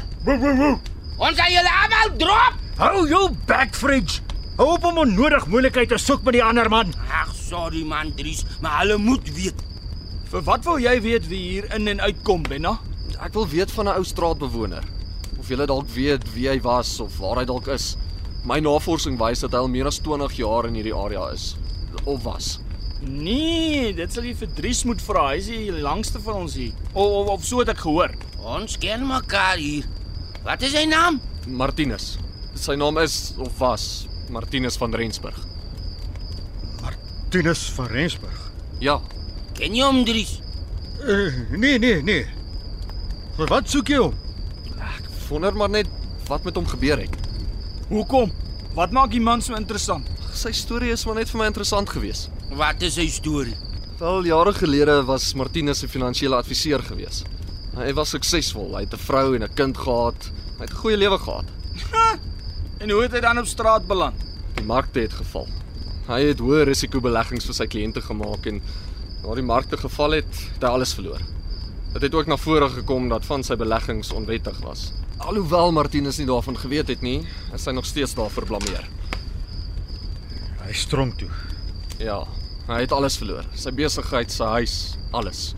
Ons 1.18 1.40
gaan 1.40 1.50
julle 1.50 1.72
almal 1.80 2.12
drop. 2.20 2.60
Hou 2.78 3.00
jou 3.10 3.24
back, 3.50 3.74
Fridge. 3.74 4.22
Hou 4.56 4.68
op 4.76 4.86
om 4.86 5.02
onnodig 5.02 5.48
moeilikheid 5.50 5.90
te 5.90 5.98
soek 5.98 6.22
met 6.22 6.38
die 6.38 6.44
ander 6.46 6.70
man. 6.70 6.94
Ag, 7.10 7.34
sorry 7.34 7.82
man, 7.82 8.14
Dries, 8.14 8.44
maar 8.62 8.84
hulle 8.84 9.00
moet 9.02 9.34
weet. 9.34 9.66
Vir 10.30 10.46
wat 10.46 10.62
wil 10.70 10.78
jy 10.78 10.94
weet 11.02 11.26
wie 11.26 11.42
hier 11.42 11.66
in 11.74 11.90
en 11.90 12.06
uitkom, 12.06 12.46
Benna? 12.46 12.76
Ek 13.18 13.34
wil 13.34 13.50
weet 13.50 13.74
van 13.74 13.90
'n 13.90 13.98
ou 13.98 14.06
straatbewoner. 14.06 14.86
Of 15.42 15.50
julle 15.50 15.66
dalk 15.66 15.90
weet 15.90 16.22
wie 16.36 16.48
hy 16.48 16.60
was 16.62 17.00
of 17.00 17.18
waar 17.18 17.42
hy 17.42 17.44
dalk 17.50 17.66
is. 17.66 17.96
My 18.46 18.60
navorsing 18.60 19.18
wys 19.18 19.42
dat 19.42 19.50
hy 19.50 19.58
al 19.58 19.68
meer 19.68 19.86
as 19.90 19.98
20 19.98 20.38
jaar 20.38 20.70
in 20.70 20.74
hierdie 20.78 20.94
area 20.94 21.32
is 21.32 21.56
of 22.04 22.22
was. 22.22 22.61
Nee, 23.02 23.92
dit 23.96 24.12
sal 24.14 24.26
jy 24.28 24.34
vir 24.38 24.50
Dries 24.56 24.82
moet 24.86 25.02
vra. 25.02 25.28
Hy 25.32 25.40
is 25.40 25.48
die 25.50 25.72
langste 25.82 26.20
van 26.22 26.44
ons 26.44 26.54
hier. 26.58 26.74
Of 26.92 27.16
of, 27.22 27.32
of 27.36 27.46
so 27.46 27.62
het 27.62 27.72
ek 27.74 27.82
gehoor. 27.82 28.14
Ons 28.42 28.78
ken 28.82 29.06
mekaar 29.06 29.58
hier. 29.58 29.88
Wat 30.46 30.62
is 30.62 30.74
sy 30.76 30.84
naam? 30.90 31.20
Martinus. 31.46 32.16
Sy 32.58 32.76
naam 32.78 32.98
is 33.02 33.32
of 33.42 33.50
was 33.58 34.06
Martinus 34.30 34.78
van 34.78 34.94
Rensburg. 34.94 35.38
Martinus 36.82 37.66
van 37.74 37.90
Rensburg. 37.90 38.48
Ja, 38.82 39.00
Ken 39.56 39.76
jy 39.76 39.84
hom, 39.84 40.00
Dries? 40.06 40.38
Uh, 41.02 41.28
nee, 41.60 41.78
nee, 41.78 42.00
nee. 42.02 42.24
Maar 43.36 43.50
wat 43.58 43.68
soek 43.70 43.92
jy 43.92 44.00
hom? 44.00 44.16
ek 44.82 45.06
wonder 45.28 45.54
maar 45.56 45.70
net 45.72 45.88
wat 46.28 46.42
met 46.46 46.56
hom 46.58 46.66
gebeur 46.68 47.00
het. 47.02 47.12
Hoekom? 47.92 48.32
Wat 48.76 48.94
maak 48.96 49.12
die 49.12 49.20
man 49.22 49.44
so 49.44 49.54
interessant? 49.54 50.08
Sy 50.34 50.50
storie 50.56 50.90
is 50.94 51.04
maar 51.06 51.20
net 51.20 51.30
vir 51.30 51.42
my 51.42 51.48
interessant 51.50 51.92
geweest. 51.92 52.31
Wat 52.52 52.82
is 52.84 52.98
sy 52.98 53.06
storie? 53.08 53.54
Wel 53.96 54.26
jare 54.28 54.52
gelede 54.52 54.98
was 55.08 55.30
Martinus 55.32 55.82
'n 55.82 55.88
finansiële 55.88 56.36
adviseur 56.36 56.82
gewees. 56.82 57.22
Hy 57.74 57.92
was 57.94 58.10
suksesvol. 58.10 58.76
Hy 58.76 58.82
het 58.84 58.92
'n 58.92 58.98
vrou 58.98 59.34
en 59.34 59.42
'n 59.42 59.54
kind 59.54 59.78
gehad. 59.78 60.30
Hy 60.58 60.64
het 60.64 60.70
'n 60.70 60.82
goeie 60.82 60.96
lewe 60.96 61.18
gehad. 61.18 61.44
En 62.78 62.90
hoe 62.90 63.02
het 63.02 63.12
hy 63.12 63.20
dan 63.20 63.38
op 63.38 63.46
straat 63.46 63.86
beland? 63.86 64.20
Die 64.54 64.64
markte 64.64 65.00
het 65.00 65.12
geval. 65.12 65.48
Hy 66.08 66.20
het 66.20 66.38
hoë 66.38 66.64
risikobeleggings 66.64 67.44
vir 67.44 67.54
sy 67.54 67.66
kliënte 67.66 68.02
gemaak 68.02 68.46
en 68.46 68.60
na 69.22 69.34
die 69.34 69.42
markte 69.42 69.76
geval 69.76 70.10
het, 70.10 70.34
het 70.52 70.62
hy 70.62 70.68
alles 70.68 70.94
verloor. 70.94 71.20
Dit 71.92 72.02
het 72.02 72.14
ook 72.14 72.26
na 72.26 72.36
vore 72.36 72.68
gekom 72.68 73.08
dat 73.08 73.24
van 73.24 73.42
sy 73.42 73.56
beleggings 73.56 74.12
onwettig 74.12 74.58
was. 74.58 74.92
Alhoewel 75.18 75.72
Martinus 75.72 76.18
nie 76.18 76.26
daarvan 76.26 76.58
geweet 76.58 76.88
het 76.88 77.00
nie, 77.00 77.26
is 77.54 77.64
hy 77.64 77.72
nog 77.72 77.86
steeds 77.86 78.14
daarvoor 78.14 78.46
blameer. 78.46 78.88
Hy 80.66 80.72
stronk 80.72 81.18
toe. 81.18 81.30
Ja, 81.98 82.26
hy 82.68 82.80
het 82.84 82.92
alles 82.94 83.18
verloor. 83.20 83.46
Sy 83.58 83.72
besigheid, 83.76 84.30
sy 84.32 84.48
huis, 84.58 84.76
alles. 85.16 85.52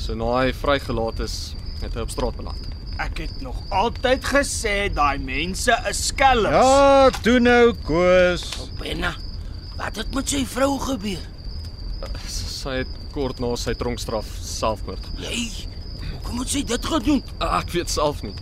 So 0.00 0.16
na 0.18 0.32
hy 0.40 0.54
vrygelaat 0.56 1.20
is, 1.24 1.54
het 1.82 1.96
hy 1.96 2.04
op 2.06 2.12
straat 2.14 2.36
beland. 2.38 2.72
Ek 3.02 3.18
het 3.26 3.40
nog 3.44 3.58
altyd 3.76 4.24
gesê 4.24 4.76
daai 4.92 5.18
mense 5.20 5.74
is 5.90 6.06
skelms. 6.08 6.48
Ja, 6.54 7.10
toe 7.24 7.36
nou, 7.44 7.74
Koos. 7.84 8.46
Benna. 8.80 9.12
Wat 9.76 9.98
het 10.00 10.14
met 10.16 10.32
sy 10.32 10.44
vrou 10.48 10.78
gebeur? 10.80 11.20
Sy 12.32 12.80
het 12.80 12.94
kort 13.12 13.40
na 13.40 13.52
sy 13.60 13.74
tronkstraf 13.76 14.28
selfmoord 14.40 15.04
gepleeg. 15.10 15.34
Jy, 15.36 16.08
hoekom 16.14 16.40
het 16.40 16.54
sy 16.54 16.62
dit 16.68 16.88
gedoen? 16.92 17.22
Ek 17.44 17.72
weet 17.76 17.92
self 17.92 18.24
nie. 18.24 18.32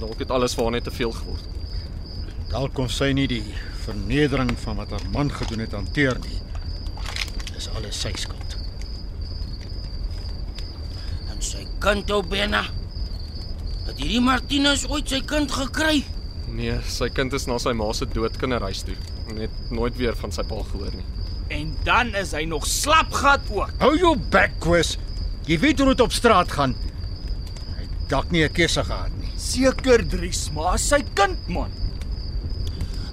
Dalk 0.00 0.24
het 0.24 0.32
alles 0.32 0.56
vir 0.56 0.68
haar 0.68 0.76
net 0.78 0.88
te 0.88 0.94
veel 0.94 1.12
geword. 1.12 1.52
Dalk 2.52 2.72
kon 2.76 2.88
sy 2.92 3.10
nie 3.16 3.26
die 3.28 3.44
vernedering 3.84 4.52
van 4.64 4.80
wat 4.80 4.96
haar 4.96 5.06
man 5.12 5.32
gedoen 5.32 5.64
het 5.64 5.76
hanteer 5.76 6.16
nie. 6.24 6.40
Alles 7.76 8.00
sy 8.00 8.12
skuld. 8.16 8.56
En 11.30 11.42
sy 11.44 11.66
kind 11.82 12.10
ou 12.14 12.22
Benna. 12.24 12.64
Het 13.86 14.00
hierdie 14.00 14.22
Martinus 14.24 14.86
ooit 14.88 15.08
sy 15.12 15.20
kind 15.28 15.52
gekry? 15.52 16.00
Nee, 16.56 16.78
sy 16.88 17.08
kind 17.12 17.34
is 17.36 17.46
na 17.50 17.58
sy 17.62 17.74
ma 17.76 17.90
se 17.94 18.06
dood 18.10 18.38
kinderhuis 18.40 18.82
toe. 18.86 18.96
Net 19.36 19.52
nooit 19.74 19.96
weer 19.98 20.16
van 20.18 20.32
sy 20.34 20.44
pa 20.46 20.62
gehoor 20.70 20.94
nie. 20.94 21.04
En 21.54 21.74
dan 21.86 22.14
is 22.18 22.32
hy 22.34 22.44
nog 22.48 22.66
slapgat 22.66 23.44
ook. 23.52 23.74
Hou 23.82 23.92
jou 23.98 24.14
bek, 24.32 24.56
Koos. 24.62 24.96
Jy 25.46 25.58
weet 25.62 25.82
hoe 25.82 25.92
dit 25.92 26.02
op 26.02 26.14
straat 26.14 26.50
gaan. 26.56 26.74
Hy 27.76 27.84
het 27.84 28.08
dalk 28.10 28.32
nie 28.34 28.42
'n 28.44 28.52
keuse 28.52 28.82
gehad 28.82 29.12
nie. 29.20 29.30
Seker 29.36 30.02
Dries, 30.08 30.50
maar 30.54 30.78
sy 30.78 31.04
kind 31.14 31.38
man. 31.48 31.70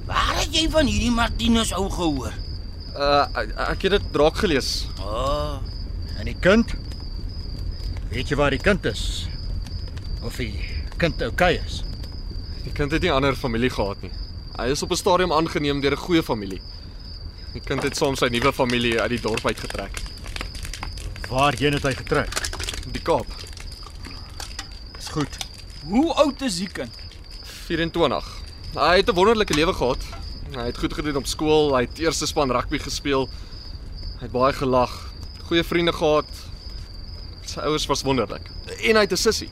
Waar 0.06 0.40
het 0.40 0.56
jy 0.56 0.70
van 0.70 0.86
hierdie 0.86 1.12
Martinus 1.12 1.74
ou 1.74 1.90
gehoor? 1.90 2.34
Uh 2.94 3.26
ek, 3.70 3.82
het 3.82 3.92
dit 3.98 4.12
draak 4.14 4.38
gelees. 4.38 4.88
O, 5.02 5.08
oh, 5.10 5.56
En 6.20 6.26
die 6.30 6.38
kind? 6.40 6.76
Weet 8.14 8.30
jy 8.30 8.36
waar 8.38 8.54
die 8.54 8.62
kind 8.62 8.86
is? 8.86 9.26
Of 10.22 10.38
die 10.38 10.54
kind 11.02 11.22
oukei 11.26 11.58
is? 11.58 11.82
Die 12.64 12.72
kind 12.72 12.94
het 12.94 13.02
nie 13.02 13.12
ander 13.12 13.36
familie 13.36 13.72
gehad 13.74 14.02
nie. 14.06 14.12
Hy 14.56 14.70
is 14.72 14.84
op 14.86 14.92
'n 14.92 15.02
stadium 15.02 15.34
aangeneem 15.34 15.82
deur 15.82 15.98
'n 15.98 16.06
goeie 16.06 16.24
familie. 16.24 16.62
Die 17.54 17.62
kind 17.62 17.84
het 17.84 17.98
soms 17.98 18.20
sy 18.20 18.30
nuwe 18.30 18.54
familie 18.54 19.02
uit 19.02 19.10
die 19.10 19.22
dorp 19.22 19.46
uitgetrek. 19.46 20.02
Waarheen 21.30 21.74
het 21.74 21.84
hy 21.84 21.94
getrek? 21.94 22.30
Die 22.92 23.02
Kaap. 23.02 23.28
Dis 24.96 25.10
goed. 25.10 25.38
Hoe 25.84 26.14
oud 26.14 26.42
is 26.42 26.58
die 26.58 26.68
kind? 26.68 26.94
24. 27.44 28.26
Hy 28.76 28.96
het 28.98 29.10
'n 29.10 29.16
wonderlike 29.16 29.54
lewe 29.54 29.74
gehad. 29.74 30.23
Hy 30.54 30.68
het 30.70 30.78
goed 30.78 30.94
gedoen 30.94 31.16
op 31.18 31.28
skool, 31.28 31.72
hy 31.76 31.86
het 31.88 32.00
eerste 32.04 32.28
span 32.30 32.52
rugby 32.54 32.78
gespeel. 32.82 33.26
Hy 34.20 34.28
het 34.28 34.34
baie 34.34 34.54
gelag, 34.54 34.92
goeie 35.48 35.64
vriende 35.66 35.94
gehad. 35.96 36.30
Sy 37.50 37.64
ouers 37.66 37.88
was 37.90 38.04
wonderlik. 38.06 38.52
En 38.86 38.96
hy 38.96 39.02
het 39.06 39.12
'n 39.12 39.18
sussie. 39.18 39.50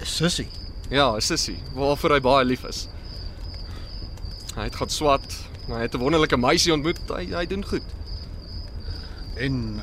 'n 0.00 0.04
Sussie. 0.06 0.48
Ja, 0.90 1.14
'n 1.16 1.20
sussie 1.20 1.58
waarvoor 1.74 2.12
hy 2.14 2.20
baie 2.20 2.44
lief 2.44 2.64
is. 2.64 2.88
Hy 4.54 4.62
het 4.62 4.76
gaan 4.76 4.90
swat, 4.90 5.34
maar 5.68 5.78
hy 5.78 5.82
het 5.82 5.94
'n 5.94 5.98
wonderlike 5.98 6.36
meisie 6.36 6.72
ontmoet. 6.72 7.00
Hy 7.08 7.26
hy 7.34 7.46
doen 7.46 7.64
goed. 7.64 7.82
En 9.36 9.82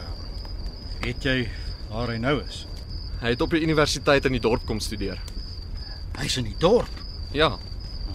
weet 1.01 1.23
jy 1.23 1.49
waar 1.89 2.07
hy 2.07 2.17
nou 2.17 2.41
is? 2.41 2.65
Hy 3.21 3.29
het 3.29 3.41
op 3.41 3.49
die 3.49 3.61
universiteit 3.61 4.25
in 4.25 4.31
die 4.31 4.41
dorp 4.41 4.65
kom 4.65 4.79
studeer. 4.79 5.19
Hy's 6.17 6.37
in 6.37 6.43
die 6.43 6.57
dorp. 6.59 6.89
Ja, 7.31 7.57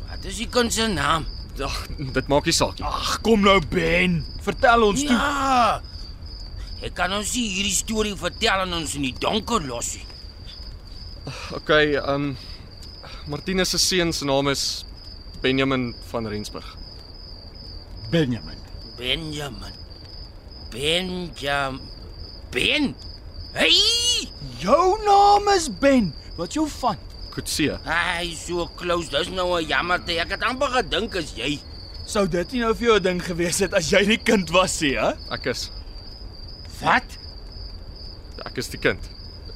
Wat 0.09 0.25
is 0.25 0.37
die 0.37 0.49
kind 0.49 0.73
se 0.73 0.87
naam? 0.87 1.27
Ag, 1.65 1.79
dit 2.19 2.29
maak 2.31 2.49
nie 2.49 2.57
saak 2.57 2.79
nie. 2.79 2.87
Ag, 2.87 3.19
kom 3.27 3.43
nou 3.47 3.59
Ben. 3.73 4.21
Vertel 4.47 4.85
ons 4.87 5.05
toe. 5.05 5.17
Ja. 5.17 5.81
Ek 6.87 6.95
kan 6.95 7.13
ons 7.17 7.33
nie 7.35 7.49
hierdie 7.57 7.75
storie 7.75 8.15
vertel 8.19 8.63
en 8.67 8.77
ons 8.79 8.95
in 8.99 9.09
die 9.09 9.15
donker 9.19 9.65
los 9.67 9.97
nie. 9.99 10.07
Okay, 11.59 11.97
ehm 11.99 12.31
um, 12.31 12.37
Martinus 13.29 13.75
se 13.75 13.79
seun 13.83 14.13
se 14.17 14.25
naam 14.25 14.49
is 14.49 14.85
Benjamin 15.43 15.91
van 16.09 16.27
Rensburg. 16.27 16.71
Benjamin. 18.11 18.57
Benjamin. 18.97 19.75
Benjam. 20.71 21.81
Ben. 22.51 22.95
Hey! 23.53 24.29
Jou 24.59 24.97
naam 25.05 25.49
is 25.57 25.69
Ben. 25.81 26.15
Wat 26.37 26.53
jou 26.53 26.69
van? 26.69 26.97
Kutse. 27.39 27.79
Hy 27.87 28.33
so 28.35 28.67
close. 28.79 29.11
Dis 29.15 29.29
nou 29.31 29.55
'n 29.61 29.67
jammer 29.71 30.03
te. 30.05 30.19
Ek 30.19 30.31
het 30.35 30.43
amper 30.43 30.69
gedink 30.83 31.15
as 31.17 31.35
jy. 31.37 31.61
Sou 32.07 32.27
dit 32.27 32.53
nie 32.53 32.61
nou 32.61 32.75
vir 32.75 32.87
jou 32.89 32.97
'n 32.99 33.03
ding 33.03 33.21
gewees 33.23 33.59
het 33.61 33.75
as 33.75 33.91
jy 33.91 34.05
die 34.05 34.19
kind 34.19 34.51
was 34.51 34.81
nie, 34.81 34.97
hè? 34.97 35.13
Ek 35.31 35.47
is 35.47 35.71
Wat? 36.81 37.05
ek 38.47 38.57
is 38.59 38.69
die 38.69 38.79
kind. 38.79 39.01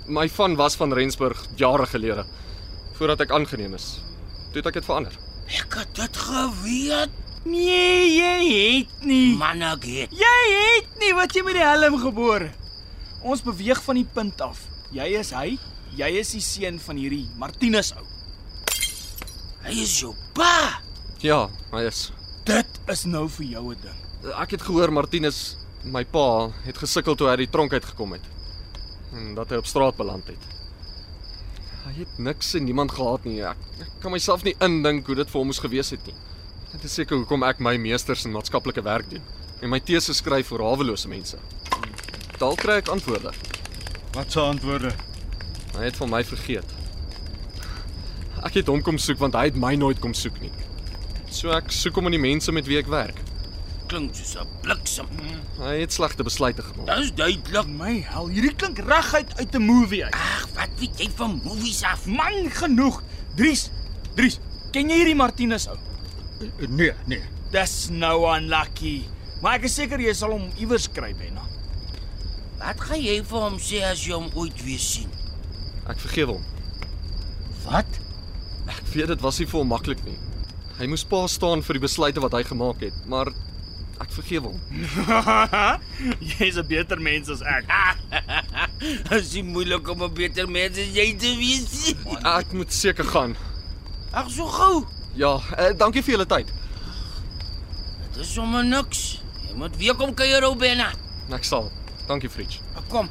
My 0.06 0.28
van 0.28 0.56
was 0.56 0.74
van 0.76 0.92
Rensburg 0.92 1.38
jare 1.56 1.86
gelede 1.86 2.24
voordat 2.98 3.20
ek 3.20 3.30
aangeneem 3.30 3.74
is. 3.74 4.00
Toe 4.52 4.60
het 4.60 4.66
ek 4.66 4.74
dit 4.74 4.84
verander. 4.84 5.12
Ek 5.48 5.74
het 5.74 5.94
dit 5.94 6.16
geweet. 6.16 7.10
Nee, 7.44 8.16
jy 8.18 8.78
het 8.78 9.04
nie. 9.06 9.36
Man, 9.36 9.62
ek 9.62 9.84
het. 9.84 10.10
Jy 10.10 10.38
het 10.78 10.98
nie 11.00 11.12
wat 11.14 11.32
jy 11.34 11.42
met 11.42 11.54
die 11.54 11.62
helm 11.64 11.98
gebore. 11.98 12.50
Ons 13.22 13.42
beweeg 13.42 13.82
van 13.82 13.94
die 13.94 14.04
punt 14.14 14.40
af. 14.40 14.58
Jy 14.92 15.06
is 15.18 15.30
hy, 15.30 15.58
jy 15.96 16.08
is 16.20 16.32
die 16.36 16.42
seun 16.44 16.78
van 16.82 17.00
hierdie 17.00 17.26
Martinus 17.40 17.92
ou. 17.96 18.04
Hy 19.62 19.74
is 19.84 19.94
jou 20.00 20.14
pa. 20.34 20.80
Ja, 21.22 21.46
hy 21.70 21.84
is. 21.86 22.10
Dit 22.48 22.80
is 22.90 23.04
nou 23.06 23.28
vir 23.28 23.46
jou 23.46 23.64
'n 23.74 23.80
ding. 23.82 23.98
Ek 24.36 24.50
het 24.50 24.62
gehoor 24.62 24.92
Martinus, 24.92 25.56
my 25.84 26.04
pa, 26.04 26.50
het 26.64 26.78
gesukkel 26.78 27.14
toe 27.14 27.26
hy 27.26 27.30
uit 27.30 27.46
die 27.46 27.50
tronk 27.50 27.72
uitgekom 27.72 28.12
het. 28.12 28.24
En 29.12 29.34
dat 29.34 29.50
hy 29.50 29.56
op 29.56 29.66
straat 29.66 29.96
beland 29.96 30.26
het. 30.26 30.42
Hy 31.84 31.92
het 31.98 32.18
niks 32.18 32.54
en 32.54 32.64
niemand 32.64 32.92
gehad 32.92 33.24
nie. 33.24 33.42
Ek, 33.42 33.56
ek 33.80 34.00
kan 34.00 34.12
myself 34.12 34.42
nie 34.44 34.54
indink 34.60 35.06
hoe 35.06 35.16
dit 35.16 35.30
vir 35.30 35.38
hom 35.38 35.46
moes 35.46 35.58
gewees 35.58 35.90
het 35.90 36.06
nie. 36.06 36.14
Dit 36.72 36.84
is 36.84 36.94
seker 36.94 37.16
hoekom 37.16 37.42
ek 37.42 37.60
my 37.60 37.76
meesters 37.76 38.24
in 38.24 38.32
maatskaplike 38.32 38.82
werk 38.82 39.10
doen 39.10 39.22
en 39.62 39.70
my 39.70 39.78
teses 39.80 40.16
skryf 40.16 40.48
vir 40.48 40.62
hawelose 40.64 41.08
mense. 41.08 41.38
Dalk 42.38 42.58
kry 42.58 42.80
ek 42.82 42.88
antwoorde. 42.88 43.30
Wat 44.12 44.32
se 44.32 44.40
antwoorde? 44.40 44.90
Hy 45.76 45.84
het 45.88 45.96
van 45.96 46.10
my 46.12 46.22
vergeet. 46.24 46.68
Ek 48.42 48.58
het 48.58 48.68
hom 48.68 48.82
kom 48.82 48.98
soek 48.98 49.20
want 49.22 49.36
hy 49.38 49.46
het 49.50 49.58
my 49.58 49.74
nooit 49.78 50.00
kom 50.02 50.14
soek 50.14 50.40
nie. 50.42 50.50
So 51.32 51.52
ek 51.56 51.70
soek 51.72 51.96
hom 51.96 52.10
in 52.10 52.16
die 52.18 52.22
mense 52.22 52.52
met 52.52 52.66
wie 52.68 52.80
ek 52.80 52.90
werk. 52.92 53.20
Klink 53.88 54.14
soos 54.16 54.34
'n 54.40 54.48
bliksem. 54.62 55.08
Hy 55.58 55.74
het 55.80 55.92
slegte 55.92 56.24
besluite 56.24 56.62
gemaak. 56.62 56.96
Dis 56.96 57.12
duidelik. 57.12 57.66
My 57.66 58.00
hel, 58.00 58.28
hierdie 58.28 58.54
klink 58.56 58.78
reguit 58.78 59.32
uit 59.38 59.54
'n 59.54 59.62
movie 59.62 60.04
uit. 60.04 60.14
Ag, 60.14 60.48
wat 60.54 60.68
weet 60.78 60.98
jy 60.98 61.10
van 61.16 61.40
movies 61.44 61.82
af? 61.82 62.06
Man 62.06 62.50
genoeg. 62.50 63.02
Dries, 63.36 63.70
Dries, 64.14 64.38
ken 64.72 64.90
jy 64.90 64.96
hierdie 64.96 65.16
Martinus 65.16 65.68
ou? 65.68 65.78
Nee, 66.68 66.92
nee. 67.06 67.22
Dis 67.52 67.88
nou 67.90 68.26
unlucky. 68.36 69.04
Maar 69.42 69.54
ek 69.54 69.64
is 69.64 69.74
seker 69.74 70.00
jy 70.00 70.12
sal 70.12 70.30
hom 70.30 70.50
iewers 70.58 70.88
kry, 70.92 71.14
Benna. 71.14 71.42
Wat 72.58 72.80
gaan 72.80 73.00
jy 73.02 73.22
vir 73.24 73.40
hom 73.40 73.58
sê 73.58 73.82
as 73.82 74.04
jy 74.06 74.12
hom 74.12 74.30
ooit 74.34 74.64
weer 74.64 74.78
sien? 74.78 75.10
Ek 75.90 75.98
vergewe 75.98 76.36
hom. 76.36 76.44
Wat? 77.66 77.98
Ek 78.70 78.82
weet 78.94 79.10
dit 79.10 79.24
was 79.24 79.38
nie 79.40 79.48
vir 79.50 79.60
hom 79.60 79.72
maklik 79.72 80.02
nie. 80.06 80.18
Hy 80.78 80.86
moes 80.90 81.04
pa 81.06 81.24
staan 81.30 81.62
vir 81.62 81.78
die 81.78 81.84
besluite 81.86 82.22
wat 82.22 82.34
hy 82.36 82.42
gemaak 82.46 82.82
het, 82.86 82.94
maar 83.10 83.30
ek 84.02 84.10
vergewe 84.14 84.52
hom. 84.52 84.60
Jy's 86.32 86.58
'n 86.58 86.66
beter 86.66 86.98
mens 87.02 87.30
as 87.30 87.42
ek. 87.42 87.70
Is 89.16 89.30
dit 89.34 89.46
moeilik 89.46 89.88
om 89.88 90.02
'n 90.02 90.14
beter 90.14 90.48
mens 90.48 90.78
as 90.78 90.90
jy 90.94 91.12
te 91.18 91.34
wees? 91.38 91.94
Ek 92.22 92.52
moet 92.52 92.72
seker 92.72 93.04
gaan. 93.04 93.36
Ag, 94.12 94.30
so 94.30 94.46
gou. 94.46 94.86
Ja, 95.14 95.36
uh, 95.58 95.72
dankie 95.76 96.02
vir 96.02 96.16
julle 96.16 96.26
tyd. 96.26 96.50
Dit 98.12 98.22
is 98.24 98.32
sommer 98.32 98.64
niks. 98.64 99.20
Jy 99.48 99.56
moet 99.56 99.76
weer 99.76 99.94
kom 99.94 100.14
kuier 100.14 100.44
ou 100.44 100.54
Benna. 100.56 100.92
Ek 101.32 101.44
sal. 101.44 101.70
Dankie, 102.08 102.28
Fritz. 102.28 102.58
Kom. 102.88 103.08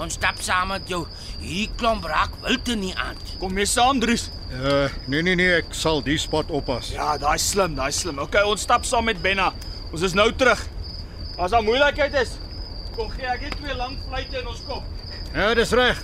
Ons 0.00 0.16
stap 0.16 0.38
saam 0.40 0.70
met 0.72 0.88
jou. 0.88 1.02
Hierdie 1.42 1.68
klomp 1.76 2.06
raak 2.08 2.32
wilte 2.40 2.76
nie 2.78 2.94
aan. 2.96 3.18
Kom 3.40 3.52
mee 3.52 3.68
saam, 3.68 4.00
Dries. 4.00 4.30
Uh 4.50 4.88
nee 5.12 5.20
nee 5.22 5.36
nee, 5.36 5.58
ek 5.60 5.74
sal 5.76 6.00
die 6.02 6.16
spot 6.18 6.50
oppas. 6.50 6.88
Ja, 6.94 7.12
daai 7.20 7.36
slim, 7.38 7.76
daai 7.76 7.92
slim. 7.92 8.18
Okay, 8.24 8.42
ons 8.48 8.64
stap 8.64 8.88
saam 8.88 9.04
met 9.10 9.20
Benna. 9.22 9.50
Ons 9.92 10.06
is 10.08 10.16
nou 10.16 10.30
terug. 10.32 10.62
As 11.36 11.52
daar 11.52 11.64
moeilikheid 11.64 12.16
is, 12.22 12.32
kom 12.96 13.12
gee 13.12 13.28
ek 13.28 13.44
net 13.44 13.58
twee 13.60 13.76
lang 13.76 13.98
fluitte 14.08 14.40
in 14.40 14.48
ons 14.48 14.64
kop. 14.68 14.88
Ja, 15.34 15.52
dis 15.54 15.72
reg. 15.76 16.00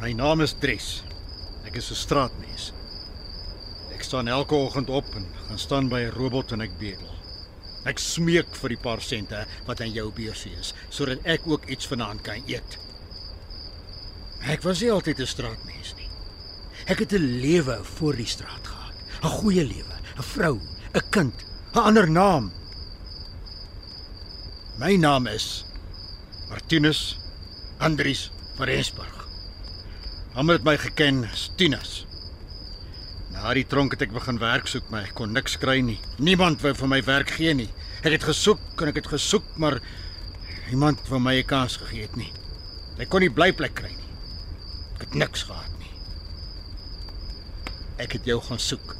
My 0.00 0.14
naam 0.16 0.40
is 0.40 0.54
Dres. 0.56 1.02
Ek 1.66 1.76
is 1.76 1.90
'n 1.90 1.98
straatmens. 2.06 2.72
Staan 4.10 4.28
elke 4.28 4.54
oggend 4.54 4.88
op 4.90 5.04
en 5.14 5.26
gaan 5.46 5.58
staan 5.58 5.88
by 5.88 6.00
'n 6.02 6.16
robot 6.18 6.52
en 6.52 6.60
ek 6.60 6.72
bedel. 6.78 7.10
Ek 7.86 7.98
smeek 7.98 8.56
vir 8.58 8.68
die 8.68 8.78
paar 8.82 9.00
sente 9.00 9.44
wat 9.66 9.80
aan 9.80 9.92
jou 9.92 10.10
beursie 10.10 10.50
is, 10.58 10.72
sodat 10.88 11.22
ek 11.22 11.46
ook 11.46 11.68
iets 11.70 11.86
vanaand 11.86 12.20
kan 12.26 12.42
eet. 12.46 12.78
Ek 14.50 14.66
was 14.66 14.80
nie 14.80 14.90
altyd 14.90 15.20
'n 15.20 15.26
straatmens 15.26 15.94
nie. 15.94 16.10
Ek 16.86 16.98
het 16.98 17.12
'n 17.12 17.38
lewe 17.40 17.78
voor 17.84 18.16
die 18.16 18.26
straat 18.26 18.66
gehad. 18.66 18.94
'n 19.22 19.28
Goeie 19.28 19.64
lewe, 19.64 19.96
'n 20.18 20.22
vrou, 20.22 20.58
'n 20.94 21.10
kind, 21.10 21.44
'n 21.74 21.78
ander 21.78 22.10
naam. 22.10 22.52
My 24.78 24.96
naam 24.96 25.26
is 25.26 25.64
Martinus 26.48 27.16
Andries 27.78 28.30
van 28.56 28.66
Rensburg. 28.66 29.28
Almal 30.34 30.54
het 30.54 30.64
my 30.64 30.78
geken 30.78 31.28
as 31.30 31.50
Tinus. 31.56 32.09
Na 33.30 33.54
die 33.54 33.66
tronk 33.66 33.94
het 33.94 34.02
ek 34.02 34.12
begin 34.14 34.40
werk 34.42 34.66
soek, 34.70 34.88
maar 34.90 35.06
ek 35.06 35.14
kon 35.18 35.32
niks 35.32 35.56
kry 35.62 35.78
nie. 35.84 35.98
Niemand 36.18 36.62
wou 36.64 36.72
vir 36.74 36.90
my 36.90 37.00
werk 37.06 37.30
gee 37.38 37.54
nie. 37.54 37.68
Ek 38.02 38.16
het 38.16 38.26
gesoek 38.26 38.82
en 38.82 38.90
ek 38.90 39.02
het 39.02 39.10
gesoek, 39.12 39.46
maar 39.62 39.78
niemand 40.70 41.06
wou 41.08 41.20
my 41.22 41.36
'n 41.38 41.46
kans 41.46 41.76
gegee 41.76 42.02
het 42.02 42.16
nie. 42.16 42.32
Ek 42.98 43.08
kon 43.08 43.20
nie 43.20 43.30
blyplek 43.30 43.74
kry 43.74 43.88
nie. 43.88 44.10
Ek 44.94 45.06
het 45.06 45.14
niks 45.14 45.42
gehad 45.42 45.72
nie. 45.78 45.92
Ek 47.98 48.12
het 48.12 48.24
jou 48.24 48.40
gaan 48.40 48.58
soek. 48.58 48.96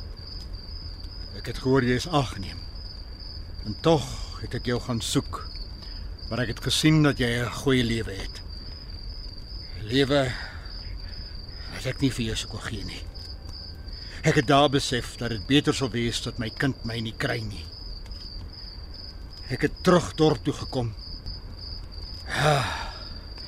Ek 1.37 1.47
het 1.47 1.59
gehoor 1.59 1.83
jy 1.83 1.97
is 1.97 2.09
aangeneem. 2.09 2.59
En 3.67 3.77
tog 3.83 4.05
het 4.41 4.55
ek 4.55 4.67
jou 4.67 4.81
gaan 4.81 5.01
soek. 5.01 5.45
Maar 6.31 6.39
ek 6.41 6.55
het 6.55 6.65
gesien 6.65 7.03
dat 7.03 7.19
jy 7.19 7.43
'n 7.43 7.53
goeie 7.53 7.85
lewe 7.85 8.13
het. 8.13 8.41
Lewe 9.83 10.33
wat 11.75 11.87
ek 11.87 12.01
nie 12.01 12.11
vir 12.13 12.25
jou 12.25 12.37
sou 12.37 12.51
kon 12.51 12.61
gee 12.61 12.85
nie. 12.85 13.10
Ek 14.21 14.37
het 14.37 14.47
daar 14.51 14.69
besef 14.69 15.15
dat 15.17 15.33
dit 15.33 15.47
beter 15.49 15.75
sou 15.77 15.89
wees 15.93 16.19
dat 16.21 16.39
my 16.39 16.51
kind 16.61 16.83
my 16.89 16.99
nie 17.01 17.15
kry 17.17 17.39
nie. 17.41 17.65
Ek 19.51 19.65
het 19.65 19.79
terug 19.87 20.11
dorp 20.19 20.45
toe 20.45 20.53
gekom. 20.59 20.91
Ah, 22.29 22.69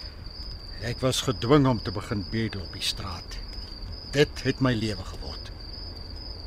ek 0.90 1.04
was 1.04 1.20
gedwing 1.28 1.68
om 1.68 1.82
te 1.84 1.92
begin 1.92 2.24
bedel 2.32 2.64
op 2.64 2.72
die 2.72 2.84
straat. 2.84 3.36
Dit 4.16 4.42
het 4.46 4.64
my 4.64 4.72
lewe 4.72 5.04
geword. 5.12 5.52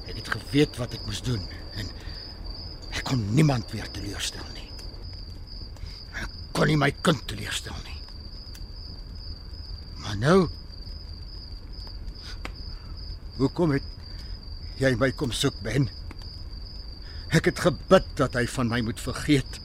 Ek 0.10 0.18
het 0.18 0.34
geweet 0.34 0.82
wat 0.82 0.98
ek 0.98 1.06
moes 1.06 1.22
doen 1.26 1.46
en 1.78 1.94
ek 2.98 3.06
kon 3.06 3.22
niemand 3.38 3.72
weer 3.78 3.88
teleurstel 3.94 4.46
nie. 4.58 4.68
Ek 6.18 6.36
kon 6.58 6.72
nie 6.72 6.82
my 6.82 6.92
kind 7.06 7.22
teleurstel 7.30 7.78
nie. 7.86 8.00
Maar 10.02 10.18
nou 10.22 10.40
Hoekom 13.36 13.74
het 13.76 13.84
jy 14.80 14.92
my 15.00 15.12
kom 15.16 15.32
soek, 15.32 15.56
Ben? 15.64 15.88
Ek 17.36 17.48
het 17.50 17.62
gebid 17.64 18.08
dat 18.20 18.36
hy 18.36 18.46
van 18.56 18.72
my 18.72 18.82
moet 18.86 19.00
vergeet. 19.02 19.60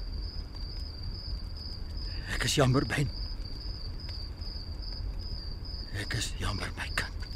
Ek 2.34 2.46
is 2.46 2.54
jammer, 2.58 2.86
Ben. 2.86 3.10
Ek 6.00 6.14
is 6.18 6.30
jammer 6.40 6.70
my 6.78 6.86
kind. 6.94 7.26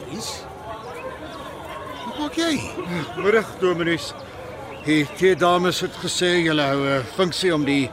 Dries? 0.00 0.34
Wat 2.02 2.18
maak 2.18 2.36
jy? 2.40 2.52
Middag 3.20 3.56
Dominis. 3.60 4.12
Die 4.82 5.04
twee 5.14 5.36
dames 5.38 5.78
het 5.84 5.94
gesê 6.02 6.40
julle 6.42 6.62
hou 6.66 6.80
'n 6.82 7.04
funksie 7.14 7.54
om 7.54 7.64
die 7.64 7.90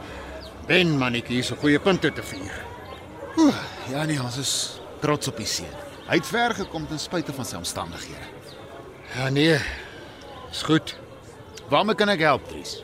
Ben 0.68 0.98
mannetjie 0.98 1.44
se 1.44 1.56
goeie 1.56 1.80
punte 1.80 2.12
te 2.12 2.24
vier. 2.24 2.54
Oeh, 3.38 3.56
ja 3.92 4.06
nee, 4.06 4.22
ons 4.22 4.38
is 4.38 4.82
trots 5.00 5.28
op 5.28 5.38
die 5.38 5.46
seun. 5.46 5.76
Hy 6.08 6.16
het 6.16 6.26
ver 6.26 6.54
gekom 6.54 6.88
ten 6.88 7.00
spyte 7.00 7.34
van 7.34 7.46
sy 7.46 7.56
omstandighede. 7.56 8.26
Ja 9.16 9.30
nee. 9.30 9.60
Is 10.52 10.62
goed. 10.62 10.96
Waarmee 11.70 11.96
kan 11.96 12.10
ek 12.10 12.20
help, 12.20 12.48
Dries? 12.50 12.84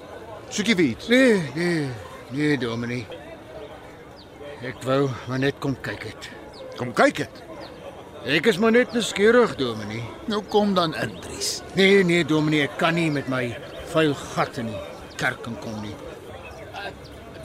Soek 0.50 0.68
jy 0.68 0.76
iets? 0.78 1.08
Nee, 1.08 1.42
nee, 1.56 1.90
nee 2.30 2.58
Dominie. 2.58 3.08
Ek 4.62 4.84
wou 4.84 5.10
maar 5.28 5.40
net 5.40 5.56
kom 5.60 5.76
kyk 5.82 6.04
het. 6.04 6.30
Kom 6.78 6.94
kyk 6.94 7.16
dit. 7.16 7.42
Ek 8.26 8.46
is 8.46 8.58
maar 8.58 8.72
net 8.72 8.94
nuuskierig, 8.94 9.56
Dominie. 9.56 10.04
Nou 10.28 10.44
kom 10.44 10.74
dan 10.74 10.94
in, 10.96 11.20
Dries. 11.22 11.62
Nee, 11.74 12.04
nee 12.04 12.26
Dominie, 12.26 12.62
ek 12.62 12.78
kan 12.78 12.94
nie 12.94 13.10
met 13.12 13.28
my 13.28 13.56
vuil 13.96 14.16
gat 14.36 14.58
in 14.60 14.72
die 14.74 14.80
kerk 15.20 15.46
inkom 15.48 15.76
nie. 15.84 15.96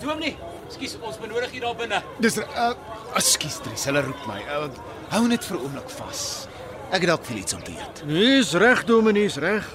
Dominee, 0.01 0.35
skus, 0.73 0.97
ons 1.05 1.19
benodig 1.21 1.53
hier 1.55 1.67
daar 1.67 1.77
binne. 1.79 2.01
Dis 2.23 2.41
uh 2.41 2.73
ekskuus, 3.19 3.59
Dries, 3.65 3.85
hulle 3.91 4.03
roep 4.07 4.23
my. 4.31 4.39
Uh, 4.47 4.69
hou 5.13 5.27
net 5.29 5.45
vir 5.47 5.59
'n 5.59 5.63
oomblik 5.67 5.91
vas. 5.99 6.49
Ek 6.91 7.03
het 7.03 7.11
dalk 7.11 7.25
vir 7.25 7.37
iets 7.37 7.55
om 7.55 7.63
te 7.63 7.73
eet. 7.73 8.03
Dis 8.07 8.53
reg, 8.53 8.85
Dominie, 8.85 9.25
is 9.25 9.37
reg. 9.37 9.67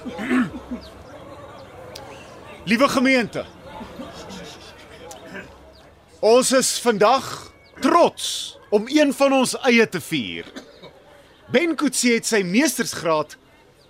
Liewe 2.64 2.88
gemeente. 2.88 3.44
Ons 6.20 6.52
is 6.52 6.80
vandag 6.80 7.52
trots 7.80 8.58
om 8.70 8.88
een 8.88 9.12
van 9.12 9.32
ons 9.32 9.56
eie 9.64 9.88
te 9.88 10.00
vier. 10.00 10.44
Ben 11.48 11.76
Kutse 11.76 12.16
het 12.16 12.26
sy 12.26 12.42
meestersgraad 12.42 13.36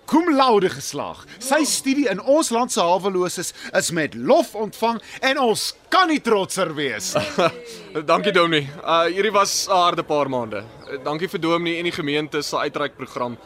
cum 0.07 0.31
laude 0.35 0.69
geslaag. 0.71 1.25
Sy 1.43 1.63
studie 1.67 2.07
in 2.11 2.21
ons 2.23 2.49
land 2.55 2.71
se 2.71 2.81
haweloses 2.83 3.53
is 3.75 3.91
met 3.95 4.15
lof 4.15 4.55
ontvang 4.55 5.01
en 5.29 5.41
ons 5.43 5.67
kan 5.93 6.07
nie 6.11 6.21
trotser 6.23 6.71
wees. 6.77 7.11
Dankie 8.11 8.33
Dominee. 8.35 8.69
Uh 8.83 9.05
hierdie 9.11 9.33
was 9.35 9.67
'n 9.67 9.75
harde 9.75 10.03
paar 10.03 10.29
maande. 10.29 10.63
Uh, 10.87 10.97
Dankie 11.03 11.27
vir 11.27 11.41
Dominee 11.41 11.79
en 11.79 11.89
die 11.91 11.95
gemeente 11.95 12.41
se 12.41 12.55
uitreikprogram 12.57 13.37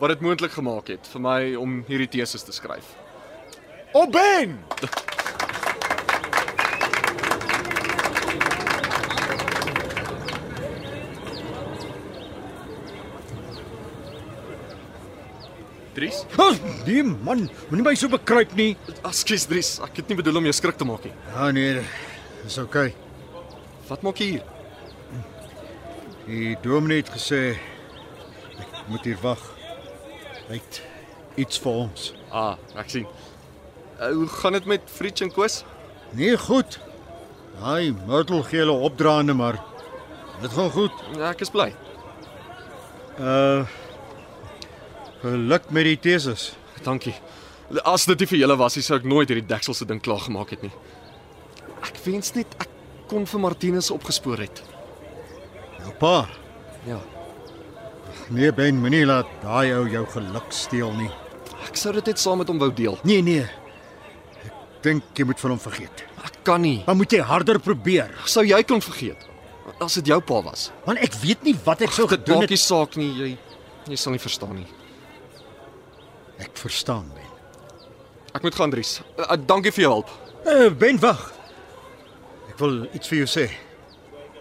wat 0.00 0.08
dit 0.08 0.20
moontlik 0.20 0.52
gemaak 0.52 0.88
het 0.88 1.06
vir 1.12 1.20
my 1.20 1.40
om 1.56 1.84
hierdie 1.88 2.08
teses 2.20 2.42
te 2.42 2.52
skryf. 2.52 2.96
Op 3.92 4.12
Ben. 4.12 4.58
Dries? 15.96 16.24
Oh, 16.36 16.52
nee 16.84 17.02
man, 17.02 17.46
moenie 17.70 17.84
my 17.86 17.94
so 17.96 18.10
bekruip 18.12 18.52
nie. 18.58 18.74
Ekskuus 19.00 19.46
Dries, 19.48 19.70
ek 19.84 20.02
het 20.02 20.10
nie 20.12 20.18
bedoel 20.18 20.42
om 20.42 20.48
jou 20.48 20.56
skrik 20.56 20.76
te 20.76 20.84
maak 20.88 21.06
nie. 21.08 21.12
Ja 21.32 21.48
nee, 21.56 21.80
dis 22.42 22.58
oukei. 22.60 22.90
Wat 23.88 24.04
maak 24.04 24.20
jy 24.20 24.34
hier? 24.34 24.44
Die 26.26 26.56
dominee 26.60 27.00
het 27.00 27.12
gesê 27.14 27.40
ek 28.60 28.90
moet 28.90 29.06
hier 29.08 29.22
wag. 29.22 29.40
Hy 30.50 30.58
het 30.58 30.82
iets 31.40 31.62
vir 31.62 31.80
ons. 31.86 32.10
Ah, 32.28 32.60
ek 32.76 32.92
sien. 32.92 33.08
Uh, 33.96 34.10
hoe 34.12 34.28
gaan 34.42 34.58
dit 34.58 34.68
met 34.68 34.92
Fritz 34.92 35.24
en 35.24 35.32
Koos? 35.32 35.62
Nee, 36.12 36.36
goed. 36.44 36.76
Hy 37.62 37.94
Myrtle 38.04 38.42
gee 38.50 38.60
hulle 38.66 38.76
opdraande, 38.90 39.32
maar 39.38 39.56
dit 40.42 40.52
gaan 40.52 40.70
goed. 40.76 41.02
Ja, 41.16 41.32
ek 41.32 41.46
is 41.46 41.54
bly. 41.54 41.70
Uh 43.16 43.64
geluk 45.22 45.70
met 45.70 45.84
die 45.88 45.96
teses. 45.98 46.52
Dankie. 46.84 47.14
As 47.84 48.04
dit 48.06 48.20
nie 48.22 48.28
vir 48.30 48.38
julle 48.44 48.56
was, 48.60 48.76
nie, 48.78 48.82
sou 48.86 48.96
ek 49.00 49.04
nooit 49.08 49.28
hierdie 49.30 49.46
deksel 49.48 49.74
se 49.74 49.86
ding 49.88 50.00
klaar 50.02 50.20
gemaak 50.22 50.52
het 50.54 50.62
nie. 50.62 50.72
Ek 51.82 51.98
wens 52.04 52.32
net 52.36 52.54
ek 52.62 52.68
kon 53.10 53.26
vir 53.26 53.40
Martinus 53.42 53.90
opgespoor 53.94 54.38
het. 54.44 54.62
Jou 55.82 55.92
pa. 56.00 56.28
Ja. 56.86 57.00
Nee, 58.30 58.50
Ben, 58.52 58.78
moenie 58.82 59.04
laat 59.06 59.28
daai 59.42 59.72
ou 59.76 59.84
jou 59.90 60.04
geluk 60.14 60.50
steel 60.54 60.92
nie. 60.98 61.10
Ek 61.66 61.78
sou 61.78 61.92
dit 61.94 62.06
net 62.10 62.18
saam 62.22 62.38
met 62.42 62.48
hom 62.50 62.58
wou 62.62 62.70
deel. 62.74 62.98
Nee, 63.06 63.22
nee. 63.22 63.44
Ek 64.46 64.82
dink 64.86 65.18
jy 65.18 65.26
moet 65.26 65.40
van 65.42 65.54
hom 65.56 65.62
vergeet. 65.62 66.04
Ek 66.26 66.38
kan 66.46 66.62
nie. 66.62 66.80
Maar 66.86 66.98
moet 66.98 67.12
jy 67.14 67.22
harder 67.26 67.58
probeer. 67.62 68.10
Sou 68.26 68.44
jy 68.46 68.62
kon 68.66 68.82
vergeet 68.84 69.32
as 69.82 69.96
dit 69.98 70.06
jou 70.08 70.16
pa 70.24 70.38
was? 70.46 70.70
Want 70.86 71.02
ek 71.04 71.12
weet 71.20 71.42
nie 71.44 71.52
wat 71.66 71.82
ek 71.84 71.90
sou 71.92 72.06
Dit 72.08 72.20
gedoen 72.22 72.38
maak 72.40 72.48
nie 72.52 72.56
het. 72.56 72.62
saak 72.64 72.94
nie. 72.96 73.10
Jy 73.18 73.30
jy 73.90 73.96
sal 74.00 74.14
nie 74.14 74.22
verstaan 74.22 74.54
nie. 74.56 74.66
Ek 76.42 76.56
verstaan, 76.60 77.06
Ben. 77.14 77.24
Ek 78.36 78.42
moet 78.44 78.54
gaan, 78.54 78.70
Dries. 78.70 78.98
Uh, 79.16 79.24
uh, 79.32 79.36
dankie 79.48 79.72
vir 79.72 79.86
jou 79.86 79.92
hulp. 79.94 80.10
Uh, 80.44 80.68
ben, 80.76 80.98
wag. 81.00 81.22
Ek 82.50 82.58
wil 82.60 82.82
iets 82.96 83.08
vir 83.08 83.22
jou 83.22 83.28
sê. 83.30 83.46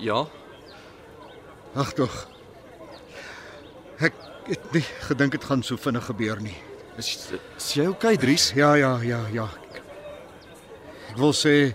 Ja. 0.03 0.25
Ag 1.79 1.93
tog. 1.95 2.13
Ek 4.03 4.15
het 4.49 4.65
nie 4.75 4.83
gedink 5.07 5.31
dit 5.37 5.47
gaan 5.47 5.63
so 5.63 5.79
vinnig 5.79 6.05
gebeur 6.09 6.41
nie. 6.43 6.55
Is, 6.99 7.13
is 7.57 7.69
jy 7.75 7.87
okay, 7.91 8.15
Dries? 8.19 8.49
Ja, 8.55 8.73
ja, 8.79 8.93
ja, 9.03 9.21
ja. 9.35 9.47
Ek, 11.09 11.15
wil 11.19 11.31
sê 11.35 11.71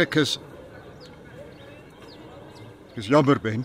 ek 0.00 0.16
is 0.20 0.36
ek 2.90 2.98
is 3.04 3.08
jammer 3.12 3.40
Ben. 3.40 3.64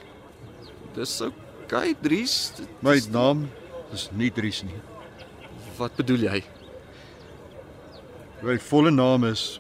Dis 0.96 1.18
okay, 1.24 1.96
Dries. 2.04 2.52
Dit- 2.60 2.72
My 2.84 3.00
naam 3.12 3.48
is 3.94 4.10
nie 4.16 4.32
Dries 4.34 4.62
nie. 4.64 4.80
Wat 5.78 5.96
bedoel 6.00 6.28
jy? 6.28 6.40
My 8.42 8.58
volle 8.58 8.92
naam 8.94 9.26
is 9.30 9.60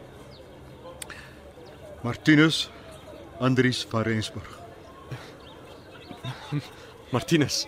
Martinus 2.06 2.70
Andries 3.42 3.84
van 3.90 4.06
Rensburg. 4.08 4.58
Martinus. 7.16 7.66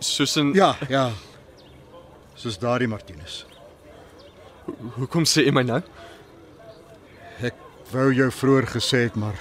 Soos 0.00 0.36
in 0.40 0.52
Ja, 0.56 0.74
ja. 0.88 1.10
Soos 2.34 2.58
daardie 2.60 2.88
Martinus. 2.88 3.44
Hoekom 4.96 5.26
sê 5.28 5.44
jy 5.46 5.52
my 5.52 5.64
nou? 5.66 5.80
Ek 7.44 7.56
wou 7.92 8.08
jou 8.14 8.28
vroeër 8.32 8.68
gesê 8.76 9.04
het, 9.08 9.16
maar 9.18 9.36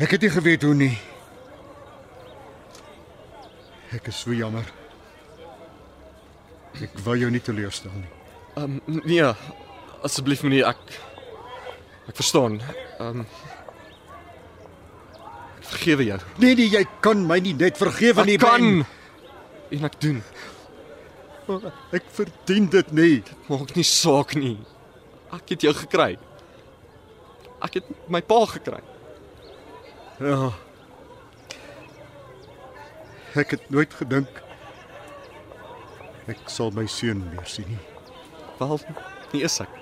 ek 0.00 0.16
het 0.16 0.24
nie 0.26 0.32
geweet 0.32 0.66
hoe 0.66 0.74
nie. 0.76 0.94
Ek 3.96 4.10
is 4.12 4.20
so 4.20 4.36
jammer. 4.36 4.66
Ek 6.82 6.98
wou 7.04 7.16
jou 7.18 7.30
nie 7.32 7.42
teleurstel 7.42 7.92
nie. 7.94 8.08
Ehm 8.58 8.78
um, 8.86 9.00
nee, 9.04 9.24
asseblief 10.06 10.42
meneer, 10.46 10.68
ek 10.70 10.98
ek 12.10 12.16
verstaan. 12.18 12.60
Ehm 12.98 13.22
um, 13.22 13.26
vergewe 15.68 16.04
jou. 16.08 16.18
Nee 16.40 16.54
nee, 16.56 16.68
jy 16.72 16.84
kan 17.04 17.24
my 17.28 17.38
nie 17.44 17.54
net 17.58 17.76
vergewe 17.80 18.24
nie. 18.24 18.38
Ek 18.38 18.44
kan 18.46 18.62
Ben. 18.62 18.86
en 19.76 19.88
ek 19.90 19.98
doen. 20.00 20.22
Ek 21.96 22.08
verdien 22.12 22.68
dit 22.72 22.92
nie. 22.96 23.22
Maak 23.48 23.74
nie 23.76 23.84
saak 23.84 24.34
nie. 24.36 24.56
Ek 25.32 25.54
het 25.54 25.64
jou 25.64 25.74
gekry. 25.76 26.16
Ek 27.64 27.80
het 27.80 27.88
my 28.08 28.20
pa 28.24 28.42
gekry. 28.48 28.80
Ja. 30.24 30.50
Ek 33.38 33.54
het 33.56 33.68
nooit 33.70 33.92
gedink 33.94 34.40
ek 36.28 36.50
sal 36.52 36.72
my 36.76 36.84
seun 36.86 37.22
weer 37.32 37.46
sien 37.48 37.68
nie. 37.72 37.80
Wel, 38.58 38.80
nie 39.32 39.44
is 39.48 39.60
ek. 39.64 39.78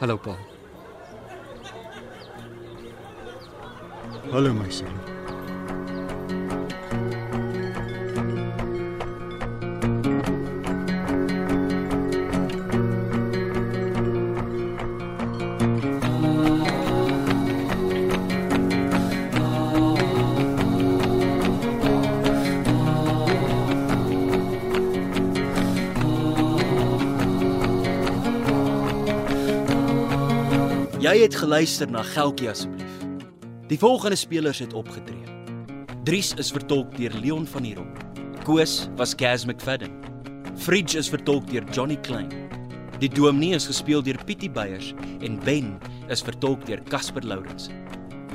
Hallo 0.00 0.16
pa. 0.16 0.36
Hallo 4.30 4.54
my 4.54 4.70
seun. 4.70 5.19
Jy 31.20 31.26
het 31.26 31.36
geluister 31.36 31.90
na 31.92 32.00
Geltjie 32.00 32.46
asseblief. 32.48 32.92
Die 33.68 33.76
volgende 33.76 34.16
spelers 34.16 34.62
het 34.62 34.72
opgetree. 34.72 35.34
Dries 36.08 36.30
is 36.40 36.48
vertolk 36.48 36.94
deur 36.96 37.12
Leon 37.20 37.44
van 37.44 37.66
Heerop. 37.68 37.98
Koos 38.46 38.86
was 38.96 39.12
Gaz 39.20 39.44
McFadden. 39.44 39.98
Fridge 40.56 40.96
is 40.96 41.12
vertolk 41.12 41.44
deur 41.50 41.66
Johnny 41.76 41.98
Klein. 42.08 42.32
Die 43.04 43.12
Dominee 43.12 43.52
is 43.58 43.68
gespeel 43.68 44.00
deur 44.00 44.16
Pietie 44.24 44.48
Beyers 44.48 44.94
en 45.20 45.36
Ben 45.44 45.74
is 46.08 46.24
vertolk 46.24 46.64
deur 46.64 46.80
Casper 46.88 47.28
Lourens. 47.28 47.68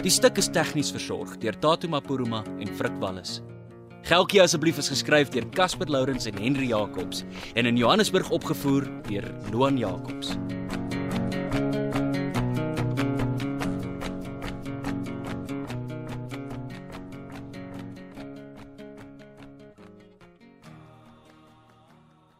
Die 0.05 0.13
stuk 0.13 0.37
is 0.37 0.51
tegnies 0.53 0.93
versorg 0.93 1.39
deur 1.41 1.57
Tatu 1.57 1.89
Mapuruma 1.89 2.43
en 2.59 2.69
Frik 2.77 3.01
Wallis. 3.01 3.39
Gelkie 4.05 4.43
asseblief 4.45 4.77
is 4.77 4.93
geskryf 4.93 5.33
deur 5.33 5.49
Casper 5.57 5.89
Lourens 5.89 6.29
en 6.29 6.37
Henry 6.37 6.69
Jacobs 6.69 7.25
en 7.55 7.65
in 7.65 7.81
Johannesburg 7.81 8.29
opgevoer 8.29 8.85
deur 9.09 9.33
Loan 9.49 9.81
Jacobs. 9.81 10.37